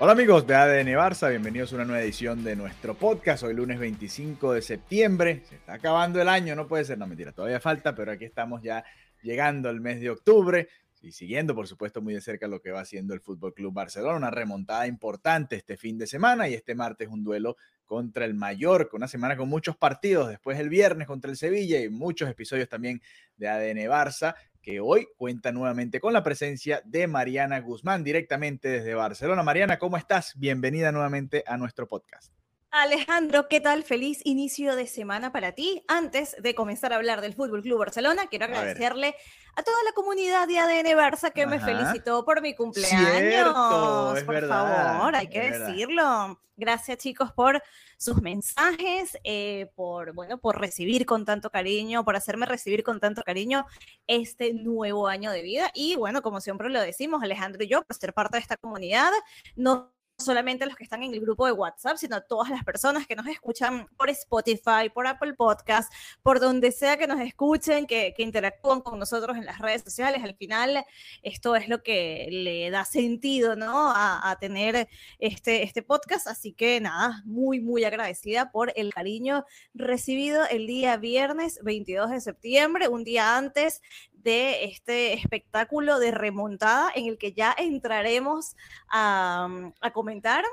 Hola 0.00 0.12
amigos 0.12 0.46
de 0.46 0.54
ADN 0.54 0.94
Barça, 0.96 1.28
bienvenidos 1.28 1.72
a 1.72 1.74
una 1.74 1.84
nueva 1.84 2.00
edición 2.00 2.44
de 2.44 2.54
nuestro 2.54 2.94
podcast. 2.94 3.42
Hoy 3.42 3.52
lunes 3.52 3.80
25 3.80 4.52
de 4.52 4.62
septiembre, 4.62 5.42
se 5.48 5.56
está 5.56 5.72
acabando 5.72 6.22
el 6.22 6.28
año, 6.28 6.54
no 6.54 6.68
puede 6.68 6.84
ser, 6.84 6.98
no 6.98 7.08
mentira, 7.08 7.32
todavía 7.32 7.58
falta, 7.58 7.96
pero 7.96 8.12
aquí 8.12 8.24
estamos 8.24 8.62
ya 8.62 8.84
llegando 9.24 9.68
al 9.68 9.80
mes 9.80 10.00
de 10.00 10.10
octubre 10.10 10.68
y 11.02 11.10
siguiendo 11.10 11.52
por 11.52 11.66
supuesto 11.66 12.00
muy 12.00 12.14
de 12.14 12.20
cerca 12.20 12.46
lo 12.46 12.60
que 12.60 12.70
va 12.70 12.82
haciendo 12.82 13.12
el 13.12 13.20
Fútbol 13.20 13.52
Club 13.54 13.74
Barcelona, 13.74 14.16
una 14.16 14.30
remontada 14.30 14.86
importante 14.86 15.56
este 15.56 15.76
fin 15.76 15.98
de 15.98 16.06
semana 16.06 16.48
y 16.48 16.54
este 16.54 16.76
martes 16.76 17.08
un 17.08 17.24
duelo 17.24 17.56
contra 17.84 18.24
el 18.24 18.34
Mallorca, 18.34 18.96
una 18.96 19.08
semana 19.08 19.36
con 19.36 19.48
muchos 19.48 19.76
partidos, 19.76 20.28
después 20.28 20.60
el 20.60 20.68
viernes 20.68 21.08
contra 21.08 21.28
el 21.28 21.36
Sevilla 21.36 21.80
y 21.80 21.88
muchos 21.88 22.30
episodios 22.30 22.68
también 22.68 23.02
de 23.36 23.48
ADN 23.48 23.78
Barça 23.90 24.36
que 24.68 24.80
hoy 24.80 25.08
cuenta 25.16 25.50
nuevamente 25.50 25.98
con 25.98 26.12
la 26.12 26.22
presencia 26.22 26.82
de 26.84 27.06
Mariana 27.06 27.58
Guzmán 27.60 28.04
directamente 28.04 28.68
desde 28.68 28.92
Barcelona. 28.92 29.42
Mariana, 29.42 29.78
¿cómo 29.78 29.96
estás? 29.96 30.34
Bienvenida 30.36 30.92
nuevamente 30.92 31.42
a 31.46 31.56
nuestro 31.56 31.88
podcast. 31.88 32.37
Alejandro, 32.70 33.48
¿qué 33.48 33.60
tal? 33.60 33.82
Feliz 33.82 34.20
inicio 34.24 34.76
de 34.76 34.86
semana 34.86 35.32
para 35.32 35.52
ti. 35.52 35.82
Antes 35.88 36.36
de 36.38 36.54
comenzar 36.54 36.92
a 36.92 36.96
hablar 36.96 37.22
del 37.22 37.32
Fútbol 37.34 37.62
Club 37.62 37.78
Barcelona, 37.78 38.26
quiero 38.26 38.44
agradecerle 38.44 39.14
a, 39.56 39.60
a, 39.60 39.62
toda 39.62 39.82
la 39.84 39.92
comunidad 39.92 40.46
de 40.46 40.58
ADN 40.58 40.98
Barça 40.98 41.32
que 41.32 41.42
Ajá. 41.42 41.50
me 41.50 41.60
felicitó 41.60 42.26
por 42.26 42.42
mi 42.42 42.54
cumpleaños. 42.54 43.18
Cierto, 43.18 44.16
es 44.16 44.24
por 44.24 44.34
verdad, 44.34 44.98
favor, 44.98 45.16
hay 45.16 45.28
que 45.28 45.50
decirlo. 45.50 46.02
Verdad. 46.02 46.36
Gracias, 46.60 46.98
chicos, 46.98 47.32
por 47.32 47.62
sus 47.96 48.20
mensajes, 48.20 49.16
eh, 49.22 49.70
por 49.76 50.12
bueno, 50.12 50.38
por 50.38 50.60
recibir 50.60 51.06
con 51.06 51.24
tanto 51.24 51.50
cariño, 51.50 52.04
por 52.04 52.16
hacerme 52.16 52.46
recibir 52.46 52.82
con 52.82 52.98
tanto 52.98 53.22
cariño 53.22 53.64
este 54.08 54.52
nuevo 54.52 55.06
año 55.06 55.30
de 55.30 55.42
vida. 55.42 55.70
Y 55.72 55.94
bueno, 55.94 56.20
como 56.20 56.40
siempre 56.40 56.68
lo 56.68 56.80
decimos, 56.80 57.22
Alejandro 57.22 57.62
y 57.62 57.68
yo, 57.68 57.82
por 57.84 57.96
ser 57.96 58.12
parte 58.12 58.38
de 58.38 58.42
esta 58.42 58.56
comunidad, 58.56 59.10
no 59.54 59.92
solamente 60.18 60.66
los 60.66 60.74
que 60.74 60.82
están 60.82 61.04
en 61.04 61.14
el 61.14 61.20
grupo 61.20 61.46
de 61.46 61.52
WhatsApp, 61.52 61.96
sino 61.96 62.20
todas 62.22 62.50
las 62.50 62.64
personas 62.64 63.06
que 63.06 63.14
nos 63.14 63.26
escuchan 63.28 63.86
por 63.96 64.10
Spotify, 64.10 64.90
por 64.92 65.06
Apple 65.06 65.34
Podcast, 65.34 65.92
por 66.24 66.40
donde 66.40 66.72
sea 66.72 66.96
que 66.96 67.06
nos 67.06 67.20
escuchen, 67.20 67.86
que, 67.86 68.14
interactúan 68.18 68.80
con 68.80 68.98
nosotros 68.98 69.36
en 69.36 69.46
las 69.46 69.60
redes 69.60 69.82
sociales. 69.82 70.22
Al 70.24 70.34
final, 70.34 70.84
esto 71.22 71.54
es 71.54 71.68
lo 71.68 71.84
que 71.84 72.28
le 72.32 72.68
da 72.70 72.84
sentido, 72.84 73.54
¿no? 73.54 73.92
A, 73.92 74.28
a 74.28 74.38
tener 74.40 74.88
este, 75.20 75.62
este 75.62 75.82
podcast. 75.82 76.26
Así 76.26 76.52
que 76.52 76.80
nada, 76.80 77.22
muy, 77.24 77.60
muy 77.60 77.84
agradecida 77.84 78.50
por 78.50 78.72
el 78.74 78.92
cariño 78.92 79.44
recibido 79.72 80.44
el 80.50 80.66
día 80.66 80.96
viernes 80.96 81.60
22 81.62 82.10
de 82.10 82.20
septiembre, 82.20 82.88
un 82.88 83.04
día 83.04 83.36
antes 83.36 83.82
de 84.28 84.64
este 84.64 85.14
espectáculo 85.14 85.98
de 85.98 86.10
remontada 86.10 86.90
en 86.94 87.06
el 87.06 87.16
que 87.16 87.32
ya 87.32 87.54
entraremos 87.56 88.56
a, 88.90 89.48
a 89.80 89.90
comentar. 89.92 90.44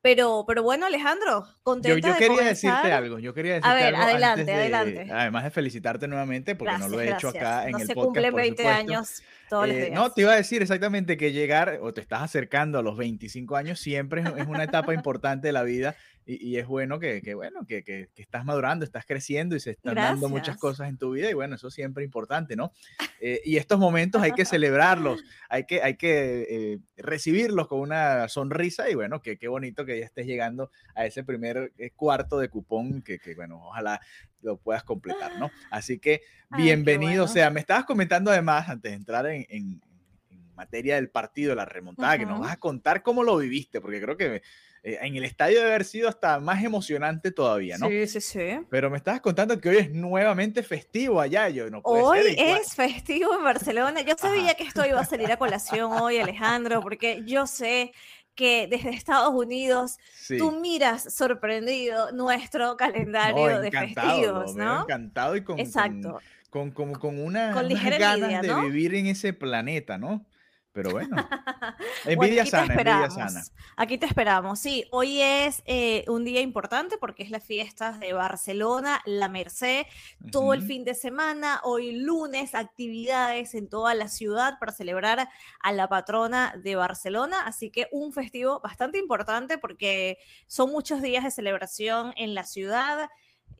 Pero, 0.00 0.44
pero 0.46 0.62
bueno, 0.62 0.84
Alejandro, 0.84 1.46
contenta 1.62 1.98
Yo, 1.98 2.12
yo 2.14 2.18
quería 2.18 2.42
de 2.42 2.48
decirte 2.50 2.92
algo. 2.92 3.18
Yo 3.18 3.32
quería 3.32 3.54
decirte 3.54 3.70
a 3.70 3.74
ver, 3.74 3.94
algo 3.94 4.02
adelante, 4.02 4.44
de, 4.44 4.52
adelante. 4.52 5.08
Además 5.10 5.44
de 5.44 5.50
felicitarte 5.50 6.06
nuevamente, 6.08 6.54
porque 6.54 6.72
gracias, 6.72 6.90
no 6.90 6.96
lo 6.96 7.02
he 7.02 7.06
hecho 7.10 7.32
gracias. 7.32 7.42
acá 7.42 7.64
en 7.64 7.72
no 7.72 7.78
el 7.78 7.86
se 7.86 7.94
podcast. 7.94 8.04
cumplen 8.06 8.34
20 8.34 8.62
supuesto. 8.62 8.80
años 8.80 9.22
todos 9.48 9.68
los 9.68 9.76
Eh, 9.76 9.80
días. 9.86 9.92
no, 9.94 10.12
te 10.12 10.20
iba 10.20 10.32
a 10.32 10.36
decir 10.36 10.60
exactamente 10.60 11.16
que 11.16 11.32
llegar 11.32 11.78
o 11.80 11.94
te 11.94 12.02
estás 12.02 12.20
acercando 12.20 12.78
a 12.78 12.82
los 12.82 12.98
25 12.98 13.56
años 13.56 13.80
siempre 13.80 14.22
es 14.36 14.46
una 14.46 14.64
etapa 14.64 14.92
importante 14.92 15.46
de 15.48 15.52
la 15.54 15.62
vida 15.62 15.96
y, 16.26 16.48
y 16.50 16.56
es 16.56 16.66
bueno 16.66 16.98
que, 16.98 17.20
que 17.22 17.34
bueno, 17.34 17.66
que, 17.66 17.82
que, 17.82 18.08
que, 18.14 18.22
estás 18.22 18.44
madurando, 18.44 18.84
estás 18.84 19.04
creciendo 19.04 19.56
y 19.56 19.60
se 19.60 19.72
están 19.72 19.94
Gracias. 19.94 20.20
dando 20.20 20.28
muchas 20.28 20.56
cosas 20.56 20.88
en 20.88 20.96
tu 20.96 21.10
vida 21.12 21.30
y 21.30 21.34
bueno, 21.34 21.56
eso 21.56 21.70
siempre 21.70 22.02
es 22.02 22.08
importante, 22.08 22.56
¿no? 22.56 22.72
Eh, 23.20 23.40
y 23.44 23.56
estos 23.56 23.78
momentos 23.78 24.22
hay 24.22 24.32
que 24.32 24.44
celebrarlos, 24.44 25.22
hay 25.48 25.64
que, 25.64 25.82
hay 25.82 25.96
que 25.96 26.46
eh, 26.48 26.78
recibirlos 26.96 27.68
con 27.68 27.80
una 27.80 28.28
sonrisa 28.28 28.88
y 28.88 28.94
bueno, 28.94 29.20
que 29.20 29.36
qué 29.36 29.48
bonito 29.48 29.84
que 29.84 29.98
ya 29.98 30.04
estés 30.04 30.26
llegando 30.26 30.70
a 30.94 31.04
ese 31.06 31.24
primer 31.24 31.72
eh, 31.78 31.90
cuarto 31.90 32.38
de 32.38 32.48
cupón 32.48 33.02
que, 33.02 33.18
que, 33.18 33.34
bueno, 33.34 33.60
ojalá 33.66 34.00
lo 34.40 34.56
puedas 34.56 34.82
completar, 34.82 35.38
¿no? 35.38 35.50
Así 35.70 35.98
que 35.98 36.22
bienvenido, 36.56 37.10
Ay, 37.10 37.16
bueno. 37.18 37.24
o 37.24 37.28
sea, 37.28 37.50
me 37.50 37.60
estabas 37.60 37.84
comentando 37.84 38.30
además 38.30 38.68
antes 38.68 38.92
de 38.92 38.96
entrar 38.96 39.26
en, 39.26 39.46
en, 39.48 39.82
en 40.30 40.54
materia 40.54 40.94
del 40.94 41.10
partido, 41.10 41.54
la 41.54 41.66
remontada, 41.66 42.12
uh 42.12 42.16
-huh. 42.16 42.18
que 42.18 42.26
nos 42.26 42.40
vas 42.40 42.52
a 42.52 42.56
contar 42.56 43.02
cómo 43.02 43.22
lo 43.22 43.36
viviste, 43.36 43.80
porque 43.80 44.00
creo 44.00 44.16
que 44.16 44.42
eh, 44.86 44.98
en 45.00 45.16
el 45.16 45.24
estadio 45.24 45.60
debe 45.60 45.70
haber 45.70 45.84
sido 45.86 46.10
hasta 46.10 46.38
más 46.40 46.62
emocionante 46.62 47.30
todavía, 47.30 47.78
¿no? 47.78 47.88
Sí, 47.88 48.06
sí, 48.06 48.20
sí. 48.20 48.60
Pero 48.68 48.90
me 48.90 48.98
estabas 48.98 49.22
contando 49.22 49.58
que 49.58 49.70
hoy 49.70 49.76
es 49.78 49.90
nuevamente 49.90 50.62
festivo 50.62 51.22
allá, 51.22 51.48
yo 51.48 51.70
no 51.70 51.80
puede 51.80 52.02
Hoy 52.02 52.22
ser 52.22 52.38
es 52.38 52.74
festivo 52.74 53.34
en 53.34 53.42
Barcelona. 53.42 54.02
Yo 54.02 54.14
sabía 54.18 54.42
Ajá. 54.42 54.54
que 54.54 54.64
esto 54.64 54.84
iba 54.84 55.00
a 55.00 55.04
salir 55.06 55.32
a 55.32 55.38
colación 55.38 55.90
hoy, 55.90 56.18
Alejandro, 56.18 56.82
porque 56.82 57.22
yo 57.24 57.46
sé 57.46 57.92
que 58.34 58.66
desde 58.66 58.90
Estados 58.90 59.32
Unidos 59.32 59.96
sí. 60.12 60.36
tú 60.36 60.52
miras 60.52 61.14
sorprendido 61.14 62.12
nuestro 62.12 62.76
calendario 62.76 63.52
no, 63.52 63.60
de 63.60 63.70
festivos, 63.70 64.54
¿no? 64.54 64.82
Encantado 64.82 65.34
y 65.36 65.44
con, 65.44 65.58
Exacto. 65.58 66.20
con, 66.50 66.72
con, 66.72 66.92
con, 66.92 67.00
con 67.00 67.18
una, 67.20 67.52
con 67.52 67.64
unas 67.64 67.98
ganas 67.98 68.30
envidia, 68.30 68.42
¿no? 68.42 68.60
de 68.60 68.68
vivir 68.68 68.94
en 68.96 69.06
ese 69.06 69.32
planeta, 69.32 69.96
¿no? 69.96 70.26
Pero 70.74 70.90
bueno, 70.90 71.16
envidia 72.04 72.42
bueno, 72.42 72.50
sana, 72.50 72.74
envidia 72.74 73.08
sana. 73.08 73.44
Aquí 73.76 73.96
te 73.96 74.06
esperamos. 74.06 74.58
Sí, 74.58 74.84
hoy 74.90 75.20
es 75.20 75.62
eh, 75.66 76.04
un 76.08 76.24
día 76.24 76.40
importante 76.40 76.98
porque 76.98 77.22
es 77.22 77.30
la 77.30 77.38
fiesta 77.38 77.92
de 77.92 78.12
Barcelona, 78.12 79.00
la 79.06 79.28
Merced, 79.28 79.82
uh 79.82 80.24
-huh. 80.24 80.30
todo 80.32 80.52
el 80.52 80.62
fin 80.62 80.84
de 80.84 80.94
semana. 80.94 81.60
Hoy 81.62 81.92
lunes, 81.92 82.56
actividades 82.56 83.54
en 83.54 83.68
toda 83.68 83.94
la 83.94 84.08
ciudad 84.08 84.58
para 84.58 84.72
celebrar 84.72 85.28
a 85.60 85.72
la 85.72 85.88
patrona 85.88 86.52
de 86.60 86.74
Barcelona. 86.74 87.46
Así 87.46 87.70
que 87.70 87.86
un 87.92 88.12
festivo 88.12 88.58
bastante 88.58 88.98
importante 88.98 89.58
porque 89.58 90.18
son 90.48 90.72
muchos 90.72 91.00
días 91.02 91.22
de 91.22 91.30
celebración 91.30 92.12
en 92.16 92.34
la 92.34 92.42
ciudad 92.42 93.08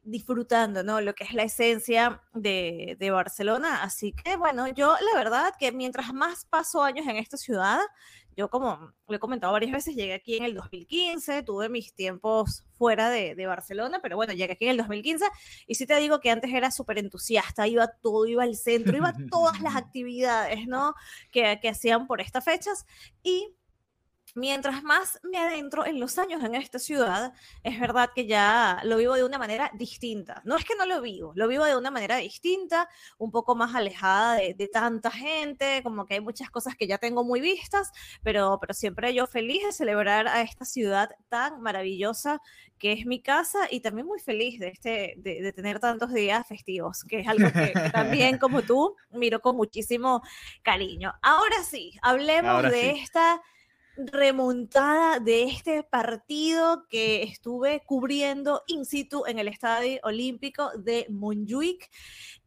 disfrutando, 0.05 0.83
¿no? 0.83 1.01
Lo 1.01 1.15
que 1.15 1.25
es 1.25 1.33
la 1.33 1.43
esencia 1.43 2.23
de, 2.33 2.97
de, 2.99 3.11
Barcelona. 3.11 3.83
Así 3.83 4.13
que, 4.13 4.37
bueno, 4.37 4.69
yo 4.69 4.95
la 5.01 5.19
verdad 5.19 5.53
que 5.59 5.73
mientras 5.73 6.13
más 6.13 6.45
paso 6.45 6.83
años 6.83 7.07
en 7.07 7.17
esta 7.17 7.37
ciudad, 7.37 7.81
yo 8.37 8.51
como 8.51 8.93
lo 9.07 9.17
he 9.17 9.19
comentado 9.19 9.53
varias 9.53 9.73
veces, 9.73 9.95
llegué 9.95 10.15
aquí 10.15 10.37
en 10.37 10.45
el 10.45 10.55
2015, 10.55 11.43
tuve 11.43 11.69
mis 11.69 11.95
tiempos 11.95 12.65
fuera 12.77 13.09
de, 13.09 13.35
de 13.35 13.47
Barcelona, 13.47 14.01
pero 14.03 14.17
bueno, 14.17 14.33
llegué 14.33 14.53
aquí 14.53 14.65
en 14.65 14.73
el 14.73 14.77
2015 14.79 15.25
y 15.67 15.75
sí 15.77 15.87
te 15.87 15.97
digo 15.97 16.21
que 16.21 16.31
antes 16.31 16.53
era 16.53 16.71
súper 16.71 16.99
entusiasta, 16.99 17.67
iba 17.69 17.87
todo, 18.03 18.27
iba 18.27 18.43
al 18.43 18.57
centro, 18.57 18.97
iba 18.97 19.11
a 19.11 19.27
todas 19.31 19.61
las 19.61 19.77
actividades, 19.77 20.67
¿no? 20.67 20.95
Que, 21.31 21.59
que 21.63 21.69
hacían 21.69 22.07
por 22.07 22.21
estas 22.21 22.45
fechas 22.45 22.87
y 23.23 23.55
mientras 24.35 24.83
más 24.83 25.21
me 25.23 25.39
adentro 25.39 25.87
en 25.87 26.01
los 26.01 26.19
años 26.19 26.43
en 26.43 26.55
esta 26.55 26.79
ciudad, 26.79 27.33
es 27.63 27.79
verdad 27.79 28.11
que 28.15 28.27
ya 28.27 28.81
lo 28.85 28.97
vivo 28.97 29.15
de 29.15 29.25
una 29.25 29.39
manera 29.39 29.71
distinta. 29.75 30.43
No 30.45 30.57
es 30.57 30.65
que 30.65 30.75
no 30.75 30.87
lo 30.87 31.01
vivo, 31.01 31.33
lo 31.37 31.49
vivo 31.49 31.65
de 31.65 31.77
una 31.77 31.91
manera 31.91 32.17
distinta, 32.17 32.89
un 33.19 33.31
poco 33.31 33.55
más 33.55 33.75
alejada 33.75 34.35
de, 34.35 34.55
de 34.55 34.69
tanta 34.69 35.11
gente, 35.11 35.83
como 35.83 36.05
que 36.07 36.15
hay 36.15 36.21
muchas 36.21 36.51
cosas 36.51 36.75
que 36.77 36.87
ya 36.87 36.99
tengo 36.99 37.25
muy 37.25 37.41
vistas, 37.41 37.91
pero, 38.23 38.59
pero 38.61 38.75
siempre 38.75 39.15
yo 39.15 39.27
feliz 39.27 39.65
de 39.65 39.73
celebrar 39.73 40.29
a 40.29 40.43
esta 40.43 40.65
ciudad 40.65 41.11
tan 41.29 41.61
maravillosa 41.61 42.41
que 42.79 42.93
es 42.93 43.07
mi 43.07 43.23
casa 43.23 43.69
y 43.71 43.81
también 43.81 44.07
muy 44.07 44.21
feliz 44.21 44.59
de, 44.59 44.69
este, 44.69 45.15
de, 45.19 45.41
de 45.41 45.53
tener 45.53 45.81
tantos 45.81 46.13
días 46.13 46.47
festivos, 46.47 47.05
que 47.05 47.21
es 47.21 47.29
algo 47.29 47.51
que, 47.53 47.73
que, 47.73 47.91
también 47.91 48.39
como 48.39 48.63
tú 48.63 48.97
miro 49.13 49.41
con 49.41 49.57
muchísimo 49.57 50.23
cariño. 50.63 51.15
Ahora 51.23 51.63
sí, 51.63 51.99
hablemos 52.03 52.51
Ahora 52.51 52.71
de 52.71 52.93
sí. 52.95 53.01
esta 53.01 53.41
remontada 53.97 55.21
de 55.21 55.45
este 55.45 55.83
partido 55.83 56.87
que 56.89 57.23
estuve 57.23 57.83
cubriendo 57.87 58.63
in 58.67 58.85
situ 58.85 59.25
en 59.27 59.39
el 59.39 59.49
Estadio 59.49 60.01
Olímpico 60.03 60.71
de 60.77 61.07
Montjuic. 61.09 61.91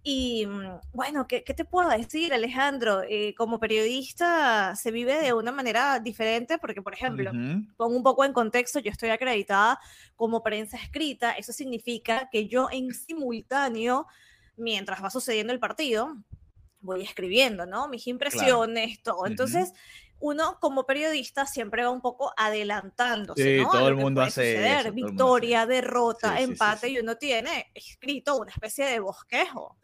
Y 0.04 0.46
mm, 0.46 0.80
bueno, 0.94 1.28
¿qué, 1.28 1.42
te 1.42 1.66
puedo 1.66 1.90
decir, 1.90 2.34
Alejandro? 2.34 3.02
Eh, 3.08 3.34
como 3.36 3.60
periodista 3.60 4.76
se 4.76 4.92
vive 4.92 5.22
de 5.22 5.34
una 5.34 5.52
manera 5.52 6.00
diferente 6.00 6.58
porque, 6.58 6.82
por 6.82 6.94
ejemplo, 6.94 7.32
pongo 7.78 7.96
un 7.96 8.04
poco 8.04 8.26
en 8.26 8.34
contexto, 8.34 8.80
yo 8.80 8.92
estoy 8.92 9.10
acreditada 9.10 9.80
como 10.16 10.44
prensa 10.44 10.78
escrita, 10.78 11.32
eso 11.32 11.54
significa 11.54 12.30
que 12.32 12.48
yo 12.48 12.68
en 12.72 12.94
simultáneo, 12.94 14.08
mientras 14.56 15.04
va 15.04 15.10
sucediendo 15.10 15.54
el 15.54 15.60
partido, 15.60 16.16
voy 16.80 17.02
escribiendo, 17.02 17.66
¿no? 17.66 17.88
Mis 17.88 18.08
impresiones, 18.08 19.02
todo. 19.02 19.26
Entonces, 19.26 19.74
uno 20.20 20.58
como 20.60 20.86
periodista 20.86 21.46
siempre 21.46 21.84
va 21.84 21.92
un 21.92 22.02
poco 22.02 22.34
adelantándose. 22.36 23.60
Sí, 23.60 23.66
todo 23.72 23.88
el 23.88 23.96
mundo 23.96 24.22
hace 24.22 24.80
eso, 24.80 24.92
Victoria, 24.92 25.66
derrota, 25.66 26.40
empate, 26.40 26.90
y 26.90 27.00
uno 27.00 27.18
tiene 27.18 27.72
escrito 27.74 28.38
una 28.38 28.52
especie 28.52 28.86
de 28.86 29.00
bosquejo. 29.00 29.78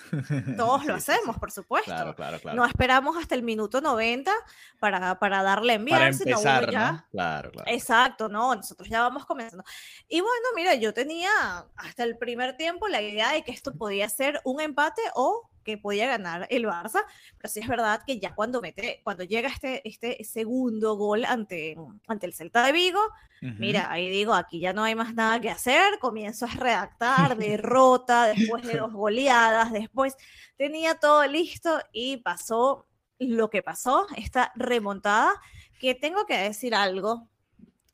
Todos 0.58 0.86
lo 0.86 0.96
hacemos, 0.96 1.38
por 1.38 1.52
supuesto. 1.52 1.92
Claro, 1.92 2.16
claro, 2.16 2.40
claro. 2.40 2.58
No 2.58 2.66
esperamos 2.66 3.18
hasta 3.18 3.36
el 3.36 3.44
minuto 3.44 3.82
90 3.82 4.32
para, 4.80 5.20
para 5.20 5.44
darle 5.44 5.74
enviar, 5.74 6.00
para 6.00 6.12
empezar, 6.12 6.72
ya... 6.72 7.06
Claro, 7.12 7.52
claro. 7.52 7.72
Exacto, 7.72 8.30
no, 8.30 8.56
nosotros 8.56 8.90
ya 8.90 9.02
vamos 9.02 9.26
comenzando. 9.26 9.64
Y 10.08 10.22
bueno, 10.22 10.48
mira, 10.56 10.76
yo 10.76 10.94
tenía 10.94 11.30
hasta 11.76 12.04
el 12.04 12.18
primer 12.18 12.58
tiempo 12.58 12.88
la 12.88 13.02
idea 13.02 13.32
de 13.32 13.44
que 13.44 13.52
esto 13.52 13.74
podía 13.74 14.10
ser 14.10 14.42
un 14.44 14.62
empate 14.62 15.02
o 15.16 15.50
que 15.64 15.78
podía 15.78 16.08
ganar 16.08 16.48
el 16.50 16.66
Barça, 16.66 17.04
pero 17.38 17.52
sí 17.52 17.60
es 17.60 17.68
verdad 17.68 18.02
que 18.06 18.20
ya 18.20 18.36
cuando 18.36 18.62
mete, 18.62 19.02
cuando 19.04 19.24
llega 19.24 19.50
este, 19.50 19.88
este 19.88 20.24
segundo 20.24 20.96
gol 20.96 21.26
ante, 21.26 21.76
ante 22.08 22.26
el 22.26 22.34
Celta 22.34 22.66
de 22.66 22.72
Vigo, 22.72 23.00
mira, 23.42 23.92
ahí 23.92 24.10
digo, 24.10 24.34
aquí 24.34 24.60
ya 24.60 24.72
no 24.72 24.84
hay 24.84 24.96
más 24.96 25.14
nada 25.16 25.42
que 25.42 25.50
hacer, 25.50 26.00
comienzo 26.00 26.46
a 26.46 26.50
redactar, 26.50 27.38
derrota, 27.38 28.28
después 28.28 28.66
de 28.66 28.78
dos 28.78 28.94
goleadas, 28.94 29.72
después 29.74 30.16
tenía 30.58 30.96
todo 30.96 31.28
listo 31.28 31.80
y 31.92 32.18
pasó 32.18 32.88
lo 33.20 33.50
que 33.50 33.62
pasó, 33.62 34.08
esta 34.16 34.52
remontada, 34.56 35.34
que 35.80 35.96
tengo 35.96 36.26
que 36.26 36.38
decir 36.38 36.74
algo, 36.74 37.28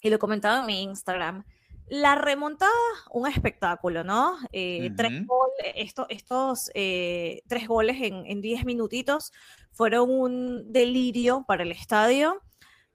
y 0.02 0.10
lo 0.10 0.20
comentaba 0.20 0.60
en 0.60 0.66
mi 0.66 0.84
Instagram, 0.84 1.44
la 1.90 2.16
remontada, 2.16 2.72
un 3.12 3.28
espectáculo, 3.28 4.04
¿no? 4.04 4.38
Eh, 4.52 4.92
tres 4.96 5.26
goles, 5.26 6.08
estos 6.10 6.72
eh, 6.76 7.42
tres 7.48 7.68
goles 7.68 7.98
en, 8.00 8.42
diez 8.42 8.64
minutitos 8.64 9.32
fueron 9.72 10.10
un 10.10 10.72
delirio 10.72 11.46
para 11.48 11.64
el 11.64 11.72
estadio, 11.72 12.42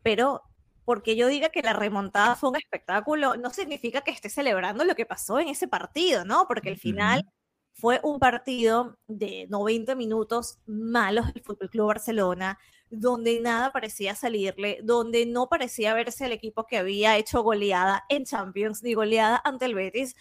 pero 0.02 0.42
porque 0.84 1.16
yo 1.16 1.28
diga 1.28 1.48
que 1.48 1.62
la 1.62 1.72
remontada 1.72 2.36
fue 2.36 2.50
un 2.50 2.56
espectáculo, 2.56 3.36
no 3.36 3.50
significa 3.50 4.02
que 4.02 4.10
esté 4.10 4.28
celebrando 4.28 4.84
lo 4.84 4.94
que 4.94 5.06
pasó 5.06 5.40
en 5.40 5.48
ese 5.48 5.66
partido, 5.66 6.24
¿no? 6.24 6.46
Porque 6.46 6.68
al 6.68 6.78
final 6.78 7.24
fue 7.72 8.00
un 8.04 8.20
partido 8.20 8.98
de 9.08 9.46
90 9.48 9.94
minutos 9.96 10.58
malos 10.66 11.32
del 11.32 11.42
Fútbol 11.42 11.70
Club 11.70 11.88
Barcelona, 11.88 12.58
donde 13.00 13.40
nada 13.40 13.72
parecía 13.72 14.14
salirle, 14.14 14.80
donde 14.82 15.26
no 15.26 15.48
parecía 15.48 15.94
verse 15.94 16.26
el 16.26 16.32
equipo 16.32 16.66
que 16.66 16.78
había 16.78 17.16
hecho 17.16 17.42
goleada 17.42 18.04
en 18.08 18.24
Champions 18.24 18.82
ni 18.82 18.94
goleada 18.94 19.40
ante 19.44 19.66
el 19.66 19.74
Betis. 19.74 20.16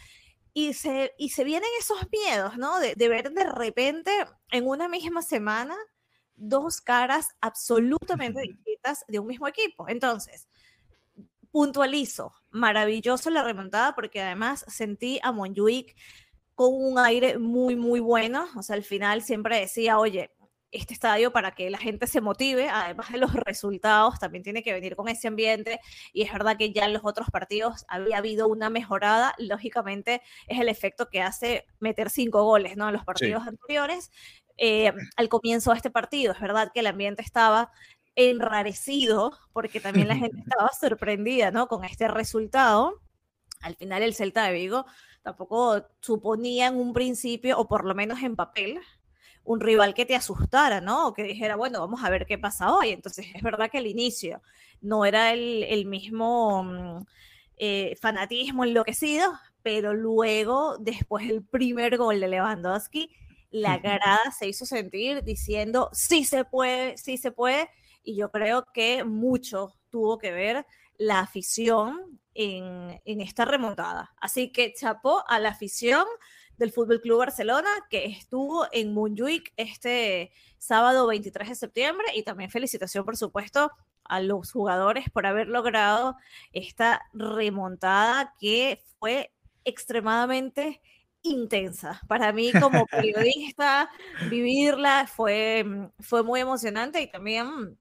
Y 0.56 0.74
se, 0.74 1.14
y 1.18 1.30
se 1.30 1.44
vienen 1.44 1.70
esos 1.80 1.98
miedos, 2.12 2.58
¿no? 2.58 2.80
De, 2.80 2.94
de 2.96 3.10
ver 3.10 3.32
de 3.32 3.44
repente 3.44 4.12
en 4.52 4.68
una 4.68 4.88
misma 4.88 5.24
semana 5.24 5.76
dos 6.36 6.82
caras 6.82 7.30
absolutamente 7.42 8.42
distintas 8.42 9.04
de 9.08 9.20
un 9.20 9.28
mismo 9.28 9.48
equipo. 9.48 9.88
Entonces, 9.88 10.48
puntualizo, 11.52 12.34
maravilloso 12.52 13.30
la 13.30 13.44
remontada 13.44 13.94
porque 13.96 14.22
además 14.22 14.66
sentí 14.68 15.20
a 15.24 15.32
Monjuic 15.32 15.96
con 16.56 16.74
un 16.74 16.98
aire 16.98 17.38
muy, 17.38 17.76
muy 17.76 18.00
bueno. 18.00 18.48
O 18.56 18.64
sea, 18.64 18.76
al 18.76 18.84
final 18.84 19.22
siempre 19.22 19.60
decía, 19.60 20.00
oye, 20.00 20.32
este 20.74 20.94
estadio 20.94 21.32
para 21.32 21.52
que 21.52 21.70
la 21.70 21.78
gente 21.78 22.08
se 22.08 22.20
motive, 22.20 22.70
además 22.70 23.12
de 23.12 23.20
los 23.20 23.34
resultados, 23.34 24.20
también 24.20 24.44
tiene 24.44 24.64
que 24.64 24.74
venir 24.74 24.96
con 24.96 25.08
ese 25.08 25.28
ambiente. 25.28 25.80
Y 26.12 26.24
es 26.24 26.34
verdad 26.34 26.58
que 26.58 26.74
ya 26.74 26.86
en 26.86 26.94
los 26.94 27.06
otros 27.06 27.30
partidos 27.32 27.86
había 27.88 28.18
habido 28.18 28.48
una 28.48 28.70
mejorada. 28.70 29.36
Lógicamente 29.38 30.22
es 30.48 30.60
el 30.60 30.70
efecto 30.70 31.10
que 31.10 31.22
hace 31.22 31.66
meter 31.80 32.10
cinco 32.10 32.44
goles 32.44 32.76
¿no? 32.76 32.88
en 32.88 32.94
los 32.94 33.06
partidos 33.06 33.48
anteriores. 33.48 34.12
Eh, 34.58 34.92
al 35.16 35.30
comienzo 35.30 35.72
de 35.72 35.78
este 35.78 35.90
partido, 35.90 36.34
es 36.34 36.40
verdad 36.40 36.72
que 36.74 36.82
el 36.82 36.88
ambiente 36.88 37.22
estaba 37.22 37.72
enrarecido 38.16 39.32
porque 39.52 39.80
también 39.80 40.08
la 40.08 40.16
gente 40.16 40.38
estaba 40.48 40.70
sorprendida 40.80 41.52
¿no? 41.52 41.68
con 41.68 41.84
este 41.84 42.08
resultado. 42.08 43.00
Al 43.62 43.76
final 43.76 44.04
el 44.04 44.14
Celta 44.14 44.46
de 44.46 44.54
Vigo 44.54 44.86
tampoco 45.22 45.88
suponía 46.02 46.68
en 46.68 46.76
un 46.76 46.94
principio, 46.94 47.58
o 47.58 47.68
por 47.68 47.86
lo 47.86 47.96
menos 47.96 48.22
en 48.22 48.36
papel, 48.36 48.80
un 49.46 49.60
rival 49.60 49.94
que 49.94 50.06
te 50.06 50.16
asustara, 50.16 50.82
¿no? 50.82 51.08
O 51.08 51.14
que 51.14 51.24
dijera, 51.24 51.56
bueno, 51.56 51.80
vamos 51.80 52.04
a 52.04 52.10
ver 52.10 52.26
qué 52.26 52.38
pasa 52.38 52.74
hoy. 52.74 52.90
Entonces, 52.90 53.28
es 53.34 53.42
verdad 53.42 53.70
que 53.70 53.78
al 53.78 53.88
inicio 53.88 54.42
no 54.82 55.06
era 55.06 55.34
el, 55.34 55.86
mismo 55.86 56.64
mm, 56.64 57.06
eh, 57.58 57.96
fanatismo 58.02 58.64
enloquecido, 58.64 59.34
pero 59.62 59.94
luego, 59.94 60.78
después 60.78 61.28
del 61.28 61.44
primer 61.44 61.98
gol 61.98 62.20
de 62.20 62.28
Lewandowski, 62.28 63.10
la 63.50 63.78
grada 63.78 64.32
se 64.38 64.48
hizo 64.48 64.66
sentir 64.66 65.24
diciendo, 65.24 65.90
sí 65.94 66.26
se 66.26 66.46
puede, 66.46 66.98
sí 66.98 67.18
se 67.18 67.32
puede. 67.32 67.70
Y 68.04 68.16
yo 68.16 68.32
creo 68.32 68.66
que 68.74 69.04
mucho 69.04 69.74
tuvo 69.90 70.18
que 70.18 70.32
ver 70.32 70.66
la 70.98 71.20
afición 71.20 72.20
en, 72.34 73.02
en 73.06 73.22
esta 73.22 73.46
remontada. 73.46 74.14
Así 74.20 74.52
que 74.52 74.74
chapó 74.74 75.24
a 75.28 75.40
la 75.40 75.50
afición 75.50 76.06
del 76.58 76.72
Fútbol 76.72 77.02
Club 77.02 77.20
Barcelona, 77.20 77.70
que 77.90 78.06
estuvo 78.06 78.68
en 78.72 78.94
Montjuic 78.94 79.54
este 79.58 80.32
sábado 80.58 81.08
23 81.08 81.50
de 81.50 81.56
septiembre. 81.56 82.06
Y 82.16 82.24
también 82.24 82.50
felicitación, 82.50 83.06
por 83.06 83.18
supuesto, 83.18 83.72
a 84.04 84.20
los 84.20 84.52
jugadores 84.52 85.10
por 85.10 85.26
haber 85.26 85.48
logrado 85.48 86.16
esta 86.52 87.02
remontada 87.14 88.34
que 88.40 88.84
fue 89.00 89.32
extremadamente 89.66 90.82
intensa. 91.22 92.02
Para 92.08 92.34
mí 92.34 92.52
como 92.52 92.86
periodista, 92.88 93.90
vivirla 94.30 95.08
fue, 95.08 95.66
fue 96.00 96.24
muy 96.24 96.42
emocionante 96.42 97.02
y 97.02 97.08
también 97.08 97.78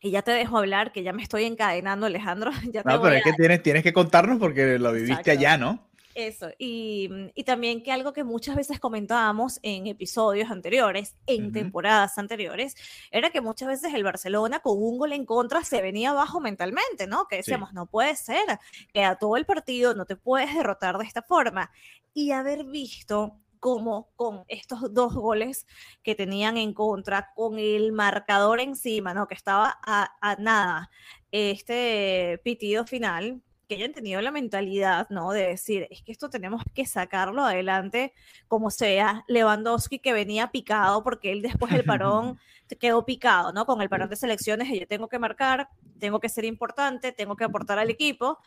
y 0.00 0.10
ya 0.10 0.22
te 0.22 0.30
dejo 0.30 0.58
hablar, 0.58 0.92
que 0.92 1.02
ya 1.02 1.12
me 1.12 1.22
estoy 1.22 1.44
encadenando, 1.44 2.06
Alejandro. 2.06 2.50
Ya 2.72 2.82
no, 2.84 3.00
pero 3.00 3.16
es 3.16 3.24
que 3.24 3.32
tienes, 3.32 3.62
tienes 3.62 3.82
que 3.82 3.92
contarnos 3.92 4.38
porque 4.38 4.78
lo 4.78 4.92
viviste 4.92 5.30
allá, 5.30 5.56
¿no? 5.56 5.85
Eso, 6.16 6.48
y, 6.58 7.10
y, 7.34 7.44
también 7.44 7.82
que 7.82 7.92
algo 7.92 8.14
que 8.14 8.24
muchas 8.24 8.56
veces 8.56 8.80
comentábamos 8.80 9.60
en 9.62 9.86
episodios 9.86 10.50
anteriores, 10.50 11.14
en 11.26 11.52
temporadas 11.52 12.16
anteriores, 12.16 12.74
era 13.10 13.28
que 13.28 13.42
muchas 13.42 13.68
veces 13.68 13.92
el 13.92 14.02
Barcelona 14.02 14.60
con 14.60 14.82
un 14.82 14.96
gol 14.96 15.12
en 15.12 15.26
contra 15.26 15.62
se 15.62 15.82
venía 15.82 16.12
abajo 16.12 16.40
mentalmente, 16.40 17.06
¿no? 17.06 17.28
Que 17.28 17.36
decíamos, 17.36 17.74
no 17.74 17.84
puede 17.84 18.16
ser, 18.16 18.58
que 18.94 19.04
a 19.04 19.16
todo 19.16 19.36
el 19.36 19.44
partido 19.44 19.94
no 19.94 20.06
te 20.06 20.16
puedes 20.16 20.54
derrotar 20.54 20.96
de 20.96 21.04
esta 21.04 21.20
forma. 21.20 21.70
Y 22.14 22.30
haber 22.30 22.64
visto 22.64 23.38
cómo 23.60 24.08
con 24.16 24.44
estos 24.48 24.94
dos 24.94 25.12
goles 25.12 25.66
que 26.02 26.14
tenían 26.14 26.56
en 26.56 26.72
contra, 26.72 27.34
con 27.34 27.58
el 27.58 27.92
marcador 27.92 28.60
encima, 28.60 29.12
¿no? 29.12 29.28
Que 29.28 29.34
estaba 29.34 29.78
a, 29.82 30.16
a 30.22 30.36
nada, 30.36 30.88
este 31.30 32.40
pitido 32.42 32.86
final, 32.86 33.42
que 33.66 33.74
hayan 33.76 33.92
tenido 33.92 34.20
la 34.20 34.30
mentalidad, 34.30 35.08
¿no? 35.10 35.32
De 35.32 35.48
decir, 35.48 35.86
es 35.90 36.02
que 36.02 36.12
esto 36.12 36.30
tenemos 36.30 36.62
que 36.74 36.86
sacarlo 36.86 37.44
adelante 37.44 38.12
como 38.48 38.70
sea. 38.70 39.24
Lewandowski 39.28 39.98
que 39.98 40.12
venía 40.12 40.50
picado 40.52 41.02
porque 41.02 41.32
él 41.32 41.42
después 41.42 41.72
del 41.72 41.84
parón 41.84 42.38
quedó 42.80 43.04
picado, 43.04 43.52
¿no? 43.52 43.66
Con 43.66 43.80
el 43.82 43.88
parón 43.88 44.08
de 44.08 44.16
selecciones, 44.16 44.68
yo 44.78 44.86
tengo 44.86 45.08
que 45.08 45.18
marcar, 45.18 45.68
tengo 45.98 46.20
que 46.20 46.28
ser 46.28 46.44
importante, 46.44 47.12
tengo 47.12 47.36
que 47.36 47.44
aportar 47.44 47.78
al 47.78 47.90
equipo. 47.90 48.38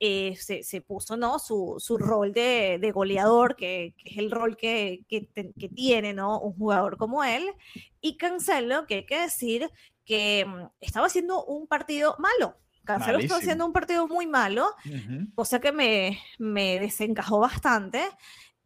Eh, 0.00 0.36
se, 0.36 0.62
se, 0.62 0.80
puso, 0.80 1.16
¿no? 1.16 1.38
Su, 1.38 1.76
su 1.78 1.98
rol 1.98 2.32
de, 2.32 2.78
de 2.80 2.92
goleador, 2.92 3.56
que, 3.56 3.94
que, 3.98 4.10
es 4.10 4.18
el 4.18 4.30
rol 4.30 4.56
que, 4.56 5.04
que, 5.08 5.28
que 5.28 5.68
tiene, 5.68 6.14
¿no? 6.14 6.40
Un 6.40 6.54
jugador 6.54 6.96
como 6.96 7.24
él. 7.24 7.50
Y 8.00 8.16
Cancelo, 8.16 8.86
que 8.86 8.96
hay 8.96 9.06
que 9.06 9.20
decir 9.20 9.70
que 10.08 10.44
mm, 10.46 10.68
estaba 10.80 11.06
haciendo 11.06 11.44
un 11.44 11.66
partido 11.66 12.16
malo, 12.18 12.56
Cancelo 12.88 13.18
está 13.18 13.36
haciendo 13.36 13.66
un 13.66 13.72
partido 13.74 14.08
muy 14.08 14.26
malo, 14.26 14.74
cosa 15.34 15.60
que 15.60 15.72
me, 15.72 16.18
me 16.38 16.80
desencajó 16.80 17.38
bastante. 17.38 18.02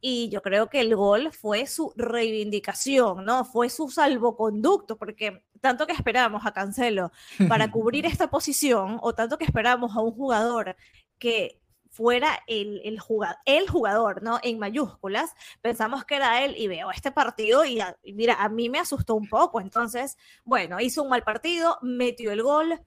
Y 0.01 0.29
yo 0.31 0.43
creo 0.43 0.69
que 0.69 0.81
el 0.81 0.95
gol 0.95 1.33
fue 1.33 1.67
su 1.67 1.93
reivindicación, 1.97 3.25
¿no? 3.25 3.45
Fue 3.45 3.69
su 3.69 3.89
salvoconducto, 3.89 4.97
porque 4.97 5.45
tanto 5.61 5.87
que 5.87 5.93
esperamos 5.93 6.47
a 6.47 6.53
Cancelo 6.53 7.11
para 7.49 7.71
cubrir 7.73 8.07
esta 8.07 8.31
posición, 8.31 8.99
o 9.03 9.13
tanto 9.13 9.39
que 9.39 9.45
esperamos 9.45 9.97
a 9.97 10.01
un 10.01 10.13
jugador 10.13 10.77
que 11.19 11.61
fuera 11.91 12.39
el, 12.47 12.81
el, 12.85 13.01
jugador, 13.01 13.37
el 13.45 13.69
jugador, 13.69 14.23
¿no? 14.23 14.39
En 14.43 14.59
mayúsculas, 14.59 15.35
pensamos 15.61 16.05
que 16.05 16.17
era 16.17 16.45
él 16.45 16.55
y 16.57 16.69
veo 16.69 16.93
este 16.93 17.11
partido 17.11 17.65
y, 17.65 17.81
y, 18.03 18.13
mira, 18.13 18.35
a 18.35 18.49
mí 18.49 18.69
me 18.69 18.79
asustó 18.79 19.15
un 19.15 19.29
poco. 19.29 19.61
Entonces, 19.61 20.17
bueno, 20.45 20.81
hizo 20.81 21.03
un 21.03 21.11
mal 21.11 21.23
partido, 21.23 21.79
metió 21.83 22.33
el 22.33 22.43
gol, 22.43 22.81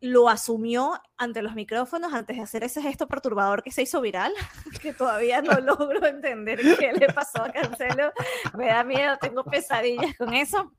lo 0.00 0.28
asumió 0.28 1.00
ante 1.16 1.42
los 1.42 1.54
micrófonos 1.54 2.12
antes 2.12 2.36
de 2.36 2.42
hacer 2.42 2.64
ese 2.64 2.82
gesto 2.82 3.08
perturbador 3.08 3.62
que 3.62 3.70
se 3.70 3.82
hizo 3.82 4.00
viral, 4.00 4.32
que 4.82 4.92
todavía 4.92 5.40
no 5.42 5.52
logro 5.60 6.06
entender 6.06 6.60
qué 6.78 6.92
le 6.92 7.12
pasó 7.12 7.42
a 7.42 7.50
Cancelo. 7.50 8.12
Me 8.56 8.66
da 8.66 8.84
miedo, 8.84 9.16
tengo 9.18 9.44
pesadillas 9.44 10.16
con 10.16 10.34
eso, 10.34 10.72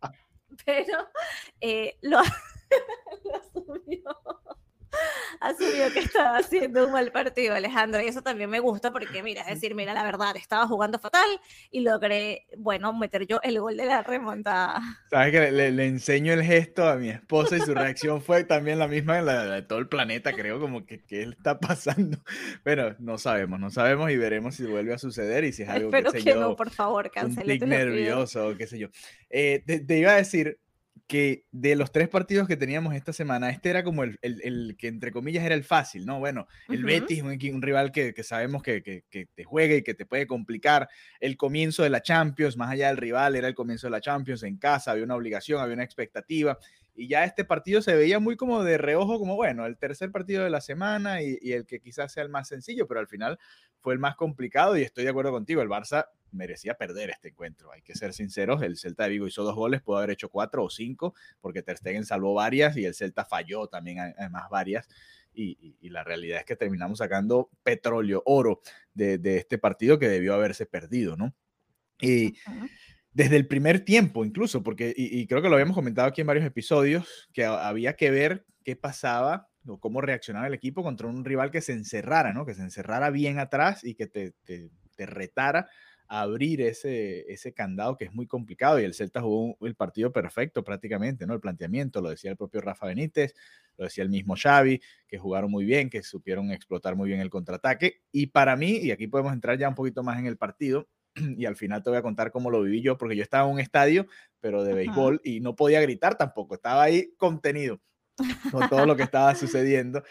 pero 0.66 1.08
eh, 1.62 1.98
lo, 2.02 2.20
lo 3.24 3.36
asumió 3.36 4.37
asumió 5.40 5.92
que 5.94 6.00
estaba 6.00 6.38
haciendo 6.38 6.86
un 6.86 6.92
mal 6.92 7.12
partido, 7.12 7.56
Alejandro, 7.56 8.02
y 8.02 8.08
eso 8.08 8.22
también 8.22 8.50
me 8.50 8.60
gusta 8.60 8.92
porque, 8.92 9.24
mira, 9.24 9.42
es 9.42 9.56
decir, 9.56 9.76
mira, 9.76 9.94
la 9.94 10.04
verdad, 10.04 10.36
estaba 10.36 10.68
jugando 10.68 11.00
fatal 11.00 11.28
y 11.72 11.82
logré, 11.82 12.48
bueno, 12.58 12.94
meter 12.94 13.28
yo 13.28 13.40
el 13.44 13.60
gol 13.60 13.78
de 13.78 13.86
la 13.86 14.04
remontada. 14.04 14.82
Sabes 15.10 15.32
que 15.32 15.52
le, 15.52 15.86
enseño 15.86 16.34
el 16.34 16.44
gesto 16.44 16.88
a 16.88 16.96
mi 16.96 17.10
esposa 17.10 17.58
y 17.58 17.62
su 17.62 17.74
reacción 17.74 18.22
fue 18.22 18.44
también 18.44 18.80
la 18.80 18.88
misma 18.88 19.22
de, 19.22 19.62
todo 19.64 19.80
el 19.80 19.88
planeta, 19.88 20.34
creo, 20.34 20.60
como 20.60 20.86
que 20.86 21.04
qué 21.04 21.24
está 21.24 21.60
pasando. 21.60 22.18
Pero 22.64 22.96
no 23.00 23.18
sabemos, 23.18 23.60
no 23.60 23.70
sabemos 23.70 24.12
y 24.12 24.18
veremos 24.18 24.56
si 24.56 24.66
vuelve 24.66 24.94
a 24.94 24.98
suceder 24.98 25.44
y 25.44 25.54
si 25.54 25.64
es 25.64 25.70
algo 25.70 25.90
Espero 25.90 26.12
que, 26.12 26.24
que 26.24 26.36
no, 26.36 26.56
por 26.56 26.70
favor, 26.70 27.10
cancele. 27.12 27.54
Un 27.54 27.60
tic 27.60 27.68
nervioso 27.68 28.56
qué 28.58 28.68
sé 28.68 28.80
yo. 28.80 28.90
Eh, 29.30 29.64
te 29.66 29.98
iba 29.98 30.12
a 30.12 30.16
decir, 30.16 30.60
que 31.08 31.46
de 31.52 31.76
los 31.78 31.94
tres 31.94 32.10
partidos 32.10 32.48
que 32.48 32.58
teníamos 32.58 32.94
esta 32.94 33.14
semana, 33.14 33.50
este 33.50 33.70
era 33.70 33.84
como 33.84 34.04
el, 34.04 34.20
el, 34.22 34.76
que 34.78 34.88
entre 34.88 35.12
comillas 35.12 35.46
era 35.46 35.56
el 35.56 35.64
fácil, 35.64 36.06
¿no? 36.06 36.20
Bueno, 36.20 36.48
el 36.68 36.84
Betis, 36.84 37.24
un, 37.24 37.30
un 37.32 37.62
rival 37.62 37.94
que, 37.94 38.14
que 38.14 38.24
sabemos 38.24 38.62
que, 38.62 38.84
que, 38.84 39.06
que, 39.10 39.26
te 39.26 39.46
juega 39.46 39.76
y 39.76 39.84
que 39.84 39.94
te 39.94 40.06
puede 40.06 40.28
complicar. 40.28 40.90
El 41.22 41.38
comienzo 41.38 41.84
de 41.84 41.90
la 41.90 42.02
Champions, 42.02 42.58
más 42.58 42.72
allá 42.72 42.90
del 42.90 42.98
rival, 42.98 43.38
era 43.38 43.48
el 43.48 43.56
comienzo 43.56 43.88
de 43.88 43.92
la 43.92 44.02
Champions 44.02 44.44
en 44.44 44.58
casa, 44.58 44.92
había 44.92 45.06
una 45.06 45.16
obligación, 45.16 45.62
había 45.62 45.76
una 45.76 45.84
expectativa. 45.84 46.60
Y 47.00 47.08
ya 47.08 47.24
este 47.24 47.46
partido 47.46 47.84
se 47.84 47.94
veía 47.94 48.20
muy 48.20 48.36
como 48.36 48.64
de 48.64 48.80
reojo, 48.80 49.20
como 49.20 49.36
bueno, 49.36 49.68
el 49.68 49.78
tercer 49.78 50.12
partido 50.12 50.44
de 50.44 50.50
la 50.50 50.62
semana 50.62 51.22
y, 51.22 51.38
el 51.52 51.68
que 51.68 51.80
quizás 51.80 52.12
sea 52.12 52.24
el 52.24 52.30
más 52.30 52.48
sencillo, 52.48 52.88
pero 52.88 53.00
al 53.00 53.08
final 53.08 53.38
fue 53.82 53.94
el 53.94 54.00
más 54.00 54.16
complicado 54.16 54.76
y 54.76 54.82
estoy 54.82 55.04
de 55.04 55.12
acuerdo 55.12 55.32
contigo, 55.32 55.62
el 55.62 55.70
Barça 55.70 56.08
merecía 56.32 56.74
perder 56.74 57.12
este 57.12 57.30
encuentro. 57.30 57.72
Hay 57.72 57.84
que 57.84 57.94
ser 57.94 58.14
sinceros, 58.14 58.64
el 58.64 58.78
Celta 58.78 59.04
de 59.04 59.10
Vigo 59.12 59.28
hizo 59.28 59.44
dos 59.44 59.54
goles, 59.54 59.84
pudo 59.84 59.98
haber 59.98 60.10
hecho 60.10 60.30
cuatro 60.30 60.64
o 60.64 60.72
cinco, 60.72 61.14
porque 61.40 61.62
Ter 61.62 61.78
Stegen 61.78 62.04
salvó 62.04 62.34
varias 62.34 62.76
y 62.78 62.86
el 62.86 62.96
Celta 62.96 63.26
falló 63.26 63.68
también 63.68 64.00
además 64.00 64.50
varias. 64.50 64.90
Y, 65.36 65.76
la 65.90 66.04
realidad 66.04 66.40
es 66.40 66.46
que 66.46 66.56
terminamos 66.56 66.98
sacando 66.98 67.52
petróleo, 67.62 68.24
oro 68.26 68.62
de, 68.96 69.20
este 69.38 69.60
partido 69.60 70.00
que 70.00 70.10
debió 70.10 70.34
haberse 70.34 70.66
perdido, 70.66 71.16
¿no? 71.16 71.36
Y 72.02 72.38
desde 73.18 73.36
el 73.36 73.48
primer 73.48 73.80
tiempo 73.80 74.24
incluso, 74.24 74.62
porque, 74.62 74.94
y, 74.96 75.26
creo 75.26 75.42
que 75.42 75.50
lo 75.50 75.56
habíamos 75.56 75.74
comentado 75.74 76.08
aquí 76.08 76.22
en 76.22 76.28
varios 76.28 76.46
episodios, 76.46 77.28
que 77.34 77.46
había 77.46 77.96
que 77.96 78.12
ver 78.12 78.46
qué 78.64 78.76
pasaba 78.76 79.50
o 79.66 79.80
cómo 79.80 80.02
reaccionaba 80.02 80.46
el 80.46 80.54
equipo 80.54 80.84
contra 80.84 81.08
un 81.08 81.26
rival 81.26 81.50
que 81.50 81.62
se 81.62 81.74
encerrara, 81.74 82.32
¿no? 82.32 82.46
Que 82.46 82.54
se 82.54 82.62
encerrara 82.62 83.10
bien 83.10 83.40
atrás 83.40 83.84
y 83.84 83.96
que 83.96 84.06
te, 84.06 84.34
te, 84.44 84.70
retara 85.08 85.68
abrir 86.08 86.62
ese, 86.62 87.26
candado 87.56 87.98
que 87.98 88.06
es 88.06 88.14
muy 88.14 88.28
complicado 88.28 88.80
y 88.80 88.84
el 88.84 88.94
Celta 88.94 89.20
jugó 89.20 89.58
el 89.66 89.74
partido 89.74 90.12
perfecto 90.12 90.64
prácticamente, 90.64 91.26
¿no? 91.26 91.34
El 91.34 91.40
planteamiento, 91.40 92.02
lo 92.02 92.12
decía 92.12 92.30
el 92.30 92.38
propio 92.38 92.62
Rafa 92.62 92.86
Benítez, 92.86 93.34
lo 93.78 93.86
decía 93.86 94.04
el 94.04 94.12
mismo 94.12 94.36
Xavi, 94.40 94.80
que 95.08 95.18
jugaron 95.18 95.50
muy 95.50 95.66
bien, 95.66 95.90
que 95.90 96.04
supieron 96.04 96.52
explotar 96.52 96.96
muy 96.96 97.10
bien 97.10 97.20
el 97.20 97.32
contraataque 97.32 98.04
y 98.12 98.28
para 98.28 98.56
mí, 98.56 98.78
y 98.78 98.92
aquí 98.92 99.08
podemos 99.08 99.34
entrar 99.34 99.58
ya 99.58 99.70
un 99.70 99.76
poquito 99.76 100.04
más 100.04 100.20
en 100.20 100.28
el 100.28 100.38
partido, 100.38 100.88
y 101.38 101.46
al 101.46 101.56
final 101.56 101.84
te 101.84 101.90
voy 101.90 102.00
a 102.00 102.02
contar 102.02 102.32
cómo 102.32 102.50
lo 102.50 102.62
viví 102.62 102.82
yo, 102.82 102.98
porque 102.98 103.16
yo 103.16 103.24
estaba 103.24 103.48
en 103.48 103.56
un 103.56 103.60
estadio, 103.60 104.08
pero 104.40 104.64
de 104.64 104.74
béisbol, 104.74 105.22
y 105.24 105.40
no 105.40 105.56
podía 105.56 105.82
gritar 105.82 106.18
tampoco, 106.18 106.56
estaba 106.56 106.84
ahí 106.84 107.14
contenido 107.18 107.82
con 108.52 108.70
todo 108.70 108.86
lo 108.86 108.96
que 108.96 109.04
estaba 109.12 109.36
sucediendo, 109.36 110.04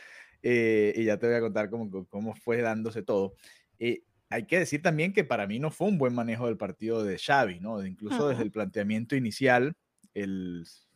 eh, 0.42 0.92
y 0.96 1.04
ya 1.04 1.18
te 1.18 1.26
voy 1.26 1.36
a 1.36 1.40
contar 1.40 1.70
cómo, 1.70 2.06
cómo 2.08 2.34
fue 2.34 2.60
dándose 2.62 3.02
todo. 3.02 3.34
Eh, 3.78 4.02
hay 4.28 4.46
que 4.46 4.58
decir 4.58 4.82
también 4.82 5.12
que 5.12 5.24
para 5.24 5.46
mí 5.46 5.58
no 5.58 5.70
fue 5.70 5.88
un 5.88 5.98
buen 5.98 6.14
manejo 6.14 6.46
del 6.46 6.56
partido 6.56 7.04
de 7.04 7.18
Xavi, 7.18 7.60
¿no? 7.60 7.84
Incluso 7.84 8.28
desde 8.28 8.42
el 8.42 8.50
planteamiento 8.50 9.14
inicial, 9.14 9.76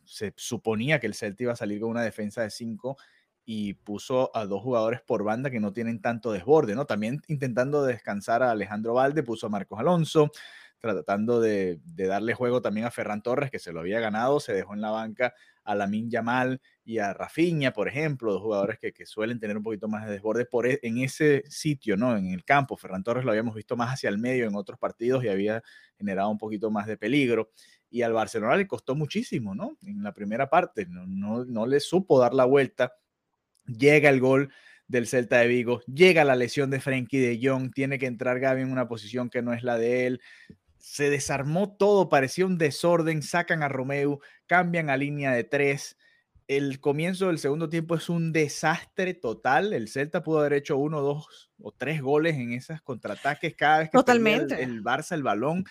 se 0.05 0.33
suponía 0.35 0.99
que 0.99 1.07
el 1.07 1.13
Celta 1.13 1.43
iba 1.43 1.53
a 1.53 1.55
salir 1.55 1.79
con 1.79 1.89
una 1.89 2.03
defensa 2.03 2.41
de 2.41 2.49
cinco 2.49 2.97
y 3.45 3.73
puso 3.73 4.35
a 4.35 4.45
dos 4.45 4.61
jugadores 4.61 5.01
por 5.01 5.23
banda 5.23 5.49
que 5.49 5.59
no 5.59 5.73
tienen 5.73 6.01
tanto 6.01 6.31
desborde, 6.31 6.75
¿no? 6.75 6.85
También 6.85 7.21
intentando 7.27 7.83
descansar 7.83 8.43
a 8.43 8.51
Alejandro 8.51 8.93
Valde, 8.93 9.23
puso 9.23 9.47
a 9.47 9.49
Marcos 9.49 9.79
Alonso, 9.79 10.31
tratando 10.81 11.39
de, 11.39 11.79
darle 11.95 12.33
juego 12.33 12.61
también 12.61 12.87
a 12.87 12.91
Ferran 12.91 13.21
Torres, 13.21 13.51
que 13.51 13.59
se 13.59 13.71
lo 13.71 13.79
había 13.79 13.99
ganado, 13.99 14.39
se 14.39 14.53
dejó 14.53 14.73
en 14.73 14.81
la 14.81 14.89
banca 14.89 15.33
a 15.63 15.75
Lamin 15.75 16.09
Yamal 16.09 16.59
y 16.83 16.97
a 16.97 17.13
Rafinha, 17.13 17.71
por 17.71 17.87
ejemplo, 17.87 18.33
dos 18.33 18.41
jugadores 18.41 18.79
que, 18.79 19.05
suelen 19.05 19.39
tener 19.39 19.57
un 19.57 19.63
poquito 19.63 19.87
más 19.87 20.05
de 20.05 20.13
desborde 20.13 20.45
por 20.45 20.65
e, 20.65 20.79
en 20.81 20.97
ese 20.97 21.43
sitio, 21.47 21.97
¿no? 21.97 22.17
En 22.17 22.27
el 22.27 22.43
campo. 22.43 22.77
Ferran 22.77 23.03
Torres 23.03 23.23
lo 23.23 23.29
habíamos 23.29 23.53
visto 23.53 23.77
más 23.77 23.93
hacia 23.93 24.09
el 24.09 24.17
medio 24.17 24.47
en 24.47 24.55
otros 24.55 24.79
partidos 24.79 25.23
y 25.23 25.29
había 25.29 25.61
generado 25.97 26.29
un 26.29 26.39
poquito 26.39 26.71
más 26.71 26.87
de 26.87 26.97
peligro. 26.97 27.51
Y 27.91 28.01
al 28.01 28.13
Barcelona 28.13 28.55
le 28.55 28.67
costó 28.67 28.95
muchísimo, 28.95 29.53
¿no? 29.53 29.77
En 29.83 30.01
la 30.01 30.13
primera 30.13 30.49
parte, 30.49 30.87
no, 30.87 31.05
no, 31.05 31.45
no 31.45 31.67
le 31.67 31.79
supo 31.79 32.19
dar 32.19 32.33
la 32.33 32.45
vuelta. 32.45 32.93
Llega 33.77 34.09
el 34.09 34.19
gol 34.19 34.51
del 34.87 35.07
Celta 35.07 35.37
de 35.37 35.47
Vigo, 35.47 35.81
llega 35.85 36.25
la 36.25 36.35
lesión 36.35 36.69
de 36.69 36.81
Frenkie 36.81 37.19
de 37.19 37.39
Jong, 37.41 37.71
tiene 37.73 37.97
que 37.97 38.07
entrar 38.07 38.39
Gaby 38.39 38.63
en 38.63 38.71
una 38.71 38.89
posición 38.89 39.29
que 39.29 39.41
no 39.41 39.53
es 39.53 39.63
la 39.63 39.77
de 39.77 40.05
él, 40.05 40.21
se 40.81 41.09
desarmó 41.09 41.75
todo, 41.75 42.09
parecía 42.09 42.45
un 42.45 42.57
desorden, 42.57 43.21
sacan 43.21 43.63
a 43.63 43.69
Romeo, 43.69 44.19
cambian 44.47 44.89
a 44.89 44.97
línea 44.97 45.31
de 45.31 45.43
tres. 45.43 45.97
El 46.47 46.79
comienzo 46.79 47.27
del 47.27 47.39
segundo 47.39 47.69
tiempo 47.69 47.95
es 47.95 48.09
un 48.09 48.33
desastre 48.33 49.13
total. 49.13 49.73
El 49.73 49.87
Celta 49.87 50.23
pudo 50.23 50.39
haber 50.39 50.53
hecho 50.53 50.77
uno, 50.77 51.01
dos 51.01 51.51
o 51.61 51.71
tres 51.71 52.01
goles 52.01 52.35
en 52.35 52.51
esos 52.51 52.81
contraataques 52.81 53.55
cada 53.55 53.79
vez 53.79 53.89
que 53.89 53.97
Totalmente. 53.97 54.61
El, 54.61 54.83
Barça 54.83 55.13
el 55.13 55.23
balón. 55.23 55.63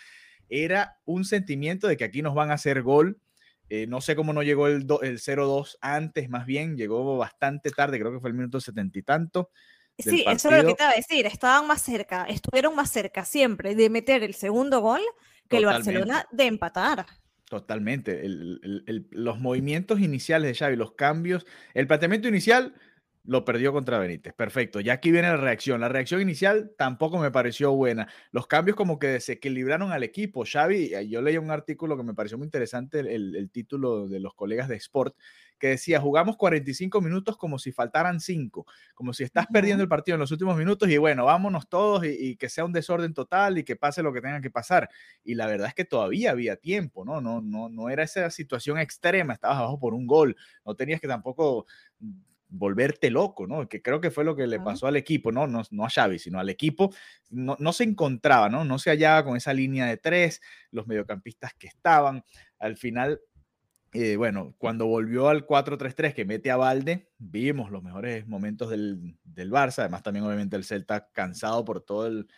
Era 0.49 0.99
un 1.05 1.25
sentimiento 1.25 1.87
de 1.87 1.97
que 1.97 2.05
aquí 2.05 2.23
nos 2.23 2.35
van 2.35 2.51
a 2.51 2.55
hacer 2.55 2.83
gol. 2.83 3.21
Eh, 3.71 3.87
no 3.87 4.01
sé 4.01 4.17
cómo 4.17 4.33
no 4.33 4.43
llegó 4.43 4.67
el, 4.67 4.87
el 5.03 5.19
0-2 5.21 5.79
antes, 5.81 6.29
más 6.29 6.45
bien, 6.45 6.77
llegó 6.77 7.17
bastante 7.17 7.71
tarde, 7.71 8.01
creo 8.01 8.13
que 8.13 8.19
fue 8.19 8.31
el 8.31 8.35
minuto 8.35 8.61
setenta 8.61 8.99
y 8.99 9.03
tanto. 9.03 9.51
Sí, 9.97 10.25
eso 10.27 10.51
es 10.51 10.63
lo 10.63 10.69
que 10.71 10.75
te 10.75 10.83
iba 10.83 10.91
a 10.91 10.97
decir. 10.97 11.27
Estaban 11.27 11.67
más 11.67 11.83
cerca, 11.83 12.25
estuvieron 12.25 12.75
más 12.75 12.91
cerca 12.91 13.25
siempre 13.25 13.75
de 13.75 13.91
meter 13.91 14.23
el 14.23 14.35
segundo 14.35 14.81
gol 14.81 15.01
que 15.49 15.59
el 15.59 15.67
Barcelona 15.67 16.27
de 16.31 16.47
empatar. 16.47 17.07
Totalmente. 17.45 18.23
los 19.11 19.41
movimientos 19.41 20.01
iniciales 20.01 20.49
de 20.51 20.55
Xavi, 20.55 20.77
los 20.77 20.93
cambios, 20.93 21.47
el 21.75 21.87
planteamiento 21.89 22.29
inicial 22.29 22.75
lo 23.25 23.45
perdió 23.45 23.73
contra 23.73 23.99
Benítez. 23.99 24.33
Perfecto. 24.35 24.81
Ya 24.81 24.95
aquí 24.95 25.11
viene 25.11 25.29
la 25.29 25.37
reacción. 25.37 25.81
La 25.81 25.89
reacción 25.89 26.21
inicial 26.21 26.73
tampoco 26.77 27.19
me 27.19 27.31
pareció 27.31 27.73
buena. 27.73 28.09
Los 28.33 28.47
cambios 28.47 28.77
como 28.77 28.99
que 28.99 29.09
desequilibraron 29.09 29.93
al 29.93 30.03
equipo. 30.03 30.45
Xavi, 30.51 30.95
eh, 30.95 31.09
yo 31.09 31.23
leí 31.23 31.37
un 31.37 31.51
artículo 31.51 31.97
que 31.97 32.03
me 32.03 32.15
pareció 32.15 32.39
muy 32.39 32.47
interesante, 32.47 33.01
el, 33.01 33.37
el 33.37 33.51
título 33.51 34.09
de 34.09 34.21
los 34.21 34.35
colegas 34.35 34.69
de 34.69 34.77
Sport, 34.77 35.17
que 35.61 35.69
decía, 35.69 36.01
jugamos 36.01 36.37
45 36.39 37.01
minutos 37.03 37.37
como 37.37 37.59
si 37.59 37.71
faltaran 37.71 38.19
5, 38.19 38.67
como 38.95 39.13
si 39.13 39.25
estás 39.25 39.47
perdiendo 39.53 39.83
el 39.83 39.89
partido 39.89 40.15
en 40.15 40.21
los 40.21 40.33
últimos 40.33 40.57
minutos 40.57 40.89
y 40.89 40.97
bueno, 40.97 41.27
vámonos 41.27 41.69
todos 41.69 42.05
y, 42.07 42.37
que 42.37 42.49
sea 42.49 42.65
un 42.65 42.73
desorden 42.73 43.13
total 43.13 43.59
y 43.59 43.65
que 43.65 43.77
pase 43.77 44.03
lo 44.03 44.13
que 44.13 44.23
tenga 44.23 44.41
que 44.41 44.51
pasar. 44.51 44.89
Y 45.23 45.35
la 45.35 45.47
verdad 45.47 45.69
es 45.69 45.75
que 45.75 45.85
todavía 45.85 46.31
había 46.31 46.57
tiempo, 46.57 47.05
¿no? 47.05 47.21
No, 47.21 47.43
no, 47.43 47.69
no 47.69 47.91
era 47.91 48.03
esa 48.03 48.31
situación 48.31 48.79
extrema, 48.79 49.35
estabas 49.35 49.59
abajo 49.59 49.79
por 49.79 49.93
un 49.93 50.07
gol, 50.07 50.35
no 50.65 50.75
tenías 50.75 51.01
que 51.01 51.09
tampoco 51.09 51.67
volverte 52.51 53.11
loco, 53.11 53.47
¿no? 53.47 53.69
Que 53.69 53.81
creo 53.81 54.01
que 54.01 54.11
fue 54.11 54.25
lo 54.25 54.37
que 54.37 54.47
le 54.47 54.61
pasó 54.61 54.87
al 54.87 54.97
equipo, 54.97 55.33
¿no? 55.33 55.47
No, 55.47 55.63
no 55.71 55.85
a 55.85 55.91
Xavi, 55.91 56.19
sino 56.19 56.39
al 56.39 56.51
equipo. 56.51 56.93
No, 57.31 57.57
no, 57.59 57.73
se 57.73 57.85
encontraba, 57.85 58.49
¿no? 58.49 58.65
No 58.65 58.79
se 58.79 58.91
hallaba 58.91 59.25
con 59.25 59.37
esa 59.37 59.55
línea 59.55 59.87
de 59.87 59.97
tres, 59.97 60.41
los 60.71 60.87
mediocampistas 60.87 61.55
que 61.55 61.69
estaban. 61.69 62.25
Al 62.59 62.77
final 62.77 63.21
eh, 63.93 64.17
bueno, 64.17 64.55
cuando 64.59 64.87
volvió 64.87 65.29
al 65.29 65.47
4-3-3 65.47 66.15
que 66.15 66.25
mete 66.25 66.51
a 66.53 66.57
Valde, 66.57 67.11
vimos 67.19 67.73
los 67.73 67.83
mejores 67.83 68.25
momentos 68.29 68.71
del, 68.71 69.19
del, 69.25 69.51
Barça, 69.51 69.81
además 69.81 70.05
también 70.05 70.25
obviamente 70.25 70.55
el 70.55 70.63
Celta 70.63 71.09
cansado 71.13 71.65
por 71.65 71.81
todo 71.81 72.07
el, 72.07 72.29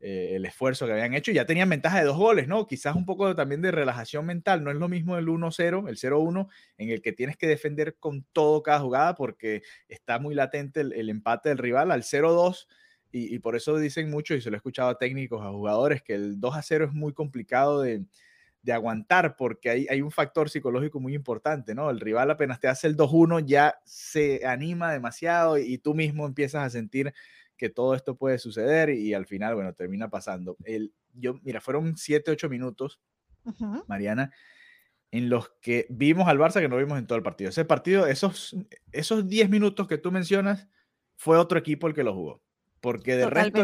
eh, 0.00 0.36
el, 0.36 0.44
esfuerzo 0.44 0.86
que 0.86 0.92
habían 0.92 1.14
hecho, 1.14 1.32
ya 1.32 1.44
tenían 1.44 1.68
ventaja 1.68 1.98
de 1.98 2.04
dos 2.04 2.16
goles, 2.16 2.48
¿no? 2.48 2.66
Quizás 2.66 2.94
un 2.94 3.04
poco 3.04 3.34
también 3.34 3.62
de 3.62 3.70
relajación 3.70 4.26
mental, 4.26 4.62
no 4.62 4.70
es 4.70 4.76
lo 4.76 4.88
mismo 4.88 5.16
el 5.16 5.26
1-0, 5.26 5.88
el 5.88 5.96
0-1, 5.96 6.48
en 6.76 6.90
el 6.90 7.02
que 7.02 7.12
tienes 7.12 7.36
que 7.36 7.46
defender 7.46 7.96
con 7.98 8.24
todo 8.32 8.62
cada 8.62 8.80
jugada 8.80 9.14
porque 9.14 9.62
está 9.88 10.18
muy 10.18 10.34
latente 10.34 10.80
el, 10.80 11.10
empate 11.10 11.48
del 11.48 11.58
rival, 11.58 11.90
al 11.90 12.02
0-2. 12.02 12.68
Y, 13.10 13.34
y, 13.34 13.38
por 13.38 13.56
eso 13.56 13.76
dicen 13.78 14.10
mucho, 14.10 14.34
y 14.34 14.40
se 14.42 14.50
lo 14.50 14.56
he 14.56 14.58
escuchado 14.58 14.90
a 14.90 14.98
técnicos, 14.98 15.42
a 15.42 15.50
jugadores, 15.50 16.02
que 16.02 16.14
el 16.14 16.38
2 16.38 16.54
0 16.62 16.84
es 16.86 16.92
muy 16.92 17.14
complicado 17.14 17.80
de, 17.80 18.04
de 18.62 18.72
aguantar, 18.72 19.36
porque 19.36 19.70
hay, 19.70 19.86
hay 19.88 20.02
un 20.02 20.10
factor 20.10 20.50
psicológico 20.50 21.00
muy 21.00 21.14
importante, 21.14 21.74
¿no? 21.74 21.90
El 21.90 22.00
rival 22.00 22.30
apenas 22.30 22.60
te 22.60 22.68
hace 22.68 22.86
el 22.86 22.96
2-1 22.96 23.44
ya 23.46 23.78
se 23.84 24.46
anima 24.46 24.92
demasiado 24.92 25.58
y, 25.58 25.78
tú 25.78 25.94
mismo 25.94 26.26
empiezas 26.26 26.64
a 26.64 26.70
sentir 26.70 27.14
que 27.58 27.68
todo 27.68 27.94
esto 27.94 28.16
puede 28.16 28.38
suceder 28.38 28.88
y, 28.90 29.12
al 29.12 29.26
final, 29.26 29.54
bueno, 29.54 29.74
termina 29.74 30.08
pasando. 30.08 30.56
El, 30.64 30.94
yo, 31.12 31.38
mira, 31.42 31.60
fueron 31.60 31.96
7, 31.96 32.30
8 32.30 32.48
minutos, 32.48 33.00
Mariana, 33.86 34.32
en 35.10 35.28
los 35.28 35.50
que 35.60 35.86
vimos 35.90 36.28
al 36.28 36.38
Barça 36.38 36.60
que 36.60 36.68
no 36.68 36.76
vimos 36.76 36.98
en 36.98 37.06
todo 37.06 37.18
el 37.18 37.24
partido. 37.24 37.50
Ese 37.50 37.64
partido, 37.64 38.06
esos, 38.06 38.56
esos 38.92 39.28
10 39.28 39.50
minutos 39.50 39.88
que 39.88 39.98
tú 39.98 40.12
mencionas, 40.12 40.68
fue 41.16 41.36
otro 41.36 41.58
equipo 41.58 41.88
el 41.88 41.94
que 41.94 42.04
lo 42.04 42.14
jugó. 42.14 42.42
Porque 42.80 43.16
de 43.16 43.28
resto 43.28 43.62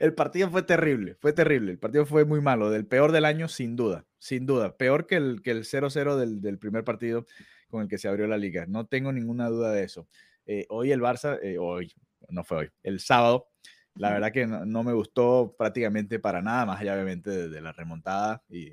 el, 0.00 0.14
partido, 0.14 0.50
fue 0.50 0.62
terrible, 0.62 1.16
fue 1.16 1.34
terrible. 1.34 1.72
El 1.72 1.78
partido 1.78 2.06
fue 2.06 2.24
muy 2.24 2.40
malo, 2.40 2.70
del 2.70 2.86
peor 2.86 3.12
del 3.12 3.26
año, 3.26 3.46
sin 3.46 3.76
duda, 3.76 4.06
sin 4.18 4.46
duda. 4.46 4.74
Peor 4.78 5.06
que 5.06 5.16
el, 5.16 5.42
que 5.42 5.50
el 5.50 5.64
0-0 5.64 6.16
del, 6.16 6.40
del, 6.40 6.58
primer 6.58 6.82
partido 6.82 7.26
con 7.68 7.82
el 7.82 7.88
que 7.88 7.98
se 7.98 8.08
abrió 8.08 8.26
la 8.26 8.38
liga. 8.38 8.64
No 8.66 8.86
tengo 8.86 9.12
ninguna 9.12 9.50
duda 9.50 9.72
de 9.72 9.84
eso. 9.84 10.08
Eh, 10.46 10.66
hoy 10.68 10.92
el 10.92 11.00
Barça, 11.00 11.38
eh, 11.42 11.58
hoy, 11.58 11.92
no 12.30 12.44
fue 12.44 12.58
hoy, 12.58 12.70
el 12.82 13.00
sábado, 13.00 13.48
la 13.94 14.10
verdad 14.10 14.32
que 14.32 14.46
no, 14.46 14.82
me 14.82 14.92
gustó 14.92 15.54
prácticamente 15.58 16.18
para 16.18 16.40
nada, 16.40 16.64
más 16.64 16.80
allá 16.80 16.94
obviamente 16.94 17.48
de, 17.48 17.60
la 17.60 17.72
remontada 17.72 18.42
y, 18.48 18.70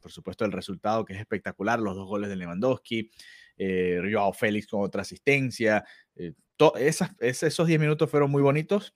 por 0.00 0.10
supuesto 0.10 0.44
el 0.44 0.52
resultado 0.52 1.04
que 1.04 1.14
es 1.14 1.20
espectacular, 1.20 1.78
los 1.78 1.94
dos 1.94 2.06
goles 2.06 2.30
de 2.30 2.36
Lewandowski, 2.36 3.10
eh, 3.58 4.00
Joao 4.10 4.32
Félix 4.32 4.66
con 4.66 4.82
otra 4.82 5.02
asistencia, 5.02 5.84
eh, 6.14 6.32
esas, 6.78 7.10
esos 7.20 7.66
10 7.66 7.80
minutos 7.80 8.10
fueron 8.10 8.30
muy 8.30 8.42
bonitos. 8.42 8.94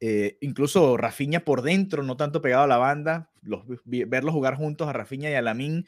Eh, 0.00 0.38
incluso 0.40 0.96
Rafinha 0.96 1.44
por 1.44 1.62
dentro, 1.62 2.02
no 2.02 2.16
tanto 2.16 2.42
pegado 2.42 2.64
a 2.64 2.66
la 2.66 2.78
banda, 2.78 3.30
los, 3.42 3.64
verlos 3.84 4.34
jugar 4.34 4.56
juntos 4.56 4.88
a 4.88 4.92
Rafinha 4.92 5.30
y 5.30 5.34
a 5.34 5.42
Lamin, 5.42 5.86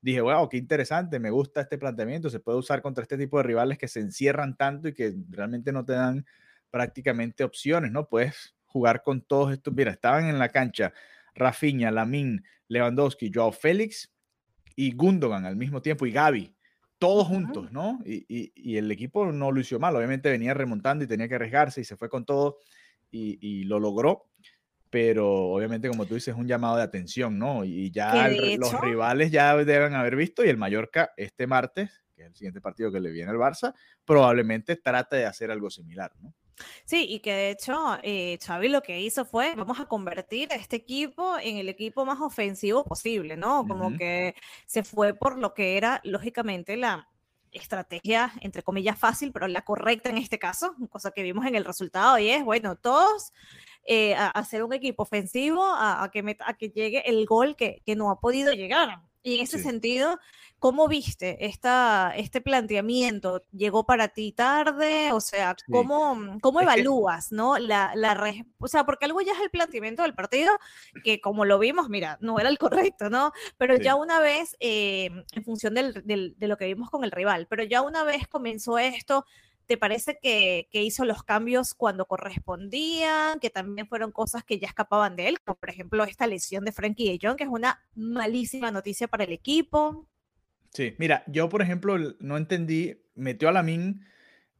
dije, 0.00 0.20
wow, 0.20 0.48
qué 0.48 0.56
interesante, 0.56 1.18
me 1.18 1.30
gusta 1.30 1.62
este 1.62 1.78
planteamiento, 1.78 2.28
se 2.28 2.40
puede 2.40 2.58
usar 2.58 2.82
contra 2.82 3.02
este 3.02 3.16
tipo 3.16 3.38
de 3.38 3.44
rivales 3.44 3.78
que 3.78 3.88
se 3.88 4.00
encierran 4.00 4.56
tanto 4.56 4.88
y 4.88 4.92
que 4.92 5.14
realmente 5.30 5.72
no 5.72 5.84
te 5.84 5.92
dan 5.92 6.26
prácticamente 6.74 7.44
opciones, 7.44 7.92
¿no? 7.92 8.08
Puedes 8.08 8.56
jugar 8.66 9.04
con 9.04 9.20
todos 9.20 9.52
estos, 9.52 9.72
mira, 9.72 9.92
estaban 9.92 10.24
en 10.24 10.40
la 10.40 10.48
cancha 10.48 10.92
Rafinha, 11.36 11.92
Lamin, 11.92 12.44
Lewandowski, 12.66 13.30
Joao 13.32 13.52
Félix 13.52 14.12
y 14.74 14.92
Gundogan 14.92 15.46
al 15.46 15.54
mismo 15.54 15.80
tiempo 15.80 16.04
y 16.04 16.10
Gaby 16.10 16.52
todos 16.98 17.28
juntos, 17.28 17.70
¿no? 17.70 18.00
Y, 18.04 18.76
el 18.76 18.90
equipo 18.90 19.30
no 19.30 19.52
lo 19.52 19.60
hizo 19.60 19.78
mal, 19.78 19.94
obviamente 19.94 20.30
venía 20.30 20.52
remontando 20.52 21.04
y 21.04 21.06
tenía 21.06 21.28
que 21.28 21.36
arriesgarse 21.36 21.80
y 21.80 21.84
se 21.84 21.96
fue 21.96 22.08
con 22.08 22.24
todo 22.24 22.58
y, 23.12 23.62
lo 23.66 23.78
logró, 23.78 24.24
pero 24.90 25.28
obviamente 25.52 25.88
como 25.88 26.06
tú 26.06 26.14
dices, 26.14 26.34
es 26.34 26.40
un 26.40 26.48
llamado 26.48 26.76
de 26.76 26.82
atención, 26.82 27.38
¿no? 27.38 27.64
Y 27.64 27.92
ya 27.92 28.28
los 28.58 28.80
rivales 28.80 29.30
ya 29.30 29.56
deben 29.56 29.94
haber 29.94 30.16
visto 30.16 30.44
y 30.44 30.48
el 30.48 30.56
Mallorca 30.56 31.12
este 31.16 31.46
martes, 31.46 32.02
que 32.16 32.22
es 32.22 32.28
el 32.30 32.34
siguiente 32.34 32.60
partido 32.60 32.90
que 32.90 32.98
le 32.98 33.12
viene 33.12 33.30
al 33.30 33.36
Barça, 33.36 33.74
probablemente 34.04 34.74
trate 34.74 35.14
de 35.14 35.26
hacer 35.26 35.52
algo 35.52 35.70
similar, 35.70 36.10
¿no? 36.20 36.34
Sí, 36.84 37.06
y 37.08 37.20
que 37.20 37.32
de 37.32 37.50
hecho 37.50 37.98
eh, 38.02 38.38
Xavi 38.44 38.68
lo 38.68 38.82
que 38.82 39.00
hizo 39.00 39.24
fue, 39.24 39.54
vamos 39.56 39.80
a 39.80 39.86
convertir 39.86 40.52
a 40.52 40.56
este 40.56 40.76
equipo 40.76 41.38
en 41.38 41.56
el 41.56 41.68
equipo 41.68 42.04
más 42.04 42.20
ofensivo 42.20 42.84
posible, 42.84 43.36
¿no? 43.36 43.66
Como 43.66 43.96
que 43.96 44.34
se 44.66 44.84
fue 44.84 45.14
por 45.14 45.38
lo 45.38 45.54
que 45.54 45.76
era, 45.76 46.00
lógicamente, 46.04 46.76
la 46.76 47.08
estrategia, 47.52 48.32
entre 48.40 48.62
comillas, 48.62 48.98
fácil, 48.98 49.32
pero 49.32 49.46
la 49.48 49.62
correcta 49.62 50.10
en 50.10 50.18
este 50.18 50.38
caso, 50.38 50.74
cosa 50.90 51.12
que 51.12 51.22
vimos 51.22 51.46
en 51.46 51.54
el 51.54 51.64
resultado, 51.64 52.18
y 52.18 52.28
es, 52.30 52.44
bueno, 52.44 52.76
todos 52.76 53.32
eh, 53.86 54.14
a, 54.14 54.28
hacer 54.28 54.64
un 54.64 54.72
equipo 54.72 55.02
ofensivo, 55.02 55.64
a, 55.64 56.08
que, 56.12 56.36
a 56.40 56.54
que 56.54 56.70
llegue 56.70 57.08
el 57.08 57.26
gol 57.26 57.56
que, 57.56 57.82
que 57.84 57.96
no 57.96 58.10
ha 58.10 58.20
podido 58.20 58.52
llegar. 58.52 59.00
Y 59.26 59.36
en 59.36 59.44
ese 59.44 59.58
sentido, 59.58 60.20
¿cómo 60.58 60.86
viste 60.86 61.46
esta, 61.46 62.12
este 62.14 62.42
planteamiento? 62.42 63.42
¿Llegó 63.52 63.86
para 63.86 64.08
ti 64.08 64.32
tarde? 64.32 65.12
O 65.12 65.20
sea, 65.20 65.56
¿cómo, 65.70 66.38
cómo 66.42 66.60
evalúas, 66.60 67.32
no? 67.32 67.56
La, 67.56 67.92
la 67.94 68.22
o 68.58 68.68
sea, 68.68 68.84
porque 68.84 69.06
algo 69.06 69.22
ya 69.22 69.32
es 69.32 69.40
el 69.40 69.48
planteamiento 69.48 70.02
del 70.02 70.14
partido, 70.14 70.52
que 71.02 71.22
como 71.22 71.46
lo 71.46 71.58
vimos, 71.58 71.88
mira, 71.88 72.18
no 72.20 72.38
era 72.38 72.50
el 72.50 72.58
correcto, 72.58 73.08
¿no? 73.08 73.32
Pero 73.56 73.76
ya 73.76 73.94
una 73.94 74.20
vez, 74.20 74.58
eh, 74.60 75.08
en 75.32 75.42
función 75.42 75.72
del, 75.72 76.02
del, 76.04 76.34
de 76.36 76.46
lo 76.46 76.58
que 76.58 76.66
vimos 76.66 76.90
con 76.90 77.02
el 77.02 77.10
rival, 77.10 77.46
pero 77.48 77.64
ya 77.64 77.80
una 77.80 78.04
vez 78.04 78.28
comenzó 78.28 78.78
esto, 78.78 79.24
¿Te 79.66 79.78
parece 79.78 80.18
que, 80.20 80.68
hizo 80.72 81.04
los 81.04 81.22
cambios 81.22 81.74
cuando 81.74 82.06
correspondían? 82.06 83.40
Que 83.40 83.50
también 83.50 83.88
fueron 83.88 84.12
cosas 84.12 84.44
que 84.44 84.58
ya 84.58 84.66
escapaban 84.66 85.16
de 85.16 85.28
él, 85.28 85.40
como 85.40 85.56
por 85.56 85.70
ejemplo 85.70 86.04
esta 86.04 86.26
lesión 86.26 86.64
de 86.64 86.72
Frankie 86.72 87.10
de 87.10 87.18
Jong, 87.26 87.36
que 87.36 87.44
es 87.44 87.50
una 87.50 87.82
malísima 87.94 88.70
noticia 88.70 89.08
para 89.08 89.24
el 89.24 89.32
equipo. 89.32 90.06
Sí, 90.70 90.94
mira, 90.98 91.24
yo 91.26 91.48
por 91.48 91.62
ejemplo 91.62 91.96
no 92.18 92.36
entendí, 92.36 93.00
metió 93.14 93.48
a 93.48 93.52
Lamin 93.52 94.04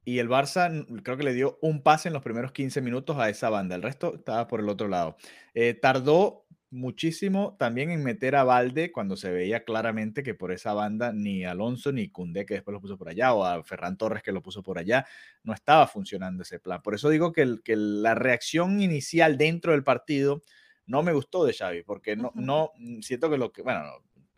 y 0.04 0.18
el 0.18 0.28
Barça 0.28 0.86
creo 1.02 1.16
que 1.16 1.24
le 1.24 1.34
dio 1.34 1.58
un 1.60 1.82
pase 1.82 2.08
en 2.08 2.14
los 2.14 2.22
primeros 2.22 2.52
15 2.52 2.80
minutos 2.80 3.18
a 3.18 3.28
esa 3.28 3.50
banda, 3.50 3.74
el 3.74 3.82
resto 3.82 4.14
estaba 4.14 4.46
por 4.46 4.60
el 4.60 4.68
otro 4.68 4.88
lado. 4.88 5.16
Eh, 5.54 5.74
tardó 5.74 6.43
muchísimo 6.74 7.56
también 7.58 7.90
en 7.90 8.02
meter 8.02 8.34
a 8.34 8.44
Valde 8.44 8.90
cuando 8.90 9.16
se 9.16 9.30
veía 9.30 9.64
claramente 9.64 10.22
que 10.22 10.34
por 10.34 10.50
esa 10.50 10.74
banda 10.74 11.12
ni 11.12 11.44
Alonso 11.44 11.92
ni 11.92 12.08
Cundé, 12.08 12.44
que 12.44 12.54
después 12.54 12.72
lo 12.72 12.80
puso 12.80 12.98
por 12.98 13.08
allá, 13.08 13.32
o 13.32 13.44
a 13.44 13.62
Ferran 13.62 13.96
Torres, 13.96 14.22
que 14.22 14.32
lo 14.32 14.42
puso 14.42 14.62
por 14.62 14.78
allá, 14.78 15.06
no 15.44 15.54
estaba 15.54 15.86
funcionando 15.86 16.42
ese 16.42 16.58
plan. 16.58 16.82
Por 16.82 16.94
eso 16.94 17.08
digo 17.08 17.32
que, 17.32 17.60
que 17.64 17.76
la 17.76 18.14
reacción 18.14 18.80
inicial 18.80 19.38
dentro 19.38 19.72
del 19.72 19.84
partido 19.84 20.42
no 20.86 21.02
me 21.02 21.12
gustó 21.12 21.44
de 21.44 21.54
Xavi, 21.54 21.84
porque 21.84 22.16
no, 22.16 22.32
no 22.34 22.72
mm, 22.76 23.00
siento 23.00 23.30
que 23.30 23.38
lo 23.38 23.52
que, 23.52 23.62
bueno, 23.62 23.82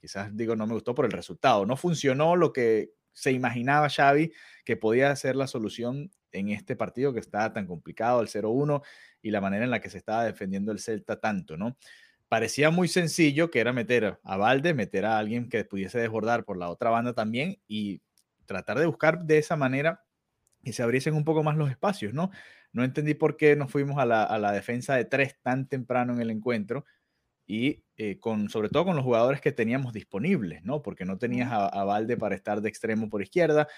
quizás 0.01 0.37
digo 0.37 0.55
no 0.55 0.66
me 0.66 0.75
gustó 0.75 0.94
por 0.94 1.07
el 1.07 1.12
resultado, 1.12 1.64
no 1.64 1.77
funcionó 1.77 2.37
lo 2.37 2.53
que 2.53 2.90
se 3.12 3.33
imaginaba 3.33 3.88
Xavi 3.88 4.31
que 4.64 4.77
podía 4.77 5.16
ser 5.16 5.37
la 5.37 5.46
solución 5.46 6.11
en 6.33 6.51
este 6.51 6.77
partido 6.77 7.14
que 7.14 7.20
estaba 7.20 7.53
tan 7.53 7.66
complicado, 7.66 8.20
el 8.20 8.29
0-1 8.29 8.83
y 9.22 9.31
la 9.31 9.40
manera 9.40 9.64
en 9.64 9.70
la 9.70 9.81
que 9.81 9.88
se 9.88 9.96
estaba 9.99 10.25
defendiendo 10.25 10.70
el 10.70 10.81
Celta 10.81 11.18
tanto, 11.18 11.57
¿no? 11.57 11.79
Parecía 12.29 12.71
muy 12.71 12.89
sencillo, 12.89 13.51
que 13.51 13.61
era 13.61 13.73
meter 13.73 14.19
a 14.23 14.37
Valde, 14.37 14.75
meter 14.75 15.05
a 15.05 15.19
alguien 15.19 15.49
que 15.49 15.65
pudiese 15.65 15.99
desbordar 15.99 16.45
por 16.45 16.57
la 16.57 16.69
otra 16.71 16.91
banda 16.91 17.12
también 17.12 17.59
y 17.69 18.01
tratar 18.47 18.79
de 18.79 18.87
buscar 18.87 19.25
de 19.25 19.39
esa 19.39 19.57
manera 19.57 20.05
que 20.65 20.73
se 20.73 20.83
abriesen 20.83 21.15
un 21.15 21.25
poco 21.25 21.43
más 21.43 21.57
los 21.57 21.71
espacios, 21.71 22.12
¿no? 22.12 22.31
No 22.73 22.85
entendí 22.85 23.15
por 23.15 23.37
qué 23.37 23.57
nos 23.57 23.71
fuimos 23.71 23.99
a 23.99 24.05
la, 24.05 24.53
defensa 24.53 24.97
de 24.97 25.05
tres 25.05 25.37
tan 25.41 25.69
temprano 25.69 26.12
en 26.12 26.21
el 26.21 26.31
encuentro 26.31 26.85
y 27.47 27.85
eh, 27.97 28.19
con, 28.19 28.51
sobre 28.51 28.69
todo 28.69 28.85
con 28.87 28.97
los 28.97 29.05
jugadores 29.05 29.41
que 29.41 29.53
teníamos 29.53 29.93
disponibles, 29.93 30.65
¿no? 30.65 30.83
Porque 30.83 31.05
no 31.05 31.19
tenías 31.19 31.53
a, 31.53 31.67
a 31.67 31.85
Valde 31.85 32.17
para 32.17 32.35
estar 32.35 32.61
de 32.61 32.69
extremo 32.69 33.09
por 33.09 33.23
izquierda, 33.23 33.69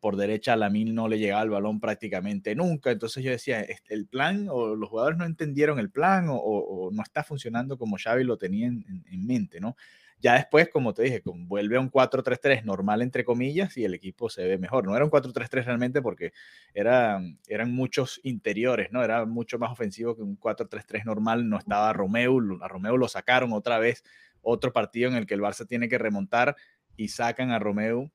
por 0.00 0.16
derecha 0.16 0.52
a 0.52 0.56
Lamin 0.56 0.94
no 0.94 1.08
le 1.08 1.18
llegaba 1.18 1.42
el 1.42 1.50
balón 1.50 1.80
prácticamente 1.80 2.54
nunca. 2.54 2.90
Entonces 2.90 3.24
yo 3.24 3.30
decía, 3.30 3.64
el 3.88 4.06
plan 4.06 4.48
o 4.50 4.74
los 4.74 4.88
jugadores 4.88 5.18
no 5.18 5.24
entendieron 5.24 5.78
el 5.78 5.90
plan 5.90 6.26
o, 6.28 6.90
no 6.92 7.02
está 7.02 7.24
funcionando 7.24 7.78
como 7.78 7.96
Xavi 7.96 8.24
lo 8.24 8.36
tenía 8.36 8.66
en, 8.66 9.26
mente, 9.26 9.60
¿no? 9.60 9.76
Ya 10.18 10.34
después, 10.34 10.70
como 10.70 10.94
te 10.94 11.02
dije, 11.02 11.22
vuelve 11.24 11.76
a 11.76 11.80
un 11.80 11.90
4-3-3 11.90 12.64
normal, 12.64 13.02
entre 13.02 13.22
comillas, 13.22 13.76
y 13.76 13.84
el 13.84 13.92
equipo 13.92 14.30
se 14.30 14.46
ve 14.46 14.56
mejor. 14.56 14.86
No 14.86 14.96
era 14.96 15.04
un 15.04 15.10
4-3-3 15.10 15.64
realmente 15.64 16.00
porque 16.00 16.32
eran, 16.72 17.38
eran 17.48 17.74
muchos 17.74 18.20
interiores, 18.22 18.90
¿no? 18.92 19.04
Era 19.04 19.26
mucho 19.26 19.58
más 19.58 19.70
ofensivo 19.70 20.16
que 20.16 20.22
un 20.22 20.38
4-3-3 20.38 21.04
normal. 21.04 21.48
No 21.48 21.58
estaba 21.58 21.92
Romeo, 21.92 22.38
a 22.62 22.68
Romeo 22.68 22.96
lo 22.96 23.08
sacaron 23.08 23.52
otra 23.52 23.78
vez, 23.78 24.04
otro 24.40 24.72
partido 24.72 25.10
en 25.10 25.16
el 25.16 25.26
que 25.26 25.34
el 25.34 25.42
Barça 25.42 25.66
tiene 25.66 25.88
que 25.88 25.98
remontar 25.98 26.56
y 26.96 27.08
sacan 27.08 27.50
a 27.50 27.58
Romeo 27.58 28.10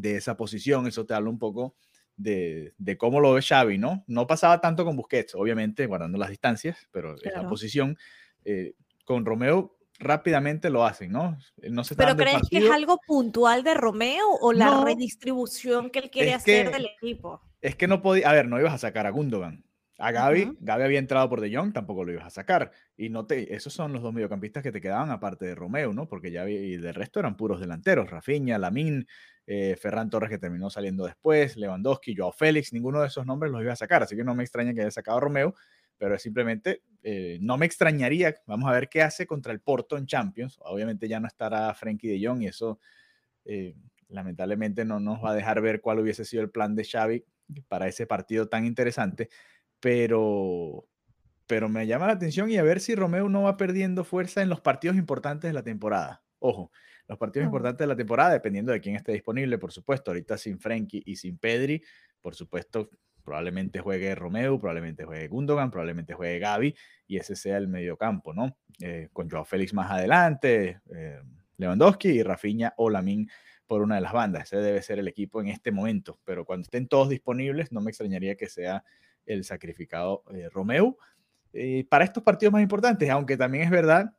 de 0.00 0.16
esa 0.16 0.36
posición. 0.36 0.86
Eso 0.86 1.06
te 1.06 1.14
habla 1.14 1.30
un 1.30 1.38
poco 1.38 1.76
de, 2.16 2.96
cómo 2.98 3.20
lo 3.20 3.32
ve 3.32 3.42
Xavi, 3.42 3.78
¿no? 3.78 4.04
No 4.06 4.26
pasaba 4.26 4.60
tanto 4.60 4.84
con 4.84 4.96
Busquets, 4.96 5.34
obviamente, 5.34 5.86
guardando 5.86 6.18
las 6.18 6.30
distancias, 6.30 6.88
pero 6.90 7.14
esa 7.16 7.48
posición 7.48 7.96
eh, 8.44 8.74
con 9.04 9.24
Romeo 9.24 9.76
rápidamente 9.98 10.70
lo 10.70 10.84
hacen, 10.84 11.12
¿no? 11.12 11.36
no 11.70 11.84
se 11.84 11.94
¿Pero 11.94 12.16
crees 12.16 12.40
que 12.50 12.58
es 12.58 12.70
algo 12.70 12.98
puntual 13.06 13.62
de 13.62 13.74
Romeo 13.74 14.26
o 14.40 14.52
la 14.52 14.82
redistribución 14.82 15.90
que 15.90 15.98
él 15.98 16.10
quiere 16.10 16.32
hacer 16.32 16.72
del 16.72 16.86
equipo? 16.86 17.42
Es 17.60 17.76
que 17.76 17.86
no 17.86 18.00
podía, 18.00 18.30
a 18.30 18.32
ver, 18.32 18.48
no 18.48 18.58
ibas 18.58 18.72
a 18.72 18.78
sacar 18.78 19.06
a 19.06 19.10
Gundogan. 19.10 19.64
A 19.98 20.12
Gaby, 20.12 20.56
Gaby 20.60 20.82
había 20.84 20.98
entrado 20.98 21.28
por 21.28 21.42
De 21.42 21.54
Jong, 21.54 21.74
tampoco 21.74 22.04
lo 22.04 22.12
ibas 22.12 22.24
a 22.24 22.30
sacar. 22.30 22.72
Y 22.96 23.10
no 23.10 23.26
te, 23.26 23.54
esos 23.54 23.74
son 23.74 23.92
los 23.92 24.00
dos 24.00 24.14
mediocampistas 24.14 24.62
que 24.62 24.72
te 24.72 24.80
quedaban 24.80 25.10
aparte 25.10 25.44
de 25.44 25.54
Romeo, 25.54 25.92
¿no? 25.92 26.08
Porque 26.08 26.30
ya 26.30 26.48
y 26.48 26.78
de 26.78 26.92
resto 26.94 27.20
eran 27.20 27.36
puros 27.36 27.60
delanteros, 27.60 28.08
Rafinha, 28.08 28.56
Lamin, 28.56 29.06
eh, 29.52 29.74
Ferran 29.74 30.08
Torres 30.08 30.30
que 30.30 30.38
terminó 30.38 30.70
saliendo 30.70 31.04
después, 31.04 31.56
Lewandowski, 31.56 32.14
Joao 32.16 32.30
Félix, 32.30 32.72
ninguno 32.72 33.00
de 33.00 33.08
esos 33.08 33.26
nombres 33.26 33.50
los 33.50 33.60
iba 33.60 33.72
a 33.72 33.76
sacar, 33.76 34.00
así 34.00 34.14
que 34.14 34.22
no 34.22 34.32
me 34.32 34.44
extraña 34.44 34.72
que 34.72 34.82
haya 34.82 34.92
sacado 34.92 35.18
a 35.18 35.20
Romeo, 35.20 35.56
pero 35.98 36.16
simplemente 36.20 36.84
eh, 37.02 37.36
no 37.40 37.58
me 37.58 37.66
extrañaría, 37.66 38.36
vamos 38.46 38.70
a 38.70 38.74
ver 38.74 38.88
qué 38.88 39.02
hace 39.02 39.26
contra 39.26 39.52
el 39.52 39.58
Porto 39.58 39.98
en 39.98 40.06
Champions, 40.06 40.56
obviamente 40.62 41.08
ya 41.08 41.18
no 41.18 41.26
estará 41.26 41.74
Frenkie 41.74 42.06
de 42.06 42.24
Jong 42.24 42.42
y 42.42 42.46
eso 42.46 42.78
eh, 43.44 43.74
lamentablemente 44.06 44.84
no 44.84 45.00
nos 45.00 45.18
va 45.18 45.32
a 45.32 45.34
dejar 45.34 45.60
ver 45.60 45.80
cuál 45.80 45.98
hubiese 45.98 46.24
sido 46.24 46.44
el 46.44 46.50
plan 46.50 46.76
de 46.76 46.84
Xavi 46.84 47.24
para 47.66 47.88
ese 47.88 48.06
partido 48.06 48.48
tan 48.48 48.64
interesante, 48.64 49.30
pero, 49.80 50.86
pero 51.48 51.68
me 51.68 51.88
llama 51.88 52.06
la 52.06 52.12
atención 52.12 52.52
y 52.52 52.56
a 52.56 52.62
ver 52.62 52.78
si 52.78 52.94
Romeo 52.94 53.28
no 53.28 53.42
va 53.42 53.56
perdiendo 53.56 54.04
fuerza 54.04 54.42
en 54.42 54.48
los 54.48 54.60
partidos 54.60 54.96
importantes 54.96 55.48
de 55.48 55.54
la 55.54 55.64
temporada. 55.64 56.22
Ojo, 56.38 56.70
los 57.10 57.18
partidos 57.18 57.46
importantes 57.46 57.80
de 57.80 57.88
la 57.88 57.96
temporada, 57.96 58.30
dependiendo 58.30 58.70
de 58.70 58.80
quién 58.80 58.94
esté 58.94 59.10
disponible, 59.10 59.58
por 59.58 59.72
supuesto, 59.72 60.12
ahorita 60.12 60.38
sin 60.38 60.60
Frenkie 60.60 61.02
y 61.04 61.16
sin 61.16 61.38
Pedri, 61.38 61.82
por 62.20 62.36
supuesto, 62.36 62.88
probablemente 63.24 63.80
juegue 63.80 64.14
Romeo, 64.14 64.60
probablemente 64.60 65.04
juegue 65.04 65.26
Gundogan, 65.26 65.72
probablemente 65.72 66.14
juegue 66.14 66.38
Gaby 66.38 66.76
y 67.08 67.16
ese 67.16 67.34
sea 67.34 67.56
el 67.56 67.66
mediocampo, 67.66 68.32
¿no? 68.32 68.56
Eh, 68.78 69.08
con 69.12 69.28
Joao 69.28 69.44
Félix 69.44 69.74
más 69.74 69.90
adelante, 69.90 70.82
eh, 70.94 71.20
Lewandowski 71.56 72.10
y 72.10 72.22
Rafinha 72.22 72.74
o 72.76 72.88
Lamin 72.88 73.28
por 73.66 73.82
una 73.82 73.96
de 73.96 74.02
las 74.02 74.12
bandas. 74.12 74.44
Ese 74.44 74.58
debe 74.58 74.80
ser 74.80 75.00
el 75.00 75.08
equipo 75.08 75.40
en 75.40 75.48
este 75.48 75.72
momento, 75.72 76.20
pero 76.24 76.44
cuando 76.44 76.62
estén 76.62 76.86
todos 76.86 77.08
disponibles, 77.08 77.72
no 77.72 77.80
me 77.80 77.90
extrañaría 77.90 78.36
que 78.36 78.48
sea 78.48 78.84
el 79.26 79.42
sacrificado 79.42 80.22
eh, 80.32 80.48
Romeo. 80.48 80.96
Eh, 81.52 81.84
para 81.90 82.04
estos 82.04 82.22
partidos 82.22 82.52
más 82.52 82.62
importantes, 82.62 83.10
aunque 83.10 83.36
también 83.36 83.64
es 83.64 83.70
verdad 83.70 84.14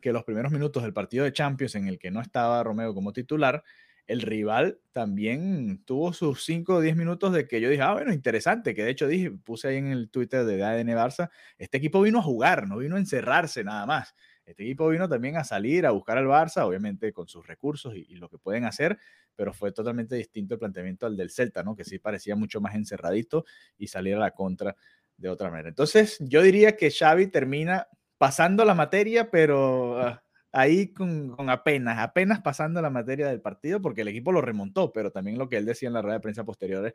que 0.00 0.12
los 0.12 0.24
primeros 0.24 0.52
minutos 0.52 0.82
del 0.82 0.92
partido 0.92 1.24
de 1.24 1.32
Champions 1.32 1.74
en 1.74 1.86
el 1.86 1.98
que 1.98 2.10
no 2.10 2.20
estaba 2.20 2.62
Romeo 2.62 2.94
como 2.94 3.12
titular, 3.12 3.62
el 4.10 4.22
rival 4.22 4.80
también 4.90 5.84
tuvo 5.84 6.12
sus 6.12 6.44
5 6.44 6.74
o 6.74 6.80
10 6.80 6.96
minutos 6.96 7.32
de 7.32 7.46
que 7.46 7.60
yo 7.60 7.70
dije, 7.70 7.82
ah, 7.82 7.92
bueno, 7.92 8.12
interesante, 8.12 8.74
que 8.74 8.82
de 8.82 8.90
hecho 8.90 9.06
dije, 9.06 9.30
puse 9.30 9.68
ahí 9.68 9.76
en 9.76 9.86
el 9.86 10.10
Twitter 10.10 10.44
de 10.44 10.64
ADN 10.64 10.88
Barça, 10.88 11.30
este 11.58 11.78
equipo 11.78 12.00
vino 12.00 12.18
a 12.18 12.22
jugar, 12.22 12.66
no 12.66 12.78
vino 12.78 12.96
a 12.96 12.98
encerrarse 12.98 13.62
nada 13.62 13.86
más. 13.86 14.16
Este 14.44 14.64
equipo 14.64 14.88
vino 14.88 15.08
también 15.08 15.36
a 15.36 15.44
salir, 15.44 15.86
a 15.86 15.92
buscar 15.92 16.18
al 16.18 16.26
Barça, 16.26 16.66
obviamente 16.66 17.12
con 17.12 17.28
sus 17.28 17.46
recursos 17.46 17.94
y, 17.94 18.16
lo 18.16 18.28
que 18.28 18.36
pueden 18.36 18.64
hacer, 18.64 18.98
pero 19.36 19.52
fue 19.52 19.70
totalmente 19.70 20.16
distinto 20.16 20.54
el 20.54 20.58
planteamiento 20.58 21.06
al 21.06 21.16
del 21.16 21.30
Celta, 21.30 21.62
¿no? 21.62 21.76
Que 21.76 21.84
sí 21.84 22.00
parecía 22.00 22.34
mucho 22.34 22.60
más 22.60 22.74
encerradito 22.74 23.44
y 23.78 23.86
salir 23.86 24.16
a 24.16 24.18
la 24.18 24.32
contra 24.32 24.74
de 25.16 25.28
otra 25.28 25.50
manera. 25.50 25.68
Entonces, 25.68 26.18
yo 26.18 26.42
diría 26.42 26.76
que 26.76 26.90
Xavi 26.90 27.28
termina 27.28 27.86
pasando 28.20 28.66
la 28.66 28.74
materia, 28.74 29.30
pero 29.30 29.98
ah, 29.98 30.22
ahí 30.52 30.92
con, 30.92 31.34
apenas, 31.48 31.98
apenas 31.98 32.42
pasando 32.42 32.82
la 32.82 32.90
materia 32.90 33.28
del 33.28 33.40
partido, 33.40 33.80
porque 33.80 34.02
el 34.02 34.08
equipo 34.08 34.30
lo 34.30 34.42
remontó, 34.42 34.92
pero 34.92 35.10
también 35.10 35.38
lo 35.38 35.48
que 35.48 35.56
él 35.56 35.64
decía 35.64 35.86
en 35.86 35.94
la 35.94 36.02
rueda 36.02 36.16
de 36.16 36.20
prensa 36.20 36.44
posterior 36.44 36.94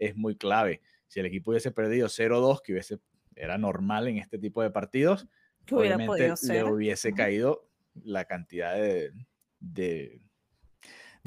es 0.00 0.16
muy 0.16 0.34
clave. 0.34 0.82
Si 1.06 1.20
el 1.20 1.26
equipo 1.26 1.52
hubiese 1.52 1.70
perdido 1.70 2.08
0-2, 2.08 2.62
que 2.62 2.72
hubiese, 2.72 2.98
era 3.36 3.58
normal 3.58 4.08
en 4.08 4.18
este 4.18 4.38
tipo 4.38 4.60
de 4.60 4.72
partidos, 4.72 5.28
obviamente 5.70 6.34
le 6.42 6.64
hubiese 6.64 7.12
caído 7.12 7.68
la 8.02 8.24
cantidad 8.24 8.74
de, 8.74 9.12
de, 9.60 10.20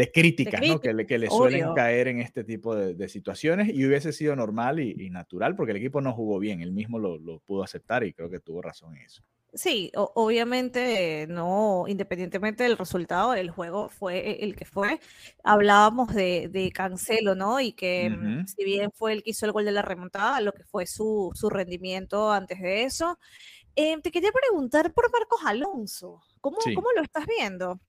críticas 0.08 0.62
que, 0.82 0.94
le, 0.94 1.06
que 1.06 1.18
le 1.18 1.30
suelen 1.30 1.74
caer 1.74 2.08
en 2.08 2.20
este 2.20 2.44
tipo 2.44 2.76
de, 2.76 3.10
situaciones 3.10 3.70
y 3.74 3.86
hubiese 3.86 4.14
sido 4.14 4.36
normal 4.36 4.80
y, 4.80 5.10
natural 5.10 5.56
porque 5.56 5.72
el 5.72 5.78
equipo 5.78 6.02
no 6.02 6.14
jugó 6.14 6.40
bien, 6.40 6.62
él 6.62 6.72
mismo 6.72 7.00
lo, 7.00 7.18
lo 7.18 7.40
pudo 7.40 7.64
aceptar 7.64 8.04
y 8.04 8.14
creo 8.14 8.30
que 8.30 8.40
tuvo 8.40 8.62
razón 8.62 8.96
en 8.96 9.04
eso. 9.04 9.24
Sí, 9.54 9.92
obviamente 9.96 11.26
no, 11.28 11.86
independientemente 11.88 12.64
del 12.64 12.78
resultado, 12.78 13.34
el 13.34 13.50
juego 13.50 13.90
fue 13.90 14.44
el 14.44 14.56
que 14.56 14.66
fue. 14.66 15.00
Hablábamos 15.44 16.14
de, 16.14 16.72
Cancelo, 16.74 17.34
¿no? 17.34 17.60
Y 17.60 17.72
que 17.72 18.12
mm, 18.12 18.46
si 18.46 18.64
bien 18.64 18.92
fue 18.94 19.14
el 19.14 19.24
que 19.24 19.32
hizo 19.32 19.48
el 19.48 19.52
gol 19.52 19.66
de 19.66 19.72
la 19.72 19.82
remontada, 19.82 20.40
lo 20.42 20.52
que 20.52 20.64
fue 20.64 20.86
su, 20.86 21.34
rendimiento 21.50 22.32
antes 22.32 22.60
de 22.60 22.84
eso. 22.84 23.18
Em, 23.76 24.02
te 24.02 24.12
quería 24.12 24.32
preguntar 24.32 24.94
por 24.94 25.12
Marcos 25.12 25.40
Alonso, 25.46 26.22
¿cómo, 26.42 26.58
¿cómo 26.76 26.92
lo 26.96 27.02
estás 27.02 27.26
viendo? 27.26 27.80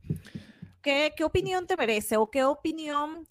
¿Qué, 0.82 1.12
¿Qué, 1.16 1.24
opinión 1.24 1.66
te 1.66 1.76
merece 1.76 2.16
o 2.16 2.30
qué 2.30 2.44
opinión, 2.44 3.26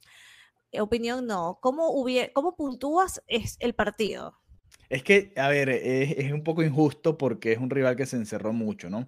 opinión 0.80 1.28
no? 1.28 1.60
¿Cómo, 1.62 1.92
cómo 2.34 2.56
puntúas 2.56 3.22
es 3.28 3.58
el 3.60 3.74
partido? 3.74 4.40
Es 4.90 5.04
que, 5.04 5.34
a 5.38 5.48
ver, 5.50 5.70
es, 5.70 6.32
un 6.32 6.44
poco 6.44 6.64
injusto 6.64 7.18
porque 7.18 7.52
es 7.52 7.60
un 7.60 7.70
rival 7.70 7.96
que 7.96 8.06
se 8.06 8.18
encerró 8.18 8.54
mucho, 8.54 8.90
¿no? 8.90 9.08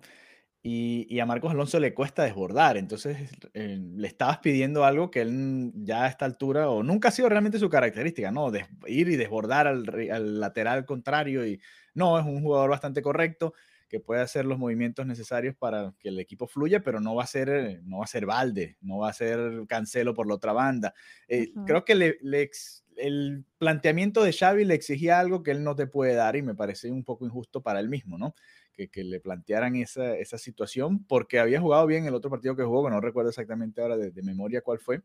Y, 0.63 1.19
a 1.19 1.25
Marcos 1.25 1.51
Alonso 1.51 1.79
le 1.79 1.95
cuesta 1.95 2.23
desbordar, 2.23 2.77
entonces 2.77 3.17
eh, 3.55 3.79
le 3.95 4.07
estabas 4.07 4.39
pidiendo 4.39 4.85
algo 4.85 5.09
que 5.09 5.21
él 5.21 5.71
ya 5.73 6.03
a 6.03 6.07
esta 6.07 6.25
altura, 6.25 6.69
o 6.69 6.83
nunca 6.83 7.07
ha 7.07 7.11
sido 7.11 7.29
realmente 7.29 7.57
su 7.57 7.67
característica, 7.67 8.31
¿no? 8.31 8.51
Ir 8.85 9.09
y 9.09 9.15
desbordar 9.15 9.65
al, 9.67 10.39
lateral 10.39 10.85
contrario, 10.85 11.47
y 11.47 11.59
no, 11.95 12.19
es 12.19 12.25
un 12.25 12.43
jugador 12.43 12.69
bastante 12.69 13.01
correcto, 13.01 13.53
que 13.91 13.99
puede 13.99 14.21
hacer 14.21 14.45
los 14.45 14.57
movimientos 14.57 15.05
necesarios 15.05 15.53
para 15.53 15.93
que 15.99 16.07
el 16.07 16.17
equipo 16.17 16.47
fluya, 16.47 16.81
pero 16.81 17.01
no 17.01 17.13
va 17.13 17.25
a 17.25 17.27
ser, 17.27 17.81
no 17.83 17.97
va 17.97 18.05
a 18.05 18.07
ser 18.07 18.25
Valde, 18.25 18.77
no 18.79 18.99
va 18.99 19.09
a 19.09 19.13
ser 19.13 19.65
Cancelo 19.67 20.13
por 20.13 20.27
la 20.27 20.35
otra 20.35 20.53
banda. 20.53 20.93
Eh, 21.27 21.51
creo 21.65 21.83
que 21.83 21.95
le, 21.95 22.17
le, 22.21 22.49
el 22.95 23.43
planteamiento 23.57 24.23
de 24.23 24.31
Xavi 24.31 24.63
le 24.63 24.75
exigía 24.75 25.19
algo 25.19 25.43
que 25.43 25.51
él 25.51 25.65
no 25.65 25.75
te 25.75 25.87
puede 25.87 26.13
dar 26.13 26.37
y 26.37 26.41
me 26.41 26.55
parece 26.55 26.89
un 26.89 27.03
poco 27.03 27.25
injusto 27.25 27.61
para 27.61 27.81
él 27.81 27.89
mismo, 27.89 28.17
¿no? 28.17 28.33
Que, 28.71 28.87
que 28.87 29.03
le 29.03 29.19
plantearan 29.19 29.75
esa, 29.75 30.15
esa, 30.15 30.37
situación 30.37 31.03
porque 31.03 31.39
había 31.39 31.59
jugado 31.59 31.85
bien 31.85 32.05
el 32.05 32.15
otro 32.15 32.29
partido 32.29 32.55
que 32.55 32.63
jugó, 32.63 32.85
que 32.85 32.91
no 32.91 33.01
recuerdo 33.01 33.31
exactamente 33.31 33.81
ahora 33.81 33.97
de, 33.97 34.23
memoria 34.23 34.61
cuál 34.61 34.79
fue. 34.79 35.01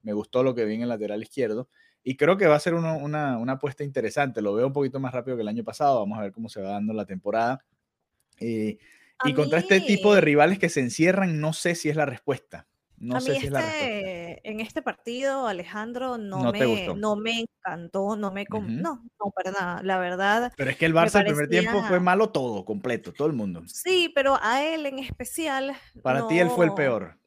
Me 0.00 0.14
gustó 0.14 0.42
lo 0.42 0.54
que 0.54 0.64
vi 0.64 0.76
en 0.76 0.82
el 0.82 0.88
lateral 0.88 1.22
izquierdo 1.22 1.68
y 2.02 2.16
creo 2.16 2.38
que 2.38 2.46
va 2.46 2.56
a 2.56 2.60
ser 2.60 2.72
una, 2.72 2.96
una, 2.96 3.52
apuesta 3.52 3.84
interesante. 3.84 4.40
Lo 4.40 4.54
veo 4.54 4.68
un 4.68 4.72
poquito 4.72 4.98
más 5.00 5.12
rápido 5.12 5.36
que 5.36 5.42
el 5.42 5.48
año 5.48 5.64
pasado. 5.64 6.00
Vamos 6.00 6.18
a 6.18 6.22
ver 6.22 6.32
cómo 6.32 6.48
se 6.48 6.62
va 6.62 6.70
dando 6.70 6.94
la 6.94 7.04
temporada. 7.04 7.62
Eh, 8.40 8.78
y 9.24 9.34
contra 9.34 9.58
este 9.58 9.80
tipo 9.80 10.14
de 10.14 10.20
rivales 10.20 10.58
que 10.58 10.68
se 10.68 10.80
encierran, 10.80 11.40
no 11.40 11.52
sé 11.52 11.74
si 11.74 11.88
es 11.88 11.96
la 11.96 12.06
respuesta. 12.06 12.66
No 12.98 13.20
sé 13.20 13.34
si 13.34 13.46
es 13.46 13.52
la 13.52 13.60
este, 13.60 14.48
en 14.48 14.60
este 14.60 14.80
partido, 14.80 15.48
Alejandro, 15.48 16.18
no, 16.18 16.52
me, 16.52 16.94
no 16.94 17.16
me 17.16 17.40
encantó, 17.40 18.14
no 18.14 18.30
me... 18.30 18.44
No, 18.48 19.02
no, 19.18 19.30
para 19.34 19.50
nada, 19.50 19.82
la 19.82 19.98
verdad. 19.98 20.52
Pero 20.56 20.70
es 20.70 20.76
que 20.76 20.86
el 20.86 20.94
Barça 20.94 21.18
el 21.18 21.26
primer 21.26 21.48
tiempo 21.48 21.82
fue 21.82 21.98
malo 21.98 22.30
todo, 22.30 22.64
completo, 22.64 23.12
todo 23.12 23.26
el 23.26 23.34
mundo. 23.34 23.62
Sí, 23.66 24.12
pero 24.14 24.38
a 24.40 24.62
él 24.64 24.86
en 24.86 25.00
especial... 25.00 25.76
Para 26.00 26.28
ti 26.28 26.38
él 26.38 26.48
fue 26.50 26.66
el 26.66 26.74
peor 26.74 27.21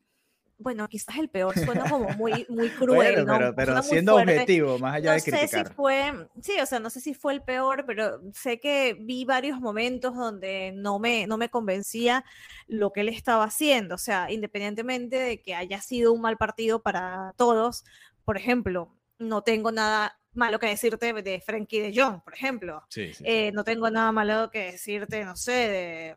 bueno, 0.58 0.88
quizás 0.88 1.18
el 1.18 1.30
peor 1.30 1.58
suena 1.58 1.90
como 1.90 2.10
muy, 2.18 2.46
muy 2.50 2.70
cruel, 2.70 3.26
¿no? 3.26 3.54
Pero, 3.56 3.82
siendo 3.82 4.16
objetivo, 4.16 4.80
más 4.80 4.96
allá 4.96 5.14
de 5.14 5.22
criticar. 5.22 5.50
Sé 5.50 5.58
si 5.58 5.74
fue, 5.74 6.28
sí, 6.42 6.54
o 6.62 6.66
sea, 6.66 6.80
no 6.80 6.90
sé 6.90 7.02
si 7.02 7.14
fue 7.14 7.34
el 7.34 7.42
peor, 7.42 7.84
pero 7.86 8.22
sé 8.34 8.60
que 8.60 8.96
vi 9.00 9.26
varios 9.26 9.60
momentos 9.60 10.16
donde 10.16 10.72
no 10.74 11.00
me, 11.00 11.28
no 11.28 11.38
me 11.38 11.50
convencía 11.50 12.24
lo 12.68 12.92
que 12.92 13.02
él 13.02 13.10
estaba 13.10 13.44
haciendo. 13.44 13.96
O 13.96 14.00
sea, 14.00 14.32
independientemente 14.32 15.18
de 15.18 15.42
que 15.42 15.56
haya 15.56 15.82
sido 15.82 16.14
un 16.14 16.22
mal 16.22 16.38
partido 16.38 16.82
para 16.82 17.34
todos, 17.38 17.84
por 18.24 18.38
ejemplo, 18.38 18.96
no 19.20 19.42
tengo 19.42 19.72
nada 19.72 20.20
malo 20.34 20.60
que 20.60 20.68
decirte 20.68 21.14
de 21.14 21.42
Frankie 21.42 21.80
de 21.80 21.94
Jong, 21.96 22.22
por 22.24 22.34
ejemplo. 22.34 22.84
Sí, 22.90 23.14
sí. 23.14 23.24
Eh, 23.26 23.52
no 23.54 23.64
tengo 23.64 23.90
nada 23.90 24.12
malo 24.12 24.50
que 24.52 24.72
decirte, 24.72 25.24
no 25.24 25.36
sé, 25.36 25.52
de 25.52 26.16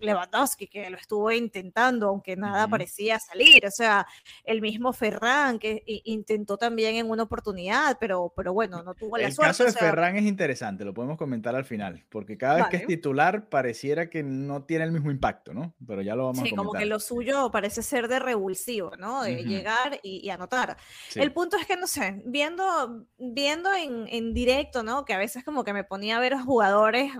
Lewandowski, 0.00 0.66
que 0.66 0.88
lo 0.90 0.96
estuvo 0.96 1.30
intentando, 1.30 2.08
aunque 2.08 2.36
nada 2.36 2.68
parecía 2.68 3.18
salir. 3.18 3.66
O 3.66 3.70
sea, 3.70 4.06
el 4.44 4.60
mismo 4.60 4.92
Ferran, 4.92 5.58
que 5.58 5.82
intentó 6.04 6.56
también 6.56 6.96
en 6.96 7.10
una 7.10 7.24
oportunidad, 7.24 7.96
pero, 7.98 8.32
pero 8.34 8.52
bueno, 8.52 8.82
no 8.82 8.94
tuvo 8.94 9.16
la 9.16 9.30
suerte. 9.30 9.50
El 9.50 9.56
caso 9.56 9.64
de 9.64 9.72
Ferran 9.72 10.16
es 10.16 10.24
interesante, 10.24 10.84
lo 10.84 10.94
podemos 10.94 11.16
comentar 11.16 11.54
al 11.54 11.64
final, 11.64 12.04
porque 12.08 12.36
cada 12.36 12.56
vez 12.56 12.66
que 12.68 12.76
es 12.76 12.86
titular 12.86 13.48
pareciera 13.48 14.10
que 14.10 14.22
no 14.22 14.64
tiene 14.64 14.84
el 14.84 14.92
mismo 14.92 15.10
impacto, 15.10 15.54
¿no? 15.54 15.74
Pero 15.86 16.02
ya 16.02 16.14
lo 16.14 16.24
vamos 16.24 16.38
a 16.38 16.42
comentar. 16.42 16.50
Sí, 16.50 16.56
como 16.56 16.72
que 16.72 16.86
lo 16.86 17.00
suyo 17.00 17.50
parece 17.50 17.82
ser 17.82 18.08
de 18.08 18.18
revulsivo, 18.18 18.96
¿no? 18.96 19.22
De 19.22 19.44
llegar 19.44 20.00
y, 20.02 20.28
anotar. 20.30 20.76
El 21.14 21.32
punto 21.32 21.56
es 21.56 21.66
que, 21.66 21.76
no 21.76 21.86
sé, 21.86 22.22
viendo, 22.26 23.06
viendo 23.18 23.72
en, 23.74 24.06
en 24.08 24.34
directo, 24.34 24.82
¿no? 24.82 25.04
Que 25.04 25.14
a 25.14 25.18
veces 25.18 25.44
como 25.44 25.64
que 25.64 25.72
me 25.72 25.84
ponía 25.84 26.16
a 26.16 26.20
ver 26.20 26.34
a 26.34 26.42
jugadores, 26.42 27.12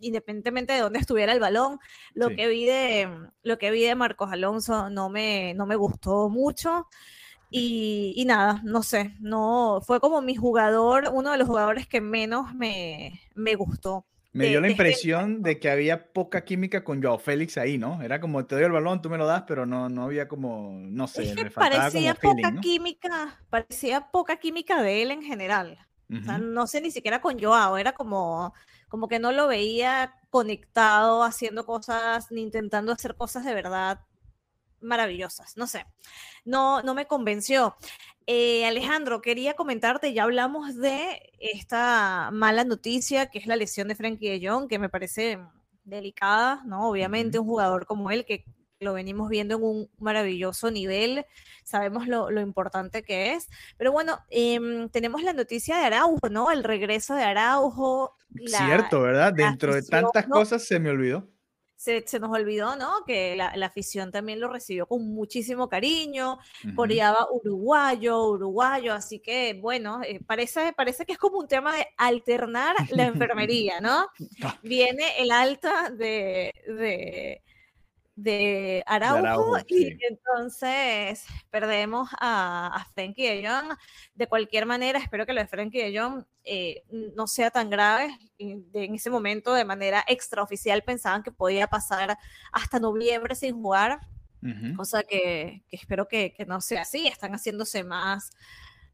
independientemente 0.00 0.72
de 0.72 0.80
dónde 0.80 0.98
estuviera 0.98 1.32
el 1.32 1.40
balón, 1.40 1.78
lo, 2.16 2.30
que 2.30 2.48
vi 2.48 2.64
de, 2.64 3.08
lo 3.42 3.58
que 3.58 3.70
vi 3.70 3.82
de 3.82 3.94
Marcos 3.94 4.32
Alonso 4.32 4.88
no 4.88 5.10
me, 5.10 5.52
no 5.54 5.66
me 5.66 5.76
gustó 5.76 6.28
mucho. 6.30 6.88
Y, 7.50 8.24
nada, 8.26 8.60
no 8.64 8.82
sé, 8.82 9.14
no 9.20 9.80
fue 9.86 10.00
como 10.00 10.20
mi 10.20 10.34
jugador, 10.34 11.10
uno 11.12 11.30
de 11.30 11.38
los 11.38 11.46
jugadores 11.46 11.86
que 11.86 12.00
menos 12.00 12.54
me, 12.54 13.20
me 13.34 13.54
gustó. 13.54 14.04
Me 14.32 14.48
dio 14.48 14.60
la 14.60 14.68
impresión 14.68 15.42
de 15.42 15.58
que 15.58 15.70
había 15.70 16.12
poca 16.12 16.44
química 16.44 16.84
con 16.84 17.02
Joao 17.02 17.18
Félix 17.18 17.56
ahí, 17.56 17.78
¿no? 17.78 18.02
Era 18.02 18.20
como 18.20 18.44
te 18.44 18.54
doy 18.54 18.64
el 18.64 18.72
balón, 18.72 19.00
tú 19.00 19.08
me 19.08 19.16
lo 19.16 19.26
das, 19.26 19.44
pero 19.46 19.64
no, 19.64 19.88
no 19.88 20.04
había 20.04 20.28
como, 20.28 20.72
no 20.74 21.06
sé, 21.06 21.34
me 21.34 21.48
faltaba 21.48 21.84
parecía 21.84 22.14
poca 22.14 22.60
química, 22.60 23.40
parecía 23.48 24.10
poca 24.10 24.36
química 24.36 24.82
de 24.82 25.02
él 25.02 25.10
en 25.10 25.22
general. 25.22 25.78
O 26.12 26.22
sea, 26.22 26.38
no 26.38 26.66
sé 26.66 26.80
ni 26.80 26.90
siquiera 26.90 27.20
con 27.20 27.40
Joao, 27.40 27.78
era 27.78 27.92
como, 27.92 28.52
como 28.88 29.08
que 29.08 29.18
no 29.18 29.32
lo 29.32 29.48
veía 29.48 30.14
conectado, 30.36 31.22
haciendo 31.22 31.64
cosas, 31.64 32.30
ni 32.30 32.42
intentando 32.42 32.92
hacer 32.92 33.16
cosas 33.16 33.42
de 33.42 33.54
verdad 33.54 34.00
maravillosas. 34.82 35.56
No 35.56 35.66
sé, 35.66 35.86
no, 36.44 36.82
no 36.82 36.92
me 36.92 37.06
convenció. 37.06 37.74
Eh, 38.26 38.66
Alejandro, 38.66 39.22
quería 39.22 39.54
comentarte, 39.54 40.12
ya 40.12 40.24
hablamos 40.24 40.76
de 40.76 41.32
esta 41.38 42.28
mala 42.34 42.64
noticia 42.64 43.30
que 43.30 43.38
es 43.38 43.46
la 43.46 43.56
lesión 43.56 43.88
de 43.88 43.94
Frankie 43.94 44.28
de 44.28 44.46
Jong, 44.46 44.68
que 44.68 44.78
me 44.78 44.90
parece 44.90 45.38
delicada, 45.84 46.62
¿no? 46.66 46.90
Obviamente 46.90 47.38
un 47.38 47.46
jugador 47.46 47.86
como 47.86 48.10
él 48.10 48.26
que 48.26 48.44
lo 48.80 48.92
venimos 48.92 49.28
viendo 49.28 49.56
en 49.56 49.62
un 49.62 49.90
maravilloso 49.98 50.70
nivel, 50.70 51.24
sabemos 51.64 52.06
lo, 52.06 52.40
importante 52.40 53.02
que 53.02 53.32
es, 53.32 53.48
pero 53.76 53.92
bueno, 53.92 54.18
em, 54.30 54.88
tenemos 54.90 55.22
la 55.22 55.32
noticia 55.32 55.78
de 55.78 55.84
Araujo, 55.84 56.28
¿no? 56.30 56.50
El 56.50 56.62
regreso 56.62 57.14
de 57.14 57.22
Araujo. 57.22 58.16
Cierto, 58.46 59.02
¿verdad? 59.02 59.32
Dentro 59.32 59.74
de 59.74 59.82
tantas 59.82 60.26
cosas 60.26 60.64
se 60.64 60.78
me 60.78 60.90
olvidó. 60.90 61.28
Se, 61.76 62.02
nos 62.18 62.30
olvidó, 62.30 62.74
¿no? 62.76 63.04
Que 63.06 63.36
la, 63.36 63.48
afición 63.66 64.10
también 64.10 64.40
lo 64.40 64.48
recibió 64.48 64.86
con 64.86 65.06
muchísimo 65.14 65.68
cariño, 65.68 66.38
coreaba 66.74 67.28
uruguayo, 67.30 68.24
uruguayo, 68.24 68.92
así 68.92 69.20
que 69.20 69.58
bueno, 69.60 70.00
eh, 70.02 70.20
parece, 70.26 70.72
parece 70.72 71.04
que 71.04 71.12
es 71.12 71.18
como 71.18 71.38
un 71.38 71.46
tema 71.46 71.76
de 71.76 71.86
alternar 71.96 72.74
la 72.90 73.04
enfermería, 73.06 73.80
¿no? 73.80 74.06
Viene 74.62 75.04
el 75.18 75.30
alta 75.30 75.90
de 75.90 76.52
de 76.66 77.42
Araujo, 78.86 79.58
y 79.68 79.96
entonces 80.08 81.26
perdemos 81.50 82.08
a, 82.18 82.68
a 82.74 82.84
Frenkie 82.94 83.28
de 83.28 83.46
Jong. 83.46 83.76
De 84.14 84.26
cualquier 84.26 84.64
manera, 84.64 84.98
espero 84.98 85.26
que 85.26 85.34
lo 85.34 85.40
de 85.40 85.46
Frenkie 85.46 85.82
de 85.82 85.98
Jong 85.98 86.24
eh, 86.44 86.82
no 87.14 87.26
sea 87.26 87.50
tan 87.50 87.68
grave. 87.68 88.16
En 88.38 88.94
ese 88.94 89.10
momento, 89.10 89.52
de 89.52 89.64
manera 89.64 90.04
extraoficial, 90.08 90.82
pensaban 90.82 91.22
que 91.22 91.32
podía 91.32 91.66
pasar 91.66 92.16
hasta 92.52 92.80
noviembre 92.80 93.34
sin 93.34 93.54
jugar, 93.54 94.00
cosa 94.76 95.02
que, 95.02 95.64
espero 95.70 96.06
que, 96.08 96.32
que, 96.32 96.46
no 96.46 96.60
sea 96.60 96.82
así. 96.82 97.06
Están 97.06 97.32
haciéndose 97.32 97.84
más 97.84 98.30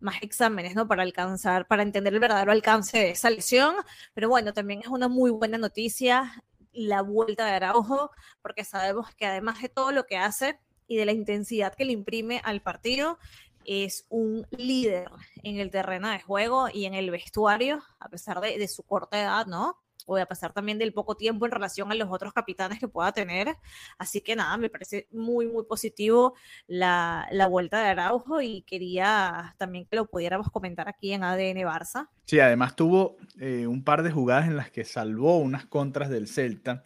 más 0.01 0.17
exámenes, 0.21 0.75
¿no? 0.75 0.89
Para 0.89 1.05
alcanzar, 1.05 1.69
para 1.69 1.85
entender 1.85 2.13
el 2.13 2.19
verdadero 2.19 2.51
alcance 2.51 2.99
de 2.99 3.11
esa 3.11 3.31
lesión. 3.31 3.77
Pero 4.15 4.29
bueno, 4.29 4.53
también 4.53 4.81
es 4.81 4.89
una 4.89 5.07
muy 5.07 5.31
buena 5.31 5.59
noticia 5.59 6.43
la 6.73 7.03
vuelta 7.03 7.47
de 7.47 7.53
Araujo, 7.53 8.11
porque 8.41 8.65
sabemos 8.65 9.15
que 9.15 9.27
además 9.27 9.61
de 9.61 9.69
todo 9.69 9.93
lo 9.93 10.07
que 10.07 10.17
hace 10.17 10.59
y 10.87 10.97
de 10.97 11.07
la 11.07 11.13
intensidad 11.13 11.75
que 11.75 11.85
le 11.85 11.93
imprime 11.93 12.41
al 12.45 12.63
partido, 12.63 13.19
es 13.65 14.07
un 14.09 14.47
líder 14.51 15.11
en 15.43 15.59
el 15.59 15.71
terreno 15.71 16.09
de 16.09 16.21
juego 16.21 16.69
y 16.73 16.87
en 16.87 16.95
el 16.95 17.11
vestuario, 17.11 17.83
a 18.01 18.09
pesar 18.09 18.41
de, 18.41 18.59
de 18.59 18.69
su 18.69 18.83
corta 18.83 19.21
edad, 19.21 19.47
¿no? 19.47 19.82
O 20.07 20.17
a 20.17 20.27
pasar 20.27 20.53
también 20.53 20.79
del 20.79 20.93
poco 20.93 21.17
tiempo 21.17 21.47
en 21.47 21.53
relación 21.53 21.91
a 21.91 21.95
los 21.95 22.09
otros 22.11 22.33
capitanes 22.33 22.79
que 22.79 22.89
pueda 22.89 23.13
tener. 23.13 23.57
Así 23.99 24.21
que 24.21 24.37
nada, 24.37 24.57
me 24.57 24.71
parece 24.71 25.09
muy, 25.11 25.47
muy 25.47 25.65
positivo 25.65 26.35
la, 26.67 27.27
la 27.31 27.47
vuelta 27.47 27.83
de 27.83 27.89
Araujo 27.89 28.41
y 28.41 28.63
quería 28.63 29.55
también 29.59 29.87
que 29.87 29.97
lo 29.97 30.07
pudiéramos 30.07 30.51
comentar 30.51 30.89
aquí 30.89 31.13
en 31.13 31.25
ADN 31.25 31.59
Barça. 31.59 32.09
Sí, 32.25 32.41
además 32.41 32.77
tuvo 32.77 33.17
eh, 33.39 33.67
un 33.67 33.85
par 33.85 34.03
de 34.03 34.11
jugadas 34.11 34.47
en 34.47 34.57
las 34.57 34.71
que 34.71 34.85
salvó 34.85 35.39
unas 35.39 35.67
contras 35.67 36.09
del 36.09 36.29
Celta, 36.29 36.83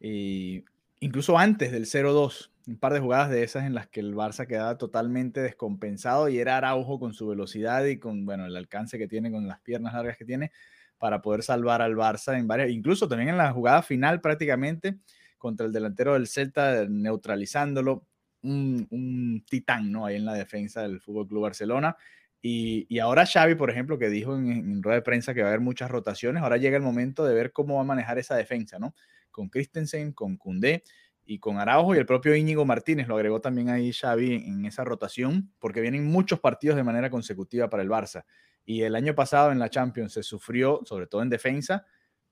y 0.00 0.64
incluso 1.00 1.38
antes 1.38 1.72
del 1.72 1.84
0-2. 1.84 2.50
Un 2.66 2.78
par 2.78 2.92
de 2.92 3.00
jugadas 3.00 3.30
de 3.30 3.42
esas 3.42 3.64
en 3.64 3.74
las 3.74 3.88
que 3.88 4.00
el 4.00 4.14
Barça 4.14 4.46
quedaba 4.46 4.78
totalmente 4.78 5.40
descompensado 5.40 6.28
y 6.28 6.38
era 6.38 6.56
Araujo 6.56 7.00
con 7.00 7.14
su 7.14 7.26
velocidad 7.26 7.84
y 7.86 7.98
con 7.98 8.24
bueno, 8.24 8.46
el 8.46 8.54
alcance 8.54 8.96
que 8.96 9.08
tiene, 9.08 9.32
con 9.32 9.48
las 9.48 9.60
piernas 9.60 9.92
largas 9.92 10.16
que 10.16 10.24
tiene, 10.24 10.52
para 11.00 11.22
poder 11.22 11.42
salvar 11.42 11.80
al 11.80 11.96
Barça 11.96 12.38
en 12.38 12.46
varias, 12.46 12.68
incluso 12.70 13.08
también 13.08 13.30
en 13.30 13.38
la 13.38 13.52
jugada 13.52 13.80
final 13.80 14.20
prácticamente 14.20 14.98
contra 15.38 15.64
el 15.64 15.72
delantero 15.72 16.12
del 16.12 16.28
Celta, 16.28 16.84
neutralizándolo, 16.86 18.06
un, 18.42 19.42
titán, 19.48 19.90
¿no? 19.90 20.04
Ahí 20.04 20.16
en 20.16 20.26
la 20.26 20.34
defensa 20.34 20.82
del 20.82 21.00
Fútbol 21.00 21.26
Club 21.26 21.42
Barcelona. 21.42 21.96
Y, 22.42 22.98
ahora 22.98 23.26
Xavi, 23.26 23.54
por 23.54 23.70
ejemplo, 23.70 23.98
que 23.98 24.10
dijo 24.10 24.36
en, 24.36 24.82
rueda 24.82 24.96
de 24.96 25.02
prensa 25.02 25.32
que 25.32 25.40
va 25.40 25.48
a 25.48 25.50
haber 25.50 25.60
muchas 25.60 25.90
rotaciones, 25.90 26.42
ahora 26.42 26.58
llega 26.58 26.76
el 26.76 26.82
momento 26.82 27.24
de 27.24 27.34
ver 27.34 27.52
cómo 27.52 27.76
va 27.76 27.80
a 27.80 27.84
manejar 27.84 28.18
esa 28.18 28.36
defensa, 28.36 28.78
¿no? 28.78 28.94
Con 29.30 29.48
Christensen, 29.48 30.12
con 30.12 30.36
Cundé 30.36 30.82
y 31.24 31.38
con 31.38 31.58
Araujo 31.58 31.94
y 31.94 31.98
el 31.98 32.06
propio 32.06 32.34
Íñigo 32.34 32.66
Martínez, 32.66 33.08
lo 33.08 33.16
agregó 33.16 33.40
también 33.40 33.70
ahí 33.70 33.92
Xavi 33.92 34.34
en 34.34 34.66
esa 34.66 34.84
rotación, 34.84 35.50
porque 35.58 35.80
vienen 35.80 36.04
muchos 36.04 36.40
partidos 36.40 36.76
de 36.76 36.84
manera 36.84 37.08
consecutiva 37.08 37.70
para 37.70 37.82
el 37.82 37.88
Barça. 37.88 38.24
Y 38.70 38.84
el 38.84 38.94
año 38.94 39.16
pasado 39.16 39.50
en 39.50 39.58
la 39.58 39.68
Champions 39.68 40.12
se 40.12 40.22
sufrió, 40.22 40.82
sobre 40.84 41.08
todo 41.08 41.22
en 41.22 41.28
defensa, 41.28 41.84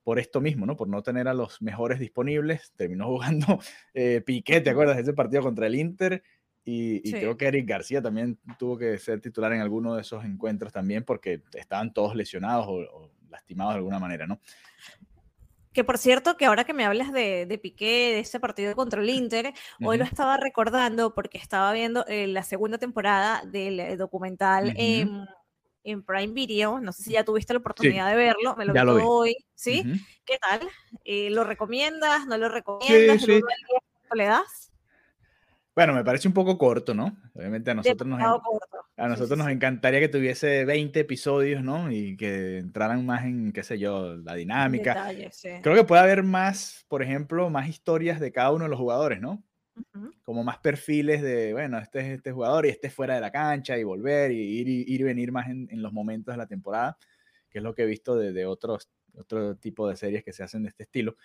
por 0.04 0.20
esto 0.20 0.40
mismo, 0.40 0.66
¿no? 0.66 0.76
Por 0.76 0.86
no 0.86 1.02
tener 1.02 1.26
a 1.26 1.34
los 1.34 1.60
mejores 1.60 1.98
disponibles. 1.98 2.72
Terminó 2.76 3.06
jugando 3.08 3.58
eh, 3.92 4.22
Piqué, 4.24 4.60
¿te 4.60 4.70
acuerdas 4.70 4.98
ese 4.98 5.14
partido 5.14 5.42
contra 5.42 5.66
el 5.66 5.74
Inter? 5.74 6.22
Y, 6.62 7.10
creo 7.10 7.36
que 7.36 7.48
Eric 7.48 7.68
García 7.68 8.00
también 8.00 8.38
tuvo 8.56 8.78
que 8.78 8.98
ser 8.98 9.20
titular 9.20 9.52
en 9.52 9.62
alguno 9.62 9.96
de 9.96 10.02
esos 10.02 10.24
encuentros 10.24 10.72
también 10.72 11.02
porque 11.02 11.42
estaban 11.54 11.92
todos 11.92 12.14
lesionados 12.14 12.66
o, 12.68 13.10
lastimados 13.30 13.72
de 13.72 13.78
alguna 13.78 13.98
manera, 13.98 14.28
¿no? 14.28 14.38
Que 15.72 15.82
por 15.82 15.98
cierto, 15.98 16.36
que 16.36 16.44
ahora 16.44 16.62
que 16.62 16.74
me 16.74 16.84
hablas 16.84 17.12
de, 17.12 17.46
de, 17.46 17.58
Piqué, 17.58 18.12
de 18.12 18.20
ese 18.20 18.38
partido 18.38 18.76
contra 18.76 19.00
el 19.00 19.10
Inter, 19.10 19.54
hoy 19.82 19.98
lo 19.98 20.04
estaba 20.04 20.36
recordando 20.36 21.14
porque 21.14 21.38
estaba 21.38 21.72
viendo 21.72 22.06
eh, 22.06 22.28
la 22.28 22.44
segunda 22.44 22.78
temporada 22.78 23.42
del 23.44 23.80
eh, 23.80 23.96
documental 23.96 24.74
en 25.90 26.02
Prime 26.02 26.32
Video. 26.32 26.80
No 26.80 26.92
sé 26.92 27.02
si 27.02 27.12
ya 27.12 27.24
tuviste 27.24 27.52
la 27.52 27.60
oportunidad 27.60 28.08
de 28.10 28.16
verlo. 28.16 28.56
Me 28.56 28.64
lo 28.64 28.72
vi 28.72 29.02
hoy. 29.04 29.36
¿Sí? 29.54 29.82
¿Qué 30.24 30.38
tal? 30.38 30.68
Eh, 31.04 31.30
¿Lo 31.30 31.44
recomiendas? 31.44 32.26
¿No 32.26 32.36
lo 32.36 32.48
recomiendas? 32.48 33.22
Sí, 33.22 33.40
¿Le 34.14 34.24
das? 34.24 34.72
Bueno, 35.74 35.92
me 35.92 36.02
parece 36.02 36.26
un 36.26 36.34
poco 36.34 36.58
corto, 36.58 36.92
¿no? 36.92 37.16
Obviamente 37.34 37.70
a 37.70 37.74
nosotros, 37.74 38.08
nos, 38.08 38.20
a 38.96 39.08
nosotros 39.08 39.38
nos 39.38 39.48
encantaría 39.48 40.00
que 40.00 40.08
tuviese 40.08 40.64
20 40.64 40.98
episodios, 40.98 41.62
¿no? 41.62 41.92
Y 41.92 42.16
que 42.16 42.58
entraran 42.58 43.06
más 43.06 43.24
en, 43.24 43.52
qué 43.52 43.62
sé 43.62 43.78
yo, 43.78 44.16
la 44.16 44.34
dinámica. 44.34 45.12
Creo 45.62 45.76
que 45.76 45.84
puede 45.84 46.02
haber 46.02 46.24
más, 46.24 46.84
por 46.88 47.00
ejemplo, 47.02 47.48
más 47.48 47.68
historias 47.68 48.18
de 48.18 48.32
cada 48.32 48.50
uno 48.50 48.64
de 48.64 48.70
los 48.70 48.78
jugadores, 48.78 49.20
¿no? 49.20 49.44
Como 50.22 50.44
más 50.44 50.58
perfiles 50.58 51.22
de, 51.22 51.52
bueno, 51.52 51.78
este 51.78 52.00
es 52.00 52.06
este 52.16 52.32
jugador 52.32 52.66
y 52.66 52.70
este 52.70 52.90
fuera 52.90 53.14
de 53.14 53.20
la 53.20 53.30
cancha 53.30 53.78
y 53.78 53.84
volver 53.84 54.30
y 54.32 54.60
ir 54.60 54.68
y, 54.68 55.02
venir 55.02 55.32
más 55.32 55.48
en, 55.48 55.68
los 55.82 55.92
momentos 55.92 56.34
de 56.34 56.38
la 56.38 56.46
temporada, 56.46 56.98
que 57.50 57.58
es 57.58 57.64
lo 57.64 57.74
que 57.74 57.82
he 57.82 57.86
visto 57.86 58.16
de, 58.16 58.32
de 58.32 58.46
otros, 58.46 58.90
otro 59.16 59.56
tipo 59.56 59.88
de 59.88 59.96
series 59.96 60.24
que 60.24 60.32
se 60.32 60.42
hacen 60.42 60.62
de 60.62 60.68
este 60.70 60.84
estilo. 60.84 61.16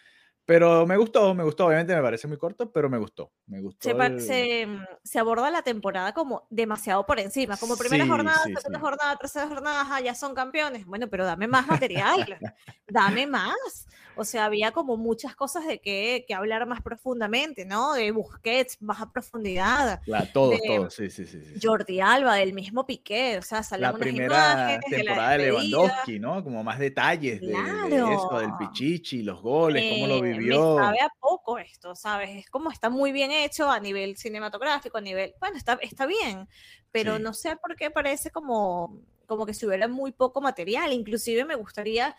Pero 0.45 0.85
me 0.85 0.97
gustó, 0.97 1.33
me 1.33 1.43
gustó. 1.43 1.67
Obviamente 1.67 1.95
me 1.95 2.01
parece 2.01 2.27
muy 2.27 2.37
corto, 2.37 2.71
pero 2.71 2.89
me 2.89 2.97
gustó. 2.97 3.31
Me 3.47 3.61
gustó. 3.61 3.89
Se, 4.19 4.65
mm, 4.65 4.85
se, 5.03 5.19
aborda 5.19 5.49
la 5.49 5.61
temporada 5.61 6.13
como 6.13 6.47
demasiado 6.49 7.05
por 7.05 7.19
encima, 7.19 7.55
como 7.55 7.77
primera 7.77 8.05
jornada, 8.05 8.43
segunda 8.43 8.79
jornada, 8.79 9.15
tercera 9.17 9.47
jornada, 9.47 10.01
ya 10.01 10.13
son 10.13 10.35
campeones. 10.35 10.85
Bueno, 10.85 11.07
pero 11.09 11.25
dame 11.25 11.47
más 11.47 11.67
material, 11.67 12.37
dame 12.87 13.25
más. 13.25 13.87
O 14.15 14.23
sea, 14.25 14.45
había 14.45 14.71
como 14.71 14.95
muchas 14.97 15.35
cosas 15.35 15.65
de 15.65 15.79
que, 15.79 16.25
que 16.27 16.33
hablar 16.33 16.67
más 16.67 16.81
profundamente, 16.81 17.65
¿no? 17.65 17.93
De 17.93 18.11
Busquets, 18.11 18.79
más 18.81 19.01
a 19.01 19.11
profundidad. 19.11 20.01
La, 20.05 20.31
todos, 20.31 20.59
todos, 20.61 20.93
sí, 20.93 21.09
sí, 21.09 21.25
sí, 21.25 21.39
Jordi 21.61 21.99
Alba, 21.99 22.35
del 22.35 22.53
mismo 22.53 22.85
Piqué, 22.85 23.37
o 23.39 23.41
sea, 23.41 23.63
salió 23.63 23.87
La 23.87 23.93
primera 23.93 24.79
temporada 24.87 25.31
de, 25.31 25.45
Lewandowski, 25.45 26.19
¿no? 26.19 26.43
Como 26.43 26.63
más 26.63 26.77
detalles 26.77 27.41
de, 27.41 27.53
eso, 27.53 28.39
del 28.39 28.51
Pichichi, 28.59 29.23
los 29.23 29.41
goles, 29.41 29.93
cómo 29.93 30.07
lo 30.07 30.21
vivió. 30.21 30.32
Me 30.37 30.83
sabe 30.83 30.99
a 31.01 31.09
poco 31.19 31.57
esto, 31.57 31.95
¿sabes? 31.95 32.29
Es 32.31 32.49
como 32.49 32.71
está 32.71 32.89
muy 32.89 33.11
bien 33.11 33.31
hecho 33.31 33.69
a 33.69 33.79
nivel 33.79 34.17
cinematográfico, 34.17 34.97
a 34.97 35.01
nivel, 35.01 35.33
bueno, 35.39 35.57
está, 35.57 35.77
está 35.81 36.05
bien, 36.05 36.47
pero 36.91 37.19
no 37.19 37.33
sé 37.33 37.55
por 37.57 37.75
qué 37.75 37.91
parece 37.91 38.31
como, 38.31 38.99
como 39.25 39.45
que 39.45 39.53
si 39.53 39.65
hubiera 39.65 39.87
muy 39.87 40.11
poco 40.11 40.41
material, 40.41 40.93
inclusive 40.93 41.45
me 41.45 41.55
gustaría 41.55 42.15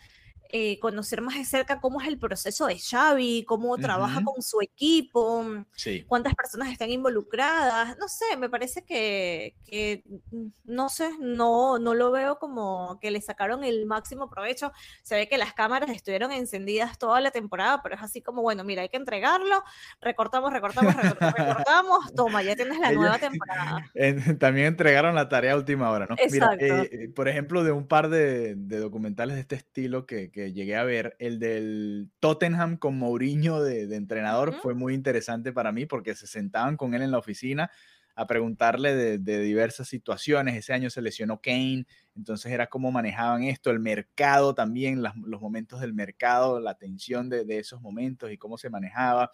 eh, 0.49 0.79
conocer 0.79 1.21
más 1.21 1.35
de 1.35 1.45
cerca 1.45 1.79
cómo 1.79 2.01
es 2.01 2.07
el 2.07 2.19
proceso 2.19 2.67
de 2.67 2.77
Xavi, 2.77 3.45
cómo 3.45 3.77
trabaja 3.77 4.23
con 4.23 4.41
su 4.41 4.61
equipo, 4.61 5.43
mm, 5.43 5.65
cuántas 6.07 6.35
personas 6.35 6.71
están 6.71 6.91
involucradas, 6.91 7.97
no 7.97 8.07
sé, 8.07 8.37
me 8.37 8.49
parece 8.49 8.83
que, 8.83 9.55
que, 9.65 10.03
mm, 10.05 10.47
no 10.65 10.89
sé, 10.89 11.09
no, 11.19 11.79
no 11.79 11.93
lo 11.93 12.11
veo 12.11 12.37
como 12.37 12.99
que 13.01 13.11
le 13.11 13.21
sacaron 13.21 13.63
el 13.63 13.85
máximo 13.85 14.29
provecho, 14.29 14.71
se 15.03 15.15
ve 15.15 15.27
que 15.27 15.37
las 15.37 15.53
cámaras 15.53 15.89
estuvieron 15.89 16.31
encendidas 16.31 16.97
toda 16.99 17.21
la 17.21 17.31
temporada, 17.31 17.81
pero 17.81 17.95
es 17.95 18.03
así 18.03 18.21
como, 18.21 18.41
bueno, 18.41 18.63
mira, 18.63 18.83
hay 18.83 18.89
que 18.89 18.97
entregarlo, 18.97 19.63
recortamos, 19.99 20.53
recortamos, 20.53 20.95
recortamos, 20.95 22.13
toma, 22.15 22.43
ya 22.43 22.55
tienes 22.55 22.79
la 22.79 22.91
nueva 22.91 23.17
temporada. 23.17 23.91
también 24.39 24.67
entregaron 24.67 25.15
la 25.15 25.27
tarea 25.27 25.53
a 25.53 25.57
última 25.57 25.89
hora, 25.89 26.07
¿no? 26.09 26.15
Mira, 26.31 26.55
eh, 26.59 27.09
por 27.15 27.27
ejemplo, 27.27 27.63
de 27.63 27.71
un 27.71 27.87
par 27.87 28.09
de, 28.09 28.55
de 28.55 28.77
documentales 28.77 29.35
de 29.35 29.41
este 29.41 29.55
estilo 29.55 30.05
que 30.05 30.34
que 30.35 30.51
llegué 30.51 30.75
a 30.75 30.83
ver, 30.83 31.15
el 31.19 31.39
del 31.39 32.09
Tottenham 32.19 32.75
con 32.75 32.97
Mourinho 32.97 33.63
de, 33.63 33.83
entrenador, 33.95 34.53
fue 34.61 34.73
muy 34.73 34.93
interesante 34.93 35.53
para 35.53 35.71
mí 35.71 35.85
porque 35.85 36.13
se 36.13 36.27
sentaban 36.27 36.75
con 36.75 36.93
él 36.93 37.03
en 37.03 37.11
la 37.11 37.19
oficina 37.19 37.71
a 38.15 38.27
preguntarle 38.27 39.17
de, 39.17 39.39
diversas 39.39 39.87
situaciones. 39.87 40.57
Ese 40.57 40.73
año 40.73 40.89
se 40.89 41.01
lesionó 41.01 41.39
Kane, 41.39 41.85
entonces 42.17 42.51
era 42.51 42.67
cómo 42.67 42.91
manejaban 42.91 43.43
esto, 43.43 43.71
el 43.71 43.79
mercado 43.79 44.53
también, 44.53 45.01
los 45.01 45.39
momentos 45.39 45.79
del 45.79 45.93
mercado, 45.93 46.59
la 46.59 46.77
tensión 46.77 47.29
de, 47.29 47.45
esos 47.57 47.79
momentos 47.79 48.29
y 48.29 48.37
cómo 48.37 48.57
se 48.57 48.69
manejaba. 48.69 49.31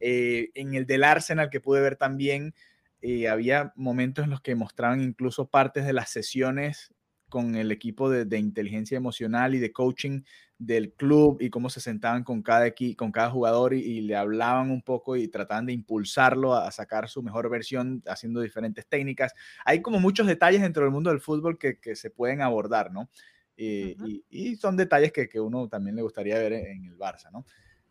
Eh, 0.00 0.50
en 0.52 0.74
el 0.74 0.84
del 0.84 1.04
Arsenal 1.04 1.48
que 1.48 1.60
pude 1.60 1.80
ver 1.80 1.96
también, 1.96 2.54
eh, 3.00 3.26
había 3.26 3.72
momentos 3.74 4.24
en 4.24 4.30
los 4.30 4.42
que 4.42 4.54
mostraban 4.54 5.00
incluso 5.00 5.48
partes 5.48 5.86
de 5.86 5.94
las 5.94 6.10
sesiones 6.10 6.92
con 7.32 7.54
el 7.54 7.72
equipo 7.72 8.10
de, 8.10 8.38
inteligencia 8.38 8.94
emocional 8.94 9.54
y 9.54 9.58
de 9.58 9.72
coaching 9.72 10.20
del 10.58 10.92
club 10.92 11.38
y 11.40 11.48
cómo 11.48 11.70
se 11.70 11.80
sentaban 11.80 12.24
con 12.24 12.42
cada, 12.42 12.70
con 12.94 13.10
cada 13.10 13.30
jugador 13.30 13.72
y, 13.72 14.02
le 14.02 14.16
hablaban 14.16 14.70
un 14.70 14.82
poco 14.82 15.16
y 15.16 15.28
trataban 15.28 15.64
de 15.64 15.72
impulsarlo 15.72 16.52
a, 16.54 16.70
sacar 16.70 17.08
su 17.08 17.22
mejor 17.22 17.48
versión 17.48 18.02
haciendo 18.06 18.42
diferentes 18.42 18.86
técnicas. 18.86 19.32
Hay 19.64 19.80
como 19.80 19.98
muchos 19.98 20.26
detalles 20.26 20.60
dentro 20.60 20.82
del 20.82 20.92
mundo 20.92 21.08
del 21.08 21.20
fútbol 21.20 21.56
que, 21.56 21.96
se 21.96 22.10
pueden 22.10 22.42
abordar, 22.42 22.92
¿no? 22.92 23.08
y, 23.56 24.56
son 24.56 24.76
detalles 24.76 25.10
que, 25.10 25.26
que, 25.26 25.40
uno 25.40 25.68
también 25.68 25.96
le 25.96 26.02
gustaría 26.02 26.38
ver 26.38 26.52
en 26.52 26.84
el 26.84 26.98
Barça, 26.98 27.30
¿no? 27.32 27.46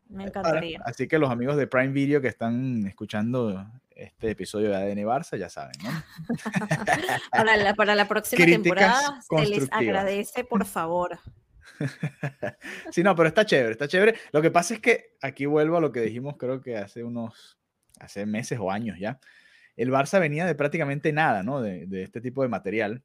Me 0.07 0.25
encantaría. 0.25 0.79
así 0.85 1.07
que 1.07 1.17
los 1.17 1.31
amigos 1.31 1.57
de 1.57 1.65
Prime 1.65 1.93
Video 1.93 2.21
que 2.21 2.27
están 2.27 2.85
escuchando 2.85 3.65
este 4.03 4.31
episodio 4.31 4.69
de 4.69 4.75
ADN 4.75 5.05
Barça 5.05 5.37
ya 5.37 5.49
saben, 5.49 5.73
¿no? 5.83 5.89
para, 7.31 7.57
la, 7.57 7.73
para 7.73 7.95
la 7.95 8.07
próxima 8.07 8.45
temporada 8.45 9.21
se 9.21 9.45
les 9.45 9.71
agradece, 9.71 10.43
por 10.43 10.65
favor. 10.65 11.19
sí, 12.91 13.03
no, 13.03 13.15
pero 13.15 13.29
está 13.29 13.45
chévere, 13.45 13.71
está 13.71 13.87
chévere. 13.87 14.15
Lo 14.31 14.41
que 14.41 14.51
pasa 14.51 14.73
es 14.73 14.79
que 14.79 15.15
aquí 15.21 15.45
vuelvo 15.45 15.77
a 15.77 15.81
lo 15.81 15.91
que 15.91 16.01
dijimos, 16.01 16.35
creo 16.37 16.61
que 16.61 16.77
hace 16.77 17.03
unos 17.03 17.57
hace 17.99 18.25
meses 18.25 18.59
o 18.59 18.71
años 18.71 18.97
ya. 18.99 19.19
El 19.75 19.91
Barça 19.91 20.19
venía 20.19 20.45
de 20.45 20.55
prácticamente 20.55 21.13
nada, 21.13 21.43
¿no? 21.43 21.61
De, 21.61 21.85
de 21.87 22.03
este 22.03 22.21
tipo 22.21 22.41
de 22.43 22.49
material. 22.49 23.03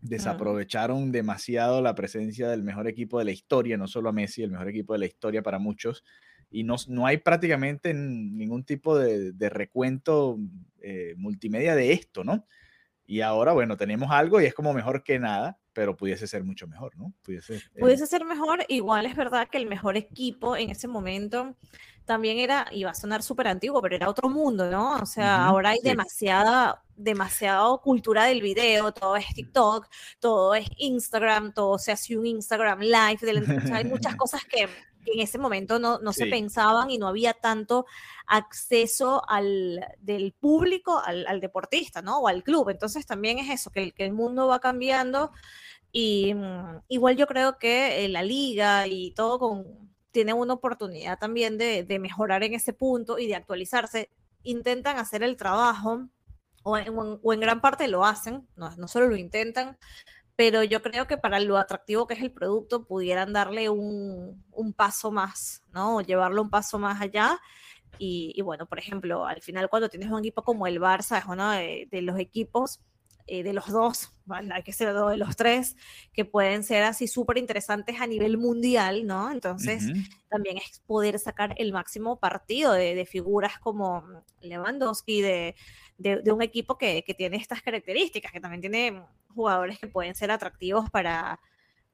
Desaprovecharon 0.00 1.12
demasiado 1.12 1.82
la 1.82 1.94
presencia 1.94 2.48
del 2.48 2.62
mejor 2.62 2.88
equipo 2.88 3.18
de 3.18 3.26
la 3.26 3.32
historia, 3.32 3.76
no 3.76 3.86
solo 3.86 4.08
a 4.08 4.12
Messi, 4.12 4.42
el 4.42 4.50
mejor 4.50 4.68
equipo 4.68 4.94
de 4.94 5.00
la 5.00 5.06
historia 5.06 5.42
para 5.42 5.58
muchos. 5.58 6.04
Y 6.50 6.64
no, 6.64 6.76
no 6.88 7.06
hay 7.06 7.18
prácticamente 7.18 7.94
ningún 7.94 8.64
tipo 8.64 8.98
de, 8.98 9.32
de 9.32 9.48
recuento 9.48 10.36
eh, 10.82 11.14
multimedia 11.16 11.74
de 11.74 11.92
esto, 11.92 12.24
¿no? 12.24 12.44
Y 13.06 13.22
ahora, 13.22 13.52
bueno, 13.52 13.76
tenemos 13.76 14.10
algo 14.10 14.40
y 14.40 14.46
es 14.46 14.54
como 14.54 14.72
mejor 14.72 15.02
que 15.02 15.18
nada, 15.18 15.58
pero 15.72 15.96
pudiese 15.96 16.26
ser 16.26 16.44
mucho 16.44 16.66
mejor, 16.66 16.96
¿no? 16.96 17.12
Pudiese, 17.22 17.56
eh, 17.56 17.60
pudiese 17.78 18.06
ser 18.06 18.24
mejor. 18.24 18.64
Igual 18.68 19.06
es 19.06 19.16
verdad 19.16 19.48
que 19.50 19.58
el 19.58 19.66
mejor 19.66 19.96
equipo 19.96 20.56
en 20.56 20.70
ese 20.70 20.88
momento 20.88 21.56
también 22.04 22.38
era, 22.38 22.66
iba 22.72 22.90
a 22.90 22.94
sonar 22.94 23.22
súper 23.22 23.48
antiguo, 23.48 23.80
pero 23.82 23.96
era 23.96 24.08
otro 24.08 24.28
mundo, 24.28 24.70
¿no? 24.70 24.96
O 24.96 25.06
sea, 25.06 25.44
ahora 25.44 25.70
hay 25.70 25.78
demasiada, 25.82 26.82
demasiado 26.96 27.80
cultura 27.80 28.24
del 28.24 28.42
video, 28.42 28.92
todo 28.92 29.16
es 29.16 29.26
TikTok, 29.34 29.88
todo 30.18 30.54
es 30.54 30.66
Instagram, 30.78 31.52
todo 31.52 31.78
se 31.78 31.92
hace 31.92 32.16
un 32.16 32.26
Instagram 32.26 32.80
live, 32.80 33.72
hay 33.72 33.84
muchas 33.84 34.16
cosas 34.16 34.44
que, 34.44 34.68
en 35.06 35.20
ese 35.20 35.38
momento 35.38 35.78
no, 35.78 35.98
no 35.98 36.12
se 36.12 36.26
pensaban 36.26 36.90
y 36.90 36.98
no 36.98 37.08
había 37.08 37.32
tanto 37.32 37.86
acceso 38.26 39.22
al, 39.28 39.84
del 39.98 40.32
público 40.32 41.00
al, 41.04 41.40
deportista, 41.40 42.02
¿no? 42.02 42.18
O 42.18 42.28
al 42.28 42.42
club. 42.42 42.70
Entonces 42.70 43.06
también 43.06 43.38
es 43.38 43.50
eso, 43.50 43.70
que 43.70 43.82
el, 43.82 43.94
que 43.94 44.04
el 44.04 44.12
mundo 44.12 44.46
va 44.46 44.60
cambiando 44.60 45.32
y 45.92 46.34
mm, 46.34 46.82
igual 46.88 47.16
yo 47.16 47.26
creo 47.26 47.58
que 47.58 48.08
la 48.08 48.22
liga 48.22 48.86
y 48.86 49.12
todo 49.12 49.38
con, 49.38 49.90
tiene 50.10 50.32
una 50.32 50.54
oportunidad 50.54 51.18
también 51.18 51.58
de, 51.58 51.82
de, 51.84 51.98
mejorar 51.98 52.42
en 52.42 52.54
ese 52.54 52.72
punto 52.72 53.18
y 53.18 53.26
de 53.26 53.34
actualizarse. 53.34 54.10
Intentan 54.42 54.98
hacer 54.98 55.22
el 55.22 55.36
trabajo 55.36 56.08
o 56.62 56.76
en, 56.76 56.94
o 56.96 57.32
en 57.32 57.40
gran 57.40 57.60
parte 57.60 57.88
lo 57.88 58.04
hacen, 58.04 58.46
no, 58.56 58.74
no 58.76 58.88
solo 58.88 59.08
lo 59.08 59.16
intentan, 59.16 59.78
pero 60.40 60.64
yo 60.64 60.80
creo 60.80 61.06
que 61.06 61.18
para 61.18 61.38
lo 61.38 61.58
atractivo 61.58 62.06
que 62.06 62.14
es 62.14 62.22
el 62.22 62.32
producto 62.32 62.86
pudieran 62.86 63.34
darle 63.34 63.68
un, 63.68 64.42
un 64.52 64.72
paso 64.72 65.10
más, 65.10 65.62
¿no? 65.70 66.00
llevarlo 66.00 66.40
un 66.40 66.48
paso 66.48 66.78
más 66.78 66.98
allá. 66.98 67.38
Y, 67.98 68.40
bueno, 68.40 68.64
por 68.64 68.78
ejemplo, 68.78 69.26
al 69.26 69.42
final 69.42 69.68
cuando 69.68 69.90
tienes 69.90 70.10
un 70.10 70.20
equipo 70.20 70.42
como 70.42 70.66
el 70.66 70.80
Barça, 70.80 71.18
es 71.18 71.26
uno 71.26 71.50
de 71.50 72.00
los 72.00 72.18
equipos 72.18 72.80
eh, 73.32 73.44
de 73.44 73.52
los 73.52 73.68
dos, 73.68 74.12
hay 74.28 74.64
que 74.64 74.72
ser 74.72 74.92
de 74.92 75.16
los 75.16 75.36
tres, 75.36 75.76
que 76.12 76.24
pueden 76.24 76.64
ser 76.64 76.82
así 76.82 77.06
súper 77.06 77.38
interesantes 77.38 78.00
a 78.00 78.08
nivel 78.08 78.38
mundial, 78.38 79.06
¿no? 79.06 79.30
Entonces, 79.30 79.84
también 80.28 80.56
es 80.58 80.80
poder 80.84 81.16
sacar 81.20 81.54
el 81.56 81.72
máximo 81.72 82.18
partido 82.18 82.72
de, 82.72 82.96
de 82.96 83.06
figuras 83.06 83.56
como 83.60 84.02
Lewandowski, 84.40 85.22
de, 85.22 85.54
de, 85.96 86.32
un 86.32 86.42
equipo 86.42 86.76
que, 86.76 87.04
que, 87.04 87.14
tiene 87.14 87.36
estas 87.36 87.62
características, 87.62 88.32
que 88.32 88.40
también 88.40 88.62
tiene 88.62 89.00
jugadores 89.32 89.78
que 89.78 89.86
pueden 89.86 90.16
ser 90.16 90.32
atractivos 90.32 90.90
para, 90.90 91.38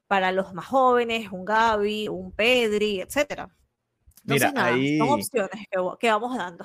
para 0.06 0.32
los 0.32 0.54
más 0.54 0.64
jóvenes, 0.64 1.30
un 1.32 1.44
Gaby, 1.44 2.08
un 2.08 2.32
Pedri, 2.32 3.02
etcétera. 3.02 3.54
Mira, 4.26 4.52
ahí... 4.56 4.98
Son 4.98 5.08
opciones 5.08 5.66
que, 6.00 6.08
vamos 6.10 6.36
dando. 6.36 6.64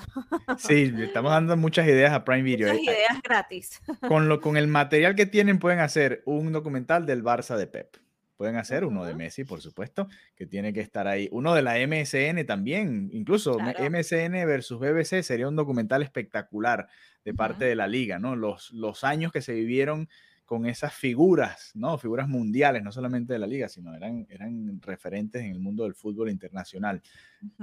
Sí, 0.57 0.93
estamos 0.99 1.31
dando 1.31 1.55
muchas 1.57 1.87
ideas 1.87 2.11
a 2.11 2.23
Prime 2.23 2.43
Video. 2.43 2.73
Muchas 2.73 2.83
ideas 2.83 3.21
gratis. 3.23 3.81
Con, 4.07 4.27
lo, 4.27 4.41
con 4.41 4.57
el 4.57 4.67
material 4.67 5.15
que 5.15 5.25
tienen 5.25 5.59
pueden 5.59 5.79
hacer 5.79 6.23
un 6.25 6.51
documental 6.51 7.05
del 7.05 7.23
Barça 7.23 7.57
de 7.57 7.67
Pep. 7.67 7.97
Pueden 8.35 8.55
hacer 8.55 8.85
uno 8.85 9.05
de 9.05 9.13
Messi, 9.13 9.43
por 9.43 9.61
supuesto, 9.61 10.07
que 10.35 10.47
tiene 10.47 10.73
que 10.73 10.81
estar 10.81 11.07
ahí. 11.07 11.29
Uno 11.31 11.53
de 11.53 11.61
la 11.61 11.75
MSN 11.75 12.43
también, 12.47 13.07
incluso 13.13 13.59
MSN 13.59 14.31
versus 14.47 14.79
BBC 14.79 15.21
sería 15.21 15.47
un 15.47 15.55
documental 15.55 16.01
espectacular 16.01 16.87
de 17.23 17.35
parte 17.35 17.65
de 17.65 17.75
la 17.75 17.85
liga, 17.85 18.17
¿no? 18.17 18.35
Los, 18.35 18.71
los 18.71 19.03
años 19.03 19.31
que 19.31 19.43
se 19.43 19.53
vivieron 19.53 20.09
con 20.51 20.65
esas 20.65 20.93
figuras, 20.93 21.71
¿no? 21.75 21.97
Figuras 21.97 22.27
mundiales, 22.27 22.83
no 22.83 22.91
solamente 22.91 23.31
de 23.31 23.39
la 23.39 23.47
liga, 23.47 23.69
sino 23.69 23.95
eran, 23.95 24.27
eran 24.29 24.81
referentes 24.81 25.41
en 25.41 25.51
el 25.51 25.61
mundo 25.61 25.85
del 25.85 25.93
fútbol 25.93 26.29
internacional. 26.29 27.01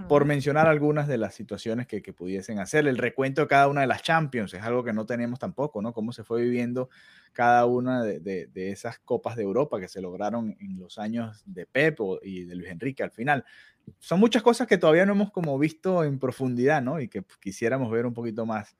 Por 0.08 0.24
mencionar 0.24 0.68
algunas 0.68 1.06
de 1.06 1.18
las 1.18 1.34
situaciones 1.34 1.86
que, 1.86 2.00
que, 2.00 2.14
pudiesen 2.14 2.60
hacer, 2.60 2.88
el 2.88 2.96
recuento 2.96 3.42
de 3.42 3.46
cada 3.46 3.68
una 3.68 3.82
de 3.82 3.88
las 3.88 4.02
Champions 4.02 4.54
es 4.54 4.62
algo 4.62 4.84
que 4.84 4.94
no 4.94 5.04
tenemos 5.04 5.38
tampoco, 5.38 5.82
¿no? 5.82 5.92
Cómo 5.92 6.12
se 6.12 6.24
fue 6.24 6.40
viviendo 6.40 6.88
cada 7.34 7.66
una 7.66 8.02
de, 8.02 8.20
de, 8.20 8.70
esas 8.70 8.98
copas 9.00 9.36
de 9.36 9.42
Europa 9.42 9.78
que 9.78 9.88
se 9.88 10.00
lograron 10.00 10.56
en 10.58 10.78
los 10.78 10.96
años 10.96 11.42
de 11.44 11.66
Pep 11.66 11.98
y 12.22 12.44
de 12.44 12.54
Luis 12.54 12.70
Enrique 12.70 13.02
al 13.02 13.10
final. 13.10 13.44
Son 13.98 14.18
muchas 14.18 14.42
cosas 14.42 14.66
que 14.66 14.78
todavía 14.78 15.04
no 15.04 15.12
hemos 15.12 15.30
como 15.30 15.58
visto 15.58 16.04
en 16.04 16.18
profundidad, 16.18 16.80
¿no? 16.80 17.02
Y 17.02 17.08
que 17.08 17.22
quisiéramos 17.38 17.90
ver 17.90 18.06
un 18.06 18.14
poquito 18.14 18.46
más 18.46 18.78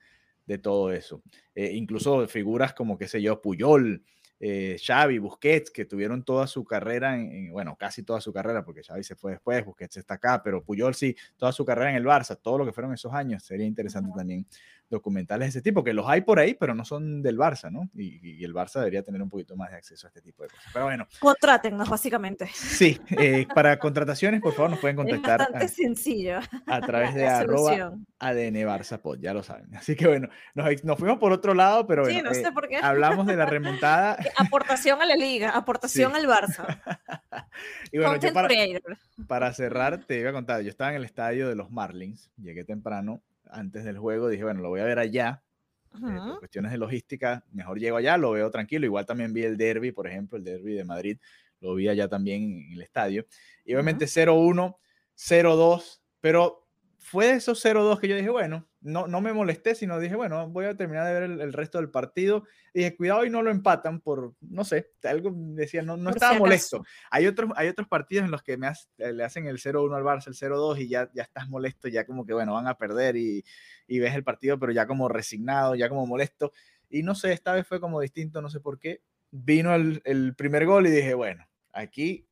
de 0.48 0.58
todo 0.58 0.90
eso. 0.90 1.22
Eh, 1.54 1.72
incluso 1.74 2.26
figuras 2.26 2.72
como, 2.72 2.96
qué 2.96 3.06
sé 3.06 3.20
yo, 3.20 3.40
Puyol, 3.42 4.02
eh, 4.40 4.78
Xavi, 4.82 5.18
Busquets, 5.18 5.70
que 5.70 5.84
tuvieron 5.84 6.24
toda 6.24 6.46
su 6.46 6.64
carrera, 6.64 7.16
en, 7.20 7.52
bueno, 7.52 7.76
casi 7.76 8.02
toda 8.02 8.20
su 8.22 8.32
carrera, 8.32 8.64
porque 8.64 8.82
Xavi 8.82 9.04
se 9.04 9.14
fue 9.14 9.32
después, 9.32 9.64
Busquets 9.64 9.98
está 9.98 10.14
acá, 10.14 10.42
pero 10.42 10.64
Puyol 10.64 10.94
sí, 10.94 11.14
toda 11.36 11.52
su 11.52 11.66
carrera 11.66 11.90
en 11.90 11.96
el 11.96 12.04
Barça, 12.04 12.38
todo 12.40 12.56
lo 12.56 12.64
que 12.64 12.72
fueron 12.72 12.94
esos 12.94 13.12
años, 13.12 13.44
sería 13.44 13.66
interesante 13.66 14.10
también 14.16 14.46
documentales 14.90 15.46
de 15.46 15.48
ese 15.50 15.62
tipo, 15.62 15.84
que 15.84 15.92
los 15.92 16.08
hay 16.08 16.22
por 16.22 16.38
ahí, 16.38 16.54
pero 16.54 16.74
no 16.74 16.84
son 16.84 17.22
del 17.22 17.36
Barça, 17.36 17.70
¿no? 17.70 17.90
Y, 17.94 18.44
el 18.44 18.54
Barça 18.54 18.78
debería 18.78 19.02
tener 19.02 19.22
un 19.22 19.28
poquito 19.28 19.56
más 19.56 19.70
de 19.70 19.76
acceso 19.76 20.06
a 20.06 20.08
este 20.08 20.22
tipo 20.22 20.42
de 20.42 20.48
cosas. 20.48 20.64
Pero 20.72 20.86
bueno. 20.86 21.06
Contrátennos, 21.20 21.88
básicamente. 21.88 22.48
Sí, 22.52 22.98
eh, 23.10 23.46
para 23.54 23.78
contrataciones, 23.78 24.40
por 24.40 24.54
favor, 24.54 24.70
nos 24.70 24.78
pueden 24.80 24.96
contactar. 24.96 25.40
Es 25.40 25.46
bastante 25.48 25.68
sencillo. 25.68 26.38
A 26.66 26.80
través 26.80 27.14
de 27.14 27.26
arroba 27.26 27.92
ADN 28.18 28.54
Barça 28.66 28.98
Pod, 29.00 29.18
ya 29.20 29.34
lo 29.34 29.42
saben. 29.42 29.74
Así 29.76 29.94
que 29.94 30.06
bueno, 30.06 30.28
nos, 30.54 30.98
fuimos 30.98 31.18
por 31.18 31.32
otro 31.32 31.54
lado, 31.54 31.86
pero 31.86 32.02
bueno, 32.02 32.18
sí, 32.18 32.24
no 32.24 32.34
sé 32.34 32.52
por 32.52 32.68
qué. 32.68 32.76
hablamos 32.76 33.26
de 33.26 33.36
la 33.36 33.46
remontada. 33.46 34.18
aportación 34.36 35.02
a 35.02 35.06
la 35.06 35.16
liga, 35.16 35.50
aportación 35.50 36.14
al 36.14 36.26
Barça. 36.26 36.80
y 37.92 37.98
bueno, 37.98 38.16
yo 38.16 38.32
para, 38.32 38.48
para 39.26 39.52
cerrar, 39.52 40.04
te 40.04 40.18
iba 40.18 40.30
a 40.30 40.32
contar, 40.32 40.62
yo 40.62 40.70
estaba 40.70 40.90
en 40.90 40.96
el 40.96 41.04
estadio 41.04 41.48
de 41.48 41.54
los 41.54 41.70
Marlins, 41.70 42.30
llegué 42.36 42.64
temprano 42.64 43.22
antes 43.50 43.84
del 43.84 43.98
juego, 43.98 44.28
dije, 44.28 44.44
bueno, 44.44 44.60
lo 44.60 44.68
voy 44.68 44.80
a 44.80 44.84
ver 44.84 44.98
allá. 44.98 45.42
Eh, 45.94 45.98
por 46.00 46.38
cuestiones 46.40 46.70
de 46.70 46.78
logística, 46.78 47.44
mejor 47.50 47.78
llego 47.78 47.96
allá, 47.96 48.16
lo 48.18 48.32
veo 48.32 48.50
tranquilo. 48.50 48.84
Igual 48.86 49.06
también 49.06 49.32
vi 49.32 49.42
el 49.44 49.56
derby, 49.56 49.90
por 49.92 50.06
ejemplo, 50.06 50.38
el 50.38 50.44
derby 50.44 50.74
de 50.74 50.84
Madrid, 50.84 51.18
lo 51.60 51.74
vi 51.74 51.88
allá 51.88 52.08
también 52.08 52.42
en 52.66 52.72
el 52.74 52.82
estadio. 52.82 53.26
Y 53.64 53.74
obviamente 53.74 54.04
0-1, 54.04 54.76
0-2, 55.16 56.00
pero 56.20 56.68
fue 56.98 57.28
de 57.28 57.32
esos 57.34 57.64
0-2 57.64 58.00
que 58.00 58.08
yo 58.08 58.16
dije, 58.16 58.30
bueno, 58.30 58.67
no, 58.80 59.08
no 59.08 59.20
me 59.20 59.32
molesté, 59.32 59.74
sino 59.74 59.98
dije, 59.98 60.14
bueno, 60.14 60.48
voy 60.48 60.66
a 60.66 60.76
terminar 60.76 61.06
de 61.06 61.12
ver 61.12 61.22
el, 61.24 61.52
resto 61.52 61.78
del 61.78 61.90
partido. 61.90 62.44
Y 62.72 62.80
dije, 62.80 62.96
cuidado 62.96 63.24
y 63.24 63.30
no 63.30 63.42
lo 63.42 63.50
empatan 63.50 64.00
por, 64.00 64.34
no 64.40 64.64
sé, 64.64 64.92
algo 65.02 65.32
decía, 65.34 65.82
no, 65.82 65.96
no 65.96 66.10
estaba 66.10 66.38
molesto. 66.38 66.84
Hay 67.10 67.26
otros, 67.26 67.50
hay 67.56 67.68
otros 67.68 67.88
partidos 67.88 68.26
en 68.26 68.30
los 68.30 68.42
que 68.42 68.56
me 68.56 68.70
le 68.98 69.24
hacen 69.24 69.46
el 69.46 69.58
0-1 69.58 69.96
al 69.96 70.04
Barça, 70.04 70.28
el 70.28 70.34
0-2 70.34 70.80
y 70.80 70.88
ya, 70.88 71.10
ya 71.12 71.22
estás 71.22 71.48
molesto, 71.48 71.88
ya 71.88 72.06
como 72.06 72.24
que, 72.24 72.34
bueno, 72.34 72.54
van 72.54 72.68
a 72.68 72.78
perder 72.78 73.16
y, 73.16 73.44
y 73.86 73.98
ves 73.98 74.14
el 74.14 74.24
partido, 74.24 74.58
pero 74.58 74.72
ya 74.72 74.86
como 74.86 75.08
resignado, 75.08 75.74
ya 75.74 75.88
como 75.88 76.06
molesto. 76.06 76.52
Y 76.88 77.02
no 77.02 77.14
sé, 77.14 77.32
esta 77.32 77.52
vez 77.52 77.66
fue 77.66 77.80
como 77.80 78.00
distinto, 78.00 78.40
no 78.40 78.48
sé 78.48 78.60
por 78.60 78.78
qué. 78.78 79.02
Vino 79.30 79.74
el, 79.74 80.00
el 80.04 80.34
primer 80.36 80.66
gol 80.66 80.86
y 80.86 80.90
dije, 80.90 81.14
bueno, 81.14 81.46
aquí 81.72 82.28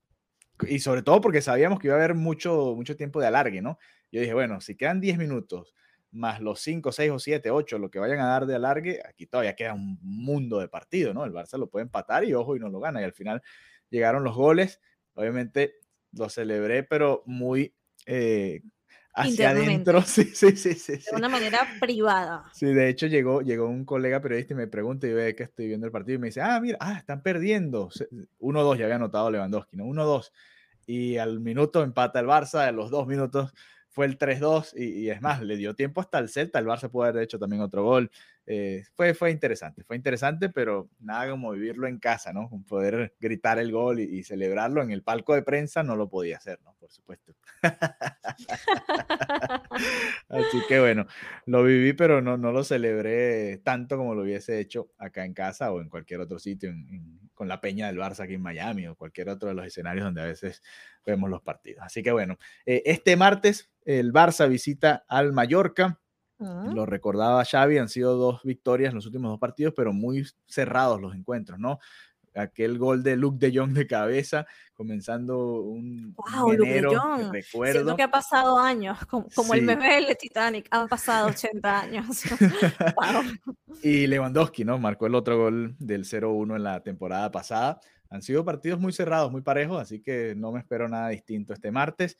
y 0.66 0.78
sobre 0.78 1.02
todo 1.02 1.20
porque 1.20 1.42
sabíamos 1.42 1.78
que 1.78 1.88
iba 1.88 1.96
a 1.96 1.98
haber 1.98 2.14
mucho, 2.14 2.74
mucho 2.74 2.96
tiempo 2.96 3.20
de 3.20 3.26
alargue, 3.26 3.60
¿no? 3.60 3.78
Yo 4.10 4.20
dije, 4.20 4.32
bueno, 4.32 4.60
si 4.60 4.74
quedan 4.74 5.00
10 5.00 5.18
minutos 5.18 5.74
más 6.10 6.40
los 6.40 6.60
5, 6.60 6.92
6 6.92 7.10
o 7.10 7.18
7, 7.18 7.50
8, 7.50 7.78
lo 7.78 7.90
que 7.90 7.98
vayan 7.98 8.20
a 8.20 8.26
dar 8.26 8.46
de 8.46 8.54
alargue, 8.54 9.00
aquí 9.06 9.26
todavía 9.26 9.54
queda 9.54 9.74
un 9.74 9.98
mundo 10.00 10.60
de 10.60 10.68
partido, 10.68 11.12
¿no? 11.12 11.24
El 11.24 11.32
Barça 11.32 11.58
lo 11.58 11.68
puede 11.68 11.84
empatar 11.84 12.24
y 12.24 12.34
ojo 12.34 12.56
y 12.56 12.60
no 12.60 12.68
lo 12.68 12.80
gana. 12.80 13.00
Y 13.00 13.04
al 13.04 13.12
final 13.12 13.42
llegaron 13.90 14.24
los 14.24 14.34
goles. 14.34 14.80
Obviamente 15.14 15.74
lo 16.12 16.28
celebré, 16.28 16.82
pero 16.82 17.22
muy 17.26 17.74
eh, 18.06 18.62
hacia 19.16 19.50
adentro. 19.50 20.02
Sí, 20.06 20.24
sí, 20.24 20.56
sí, 20.56 20.74
sí, 20.74 20.92
De 20.92 21.16
una 21.16 21.28
manera 21.28 21.66
privada. 21.80 22.44
Sí, 22.52 22.66
de 22.66 22.88
hecho 22.88 23.06
llegó, 23.06 23.42
llegó 23.42 23.66
un 23.66 23.84
colega 23.84 24.20
periodista 24.20 24.54
y 24.54 24.56
me 24.56 24.66
pregunta 24.66 25.06
y 25.06 25.12
ve 25.12 25.34
que 25.34 25.44
estoy 25.44 25.66
viendo 25.66 25.86
el 25.86 25.92
partido 25.92 26.16
y 26.16 26.18
me 26.20 26.28
dice, 26.28 26.40
ah, 26.42 26.60
mira, 26.60 26.78
ah, 26.80 26.96
están 26.98 27.22
perdiendo. 27.22 27.90
1-2, 28.38 28.78
ya 28.78 28.84
había 28.84 28.96
anotado 28.96 29.30
Lewandowski, 29.30 29.76
¿no? 29.76 29.84
1-2. 29.84 30.30
Y 30.86 31.16
al 31.16 31.40
minuto 31.40 31.82
empata 31.82 32.20
el 32.20 32.26
Barça, 32.26 32.68
a 32.68 32.72
los 32.72 32.90
dos 32.90 33.06
minutos 33.06 33.52
fue 33.96 34.04
el 34.04 34.18
3-2 34.18 34.74
y, 34.76 35.08
es 35.08 35.22
más, 35.22 35.40
le 35.40 35.56
dio 35.56 35.74
tiempo 35.74 36.02
hasta 36.02 36.18
el 36.18 36.28
Celta, 36.28 36.58
el 36.58 36.66
Barça 36.66 36.90
puede 36.90 37.08
haber 37.08 37.22
hecho 37.22 37.38
también 37.38 37.62
otro 37.62 37.82
gol. 37.82 38.10
Eh, 38.46 38.84
fue, 38.94 39.14
fue 39.14 39.30
interesante, 39.30 39.82
fue 39.82 39.96
interesante, 39.96 40.48
pero 40.48 40.88
nada 41.00 41.30
como 41.30 41.52
vivirlo 41.52 41.88
en 41.88 41.98
casa, 41.98 42.32
¿no? 42.32 42.48
Poder 42.68 43.14
gritar 43.18 43.58
el 43.58 43.72
gol 43.72 44.00
y, 44.00 44.22
celebrarlo 44.22 44.82
en 44.82 44.92
el 44.92 45.02
palco 45.02 45.34
de 45.34 45.42
prensa 45.42 45.82
no 45.82 45.96
lo 45.96 46.08
podía 46.08 46.36
hacer, 46.36 46.60
¿no? 46.64 46.74
Por 46.78 46.90
supuesto. 46.90 47.34
Así 50.28 50.58
que 50.68 50.80
bueno, 50.80 51.06
lo 51.46 51.64
viví, 51.64 51.92
pero 51.92 52.22
no, 52.22 52.36
no 52.36 52.52
lo 52.52 52.64
celebré 52.64 53.58
tanto 53.58 53.96
como 53.96 54.14
lo 54.14 54.22
hubiese 54.22 54.60
hecho 54.60 54.90
acá 54.98 55.24
en 55.24 55.34
casa 55.34 55.72
o 55.72 55.80
en 55.80 55.88
cualquier 55.88 56.20
otro 56.20 56.38
sitio, 56.38 56.72
con 57.34 57.48
la 57.48 57.60
peña 57.60 57.88
del 57.88 57.98
Barça 57.98 58.20
aquí 58.20 58.34
en 58.34 58.42
Miami 58.42 58.86
o 58.86 58.96
cualquier 58.96 59.28
otro 59.28 59.48
de 59.48 59.54
los 59.54 59.66
escenarios 59.66 60.04
donde 60.04 60.22
a 60.22 60.26
veces 60.26 60.62
vemos 61.04 61.30
los 61.30 61.42
partidos. 61.42 61.84
Así 61.84 62.02
que 62.02 62.12
bueno, 62.12 62.38
eh, 62.64 62.82
este 62.86 63.16
martes 63.16 63.70
el 63.86 64.12
Barça 64.12 64.48
visita 64.48 65.04
al 65.08 65.32
Mallorca. 65.32 66.00
Mm. 66.38 66.74
Lo 66.74 66.86
recordaba 66.86 67.44
Xavi, 67.44 67.78
han 67.78 67.88
sido 67.88 68.16
dos 68.16 68.42
victorias 68.42 68.90
en 68.90 68.96
los 68.96 69.06
últimos 69.06 69.30
dos 69.30 69.40
partidos, 69.40 69.74
pero 69.76 69.92
muy 69.92 70.26
cerrados 70.46 71.00
los 71.00 71.14
encuentros, 71.14 71.58
¿no? 71.58 71.78
aquel 72.36 72.78
gol 72.78 73.02
de 73.02 73.16
Luke 73.16 73.38
de 73.38 73.56
Jong 73.56 73.72
de 73.72 73.86
cabeza, 73.86 74.46
comenzando 74.74 75.62
un, 75.62 76.14
wow, 76.14 76.52
enero, 76.52 76.90
que 76.90 77.32
recuerdo. 77.32 77.72
Siento 77.72 77.96
que 77.96 78.02
ha 78.02 78.10
pasado 78.10 78.58
años, 78.58 78.98
como, 79.06 79.54
el 79.54 79.62
meme 79.62 80.04
de 80.06 80.14
Titanic, 80.14 80.68
han 80.70 80.88
pasado 80.88 81.28
80 81.28 81.80
años. 81.80 82.22
Y 83.82 84.06
Lewandowski, 84.06 84.64
¿no? 84.64 84.78
Marcó 84.78 85.06
el 85.06 85.14
otro 85.14 85.36
gol 85.36 85.76
del 85.78 86.04
0-1 86.04 86.56
en 86.56 86.62
la 86.62 86.82
temporada 86.82 87.30
pasada. 87.30 87.78
Han 88.08 88.22
sido 88.22 88.42
partidos 88.42 88.80
muy 88.80 88.92
cerrados, 88.92 89.30
muy 89.30 89.42
parejos, 89.42 89.80
así 89.80 90.00
que 90.00 90.34
no 90.34 90.50
me 90.50 90.60
espero 90.60 90.88
nada 90.88 91.08
distinto 91.08 91.52
este 91.52 91.70
martes. 91.70 92.16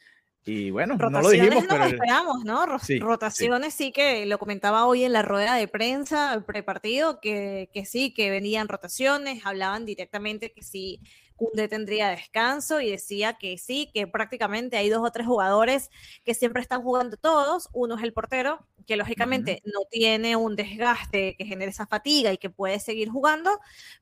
Y 0.49 0.71
bueno, 0.71 0.97
no 0.97 1.21
lo 1.21 1.29
dijimos, 1.29 1.65
no 1.65 1.69
pero... 1.69 1.85
esperamos, 1.87 2.45
¿no? 2.45 2.67
Rotaciones 3.01 3.75
sí. 3.75 3.91
que 3.91 4.25
lo 4.27 4.39
comentaba 4.39 4.87
hoy 4.87 5.03
en 5.03 5.13
la 5.13 5.23
rueda 5.23 5.57
de 5.57 5.67
prensa 5.67 6.41
prepartido, 6.47 7.21
que, 7.21 7.69
que 7.75 7.85
sí, 7.85 8.15
que 8.15 8.31
venían 8.31 8.69
rotaciones, 8.69 9.45
hablaban 9.45 9.85
directamente 9.85 10.53
que 10.53 10.63
sí, 10.63 11.01
Kunde 11.37 11.69
tendría 11.69 12.09
descanso 12.09 12.81
y 12.81 12.91
decía 12.91 13.35
que 13.35 13.59
sí, 13.59 13.91
que 13.93 14.07
prácticamente 14.07 14.79
hay 14.79 14.89
dos 14.89 15.07
o 15.07 15.13
tres 15.13 15.27
jugadores 15.27 15.91
que 16.25 16.33
siempre 16.33 16.63
están 16.63 16.83
jugando 16.83 17.19
todos. 17.19 17.69
Uno 17.75 17.97
es 17.97 18.03
el 18.03 18.15
portero, 18.15 18.67
que 18.87 18.97
lógicamente 18.97 19.63
no 19.65 19.81
tiene 19.91 20.37
un 20.37 20.57
desgaste 20.57 21.37
que 21.37 21.45
genere 21.45 21.71
esa 21.71 21.87
fatiga 21.87 22.33
y 22.33 22.39
que 22.39 22.49
puede 22.49 22.81
seguir 22.81 23.11
jugando, 23.11 23.51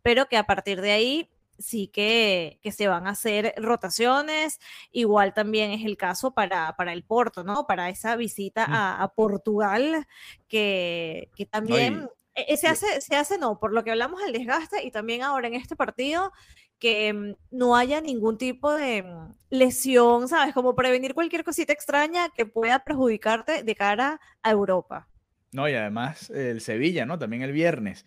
pero 0.03 0.27
que 0.27 0.37
a 0.37 0.45
partir 0.45 0.81
de 0.81 0.93
ahí 0.93 1.31
sí 1.59 1.89
que, 1.89 2.59
se 2.71 2.89
van 2.89 3.07
a 3.07 3.11
hacer 3.11 3.55
rotaciones. 3.57 4.59
Igual 4.93 5.35
también 5.35 5.71
es 5.71 5.85
el 5.85 5.97
caso 5.97 6.33
para, 6.33 6.75
para 6.77 6.93
el 6.93 7.05
Porto, 7.05 7.45
¿no? 7.45 7.67
Para 7.67 7.89
esa 7.89 8.17
visita 8.17 8.67
mm. 8.67 9.03
a, 9.03 9.13
Portugal, 9.15 10.07
que, 10.49 11.31
también 11.51 12.09
e, 12.35 12.55
e, 12.55 12.57
se, 12.57 12.69
hace, 12.69 13.01
se 13.01 13.17
hace, 13.17 13.39
no, 13.39 13.59
por 13.59 13.73
lo 13.73 13.85
que 13.85 13.91
hablamos 13.91 14.21
del 14.23 14.33
desgaste 14.33 14.85
y 14.85 14.91
también 14.91 15.23
ahora 15.23 15.49
en 15.49 15.55
este 15.55 15.77
partido, 15.77 16.33
que 16.79 17.13
mm, 17.13 17.35
no 17.51 17.77
haya 17.77 18.01
ningún 18.01 18.39
tipo 18.39 18.73
de 18.73 19.03
mm, 19.03 19.35
lesión, 19.51 20.29
¿sabes? 20.29 20.55
Como 20.55 20.75
prevenir 20.75 21.15
cualquier 21.15 21.45
cosita 21.45 21.73
extraña 21.73 22.29
que 22.31 22.47
pueda 22.47 22.81
perjudicarte 22.81 23.63
de 23.63 23.75
cara 23.75 24.21
a 24.43 24.51
Europa. 24.51 25.09
No, 25.53 25.69
y 25.69 25.75
además 25.75 26.31
el 26.31 26.61
Sevilla, 26.61 27.07
¿no? 27.07 27.19
También 27.19 27.43
el 27.43 27.53
viernes. 27.53 28.07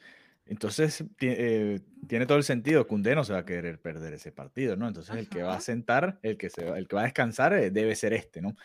Entonces, 0.50 1.04
eh, 1.20 1.80
tiene 2.08 2.26
todo 2.26 2.38
el 2.38 2.44
sentido. 2.44 2.88
Cundé 2.88 3.16
no 3.16 3.24
se 3.24 3.34
va 3.34 3.40
a 3.40 3.46
querer 3.46 3.80
perder 3.80 4.14
ese 4.14 4.32
partido, 4.32 4.76
¿no? 4.76 4.88
Entonces, 4.88 5.16
el 5.16 5.28
que 5.28 5.44
va 5.44 5.56
a 5.56 5.62
sentar, 5.62 6.20
el 6.24 6.38
que, 6.38 6.50
se, 6.50 6.68
el 6.68 6.88
que 6.88 6.96
va 6.96 7.02
a 7.02 7.06
descansar, 7.06 7.54
eh, 7.54 7.70
debe 7.70 7.96
ser 7.96 8.14
este, 8.14 8.42
¿no? 8.42 8.56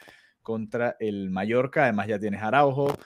Contra 0.43 0.97
el 1.01 1.30
Mallorca, 1.30 1.85
además 1.85 2.07
ya 2.09 2.18
tienes 2.18 2.43
a 2.43 2.49
Araujo, 2.49 2.97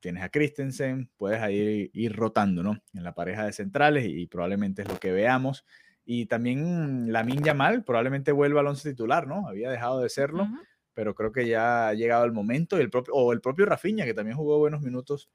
tienes 0.00 0.22
a 0.22 0.28
Christensen, 0.28 1.10
puedes 1.16 1.40
ahí 1.40 1.90
ir 1.92 2.16
rotando, 2.16 2.62
¿no? 2.62 2.78
En 2.94 3.04
la 3.04 3.14
pareja 3.14 3.44
de 3.44 3.52
centrales 3.52 4.04
y, 4.06 4.26
probablemente 4.26 4.82
es 4.82 4.88
lo 4.88 4.98
que 4.98 5.12
veamos. 5.12 5.64
Y 6.04 6.26
también 6.26 7.12
Lamin 7.12 7.42
Yamal 7.42 7.84
probablemente 7.84 8.32
vuelva 8.32 8.60
al 8.60 8.68
once 8.68 8.90
titular, 8.90 9.26
¿no? 9.26 9.48
Había 9.48 9.70
dejado 9.70 10.00
de 10.00 10.08
serlo, 10.08 10.48
pero 10.94 11.14
creo 11.14 11.32
que 11.32 11.46
ya 11.46 11.88
ha 11.88 11.94
llegado 11.94 12.24
el 12.24 12.32
momento. 12.32 12.78
Y 12.78 12.82
el 12.82 12.90
propio, 12.90 13.14
o 13.14 13.32
el 13.32 13.40
propio 13.40 13.66
Rafinha, 13.66 14.04
que 14.04 14.14
también 14.14 14.36
jugó 14.36 14.58
buenos 14.58 14.82
minutos 14.82 15.28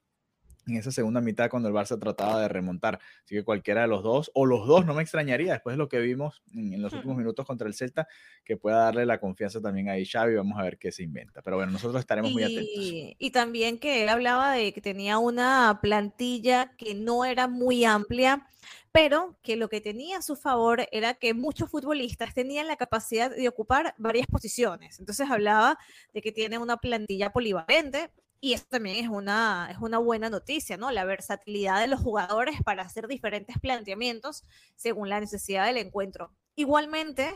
en 0.67 0.77
esa 0.77 0.91
segunda 0.91 1.21
mitad 1.21 1.49
cuando 1.49 1.69
el 1.69 1.75
Barça 1.75 1.99
trataba 1.99 2.41
de 2.41 2.47
remontar. 2.47 2.99
Así 3.23 3.35
que 3.35 3.43
cualquiera 3.43 3.81
de 3.81 3.87
los 3.87 4.03
dos, 4.03 4.31
o 4.33 4.45
los 4.45 4.67
dos, 4.67 4.85
no 4.85 4.93
me 4.93 5.01
extrañaría, 5.01 5.53
después 5.53 5.73
de 5.73 5.77
lo 5.77 5.89
que 5.89 5.99
vimos 5.99 6.43
en, 6.53 6.81
los 6.81 6.93
últimos 6.93 7.17
minutos 7.17 7.45
contra 7.45 7.67
el 7.67 7.73
Celta, 7.73 8.07
que 8.43 8.57
pueda 8.57 8.77
darle 8.77 9.05
la 9.05 9.19
confianza 9.19 9.61
también 9.61 9.89
a 9.89 9.93
Xavi, 10.03 10.35
vamos 10.35 10.59
a 10.59 10.63
ver 10.63 10.77
qué 10.77 10.91
se 10.91 11.03
inventa. 11.03 11.41
Pero 11.41 11.57
bueno, 11.57 11.71
nosotros 11.71 11.99
estaremos 11.99 12.31
muy 12.31 12.43
atentos. 12.43 12.65
Y 12.65 13.31
también 13.31 13.79
que 13.79 14.03
él 14.03 14.09
hablaba 14.09 14.53
de 14.53 14.73
que 14.73 14.81
tenía 14.81 15.17
una 15.17 15.79
plantilla 15.81 16.73
que 16.77 16.93
no 16.93 17.25
era 17.25 17.47
muy 17.47 17.85
amplia, 17.85 18.47
pero 18.91 19.37
que 19.41 19.55
lo 19.55 19.69
que 19.69 19.81
tenía 19.81 20.17
a 20.17 20.21
su 20.21 20.35
favor 20.35 20.87
era 20.91 21.13
que 21.13 21.33
muchos 21.33 21.69
futbolistas 21.69 22.33
tenían 22.33 22.67
la 22.67 22.75
capacidad 22.75 23.33
de 23.33 23.47
ocupar 23.47 23.95
varias 23.97 24.27
posiciones. 24.27 24.99
Entonces 24.99 25.29
hablaba 25.29 25.77
de 26.13 26.21
que 26.21 26.31
tiene 26.31 26.57
una 26.57 26.77
plantilla 26.77 27.31
polivalente, 27.31 28.11
y 28.41 28.53
eso 28.53 28.65
también 28.69 28.97
es 28.97 29.09
una, 29.09 29.69
es 29.71 29.77
una 29.77 29.99
buena 29.99 30.29
noticia, 30.29 30.75
¿no? 30.75 30.91
La 30.91 31.05
versatilidad 31.05 31.79
de 31.79 31.87
los 31.87 32.01
jugadores 32.01 32.61
para 32.63 32.83
hacer 32.83 33.07
diferentes 33.07 33.57
planteamientos 33.59 34.43
según 34.75 35.09
la 35.09 35.19
necesidad 35.19 35.65
del 35.67 35.77
encuentro. 35.77 36.33
Igualmente, 36.61 37.33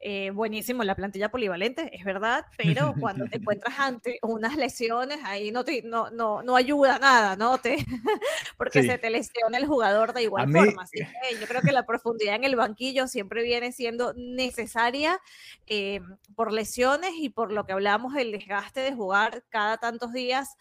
eh, 0.00 0.30
buenísimo 0.32 0.84
la 0.84 0.94
plantilla 0.94 1.30
polivalente, 1.30 1.88
es 1.96 2.04
verdad, 2.04 2.44
pero 2.58 2.92
cuando 3.00 3.24
te 3.24 3.38
encuentras 3.38 3.78
ante 3.78 4.18
unas 4.20 4.54
lesiones, 4.56 5.18
ahí 5.24 5.50
no, 5.50 5.64
te, 5.64 5.80
no, 5.80 6.10
no, 6.10 6.42
no 6.42 6.56
ayuda 6.56 6.98
nada, 6.98 7.36
¿no? 7.36 7.56
Te, 7.56 7.78
porque 8.58 8.82
se 8.82 8.98
te 8.98 9.08
lesiona 9.08 9.56
el 9.56 9.66
jugador 9.66 10.12
de 10.12 10.24
igual 10.24 10.52
forma. 10.52 10.82
Así 10.82 10.98
que 10.98 11.40
yo 11.40 11.46
creo 11.46 11.62
que 11.62 11.72
la 11.72 11.86
profundidad 11.86 12.34
en 12.34 12.44
el 12.44 12.54
banquillo 12.54 13.08
siempre 13.08 13.42
viene 13.42 13.72
siendo 13.72 14.12
necesaria 14.14 15.18
eh, 15.66 16.02
por 16.34 16.52
lesiones 16.52 17.12
y 17.18 17.30
por 17.30 17.50
lo 17.50 17.64
que 17.64 17.72
hablamos 17.72 18.12
del 18.12 18.30
desgaste 18.30 18.80
de 18.80 18.92
jugar 18.92 19.42
cada 19.48 19.78
tantos 19.78 20.12
días 20.12 20.58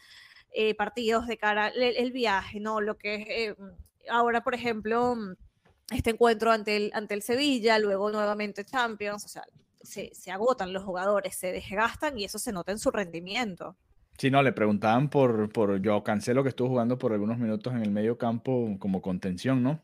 eh, 0.54 0.74
partidos 0.74 1.28
de 1.28 1.38
cara 1.38 1.66
al 1.66 1.82
el 1.82 2.12
viaje, 2.14 2.62
¿no? 2.62 2.80
Lo 2.80 2.98
que 2.98 3.26
es 3.28 3.56
ahora, 4.10 4.42
por 4.42 4.56
ejemplo 4.56 5.18
este 5.92 6.12
encuentro 6.12 6.52
ante 6.52 6.78
el, 6.78 6.92
ante 6.94 7.14
el 7.14 7.22
Sevilla, 7.22 7.80
luego 7.80 8.12
nuevamente 8.12 8.66
Champions, 8.66 9.26
o 9.26 9.28
sea, 9.28 9.44
se, 9.82 10.12
se, 10.14 10.32
agotan 10.32 10.74
los 10.74 10.84
jugadores, 10.84 11.36
se 11.36 11.52
desgastan 11.52 12.18
y 12.18 12.26
eso 12.26 12.40
se 12.40 12.52
nota 12.52 12.72
en 12.72 12.80
su 12.80 12.92
rendimiento. 12.92 13.76
Sí, 14.18 14.32
no, 14.32 14.42
le 14.42 14.54
preguntaban 14.54 15.10
por, 15.10 15.52
por 15.52 15.84
Joao 15.86 16.04
Cancelo 16.04 16.42
que 16.42 16.50
estuvo 16.50 16.70
jugando 16.70 16.98
por 16.98 17.12
algunos 17.14 17.38
minutos 17.38 17.74
en 17.74 17.82
el 17.82 17.92
medio 17.92 18.18
campo 18.18 18.78
como 18.80 19.02
contención, 19.02 19.62
¿no? 19.62 19.82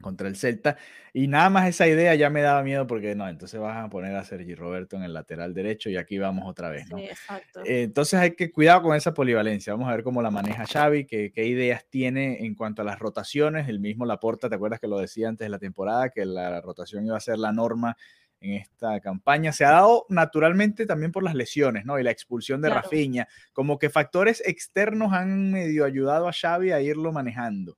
Contra 0.00 0.28
el 0.28 0.36
Celta. 0.36 0.76
Y 1.12 1.26
nada 1.26 1.50
más 1.50 1.68
esa 1.68 1.86
idea 1.86 2.14
ya 2.14 2.30
me 2.30 2.42
daba 2.42 2.62
miedo 2.62 2.86
porque 2.86 3.14
no, 3.14 3.28
entonces 3.28 3.58
vas 3.58 3.76
a 3.76 3.88
poner 3.88 4.14
a 4.14 4.24
Sergi 4.24 4.54
Roberto 4.54 4.96
en 4.96 5.02
el 5.02 5.12
lateral 5.12 5.54
derecho 5.54 5.90
y 5.90 5.96
aquí 5.96 6.18
vamos 6.18 6.44
otra 6.46 6.68
vez, 6.68 6.88
¿no? 6.90 6.98
exacto. 6.98 7.60
Eh, 7.64 7.82
entonces 7.82 8.20
hay 8.20 8.36
que 8.36 8.52
cuidar 8.52 8.82
con 8.82 8.94
esa 8.94 9.14
polivalencia. 9.14 9.72
Vamos 9.72 9.88
a 9.88 9.92
ver 9.92 10.04
cómo 10.04 10.22
la 10.22 10.30
maneja 10.30 10.66
Xavi, 10.66 11.06
qué, 11.06 11.32
qué, 11.32 11.46
ideas 11.46 11.86
tiene 11.88 12.44
en 12.44 12.54
cuanto 12.54 12.82
a 12.82 12.84
las 12.84 12.98
rotaciones. 12.98 13.68
El 13.68 13.80
mismo 13.80 14.04
Laporta, 14.04 14.48
¿te 14.48 14.54
acuerdas 14.54 14.80
que 14.80 14.88
lo 14.88 14.98
decía 14.98 15.28
antes 15.28 15.46
de 15.46 15.50
la 15.50 15.58
temporada? 15.58 16.10
Que 16.10 16.24
la 16.24 16.60
rotación 16.60 17.06
iba 17.06 17.16
a 17.16 17.20
ser 17.20 17.38
la 17.38 17.52
norma 17.52 17.96
en 18.40 18.54
esta 18.54 19.00
campaña. 19.00 19.52
Se 19.52 19.64
ha 19.64 19.70
dado 19.70 20.06
naturalmente 20.08 20.86
también 20.86 21.12
por 21.12 21.22
las 21.22 21.34
lesiones, 21.34 21.84
¿no? 21.84 21.98
Y 21.98 22.02
la 22.02 22.10
expulsión 22.10 22.60
de 22.60 22.70
Rafinha. 22.70 23.28
Como 23.52 23.78
que 23.78 23.90
factores 23.90 24.42
externos 24.46 25.12
han 25.12 25.50
medio 25.50 25.84
ayudado 25.84 26.28
a 26.28 26.32
Xavi 26.32 26.72
a 26.72 26.80
irlo 26.80 27.12
manejando 27.12 27.76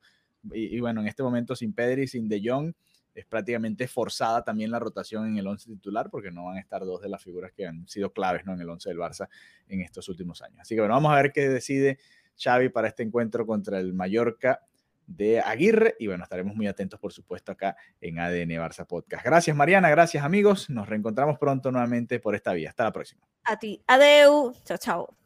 y, 0.52 0.80
bueno, 0.80 1.00
en 1.00 1.06
este 1.06 1.22
momento 1.22 1.54
sin 1.54 1.72
Pedri, 1.72 2.06
sin 2.06 2.28
De 2.28 2.40
Jong, 2.44 2.72
es 3.14 3.26
prácticamente 3.26 3.88
forzada 3.88 4.44
también 4.44 4.70
la 4.70 4.78
rotación 4.78 5.26
en 5.26 5.38
el 5.38 5.46
11 5.46 5.70
titular 5.70 6.10
porque 6.10 6.30
no 6.30 6.44
van 6.44 6.56
a 6.56 6.60
estar 6.60 6.84
dos 6.84 7.02
de 7.02 7.08
las 7.08 7.22
figuras 7.22 7.52
que 7.52 7.66
han 7.66 7.86
sido 7.88 8.12
claves 8.12 8.44
¿no? 8.44 8.54
en 8.54 8.60
el 8.60 8.70
11 8.70 8.88
del 8.88 8.98
Barça 8.98 9.28
en 9.68 9.80
estos 9.80 10.08
últimos 10.08 10.42
años. 10.42 10.60
Así 10.60 10.74
que 10.74 10.80
bueno, 10.80 10.94
vamos 10.94 11.12
a 11.12 11.16
ver 11.16 11.32
qué 11.32 11.48
decide 11.48 11.98
Xavi 12.42 12.68
para 12.68 12.88
este 12.88 13.02
encuentro 13.02 13.46
contra 13.46 13.78
el 13.78 13.92
Mallorca 13.92 14.60
de 15.06 15.40
Aguirre 15.40 15.96
y 15.98 16.06
bueno, 16.06 16.22
estaremos 16.22 16.54
muy 16.54 16.68
atentos 16.68 17.00
por 17.00 17.12
supuesto 17.12 17.50
acá 17.52 17.76
en 18.00 18.20
ADN 18.20 18.50
Barça 18.50 18.86
Podcast. 18.86 19.24
Gracias 19.24 19.56
Mariana, 19.56 19.90
gracias 19.90 20.24
amigos, 20.24 20.70
nos 20.70 20.88
reencontramos 20.88 21.36
pronto 21.38 21.72
nuevamente 21.72 22.20
por 22.20 22.36
esta 22.36 22.52
vía. 22.52 22.70
Hasta 22.70 22.84
la 22.84 22.92
próxima. 22.92 23.26
A 23.44 23.58
ti, 23.58 23.82
adeu, 23.88 24.54
chao, 24.64 24.78
chao. 24.78 25.19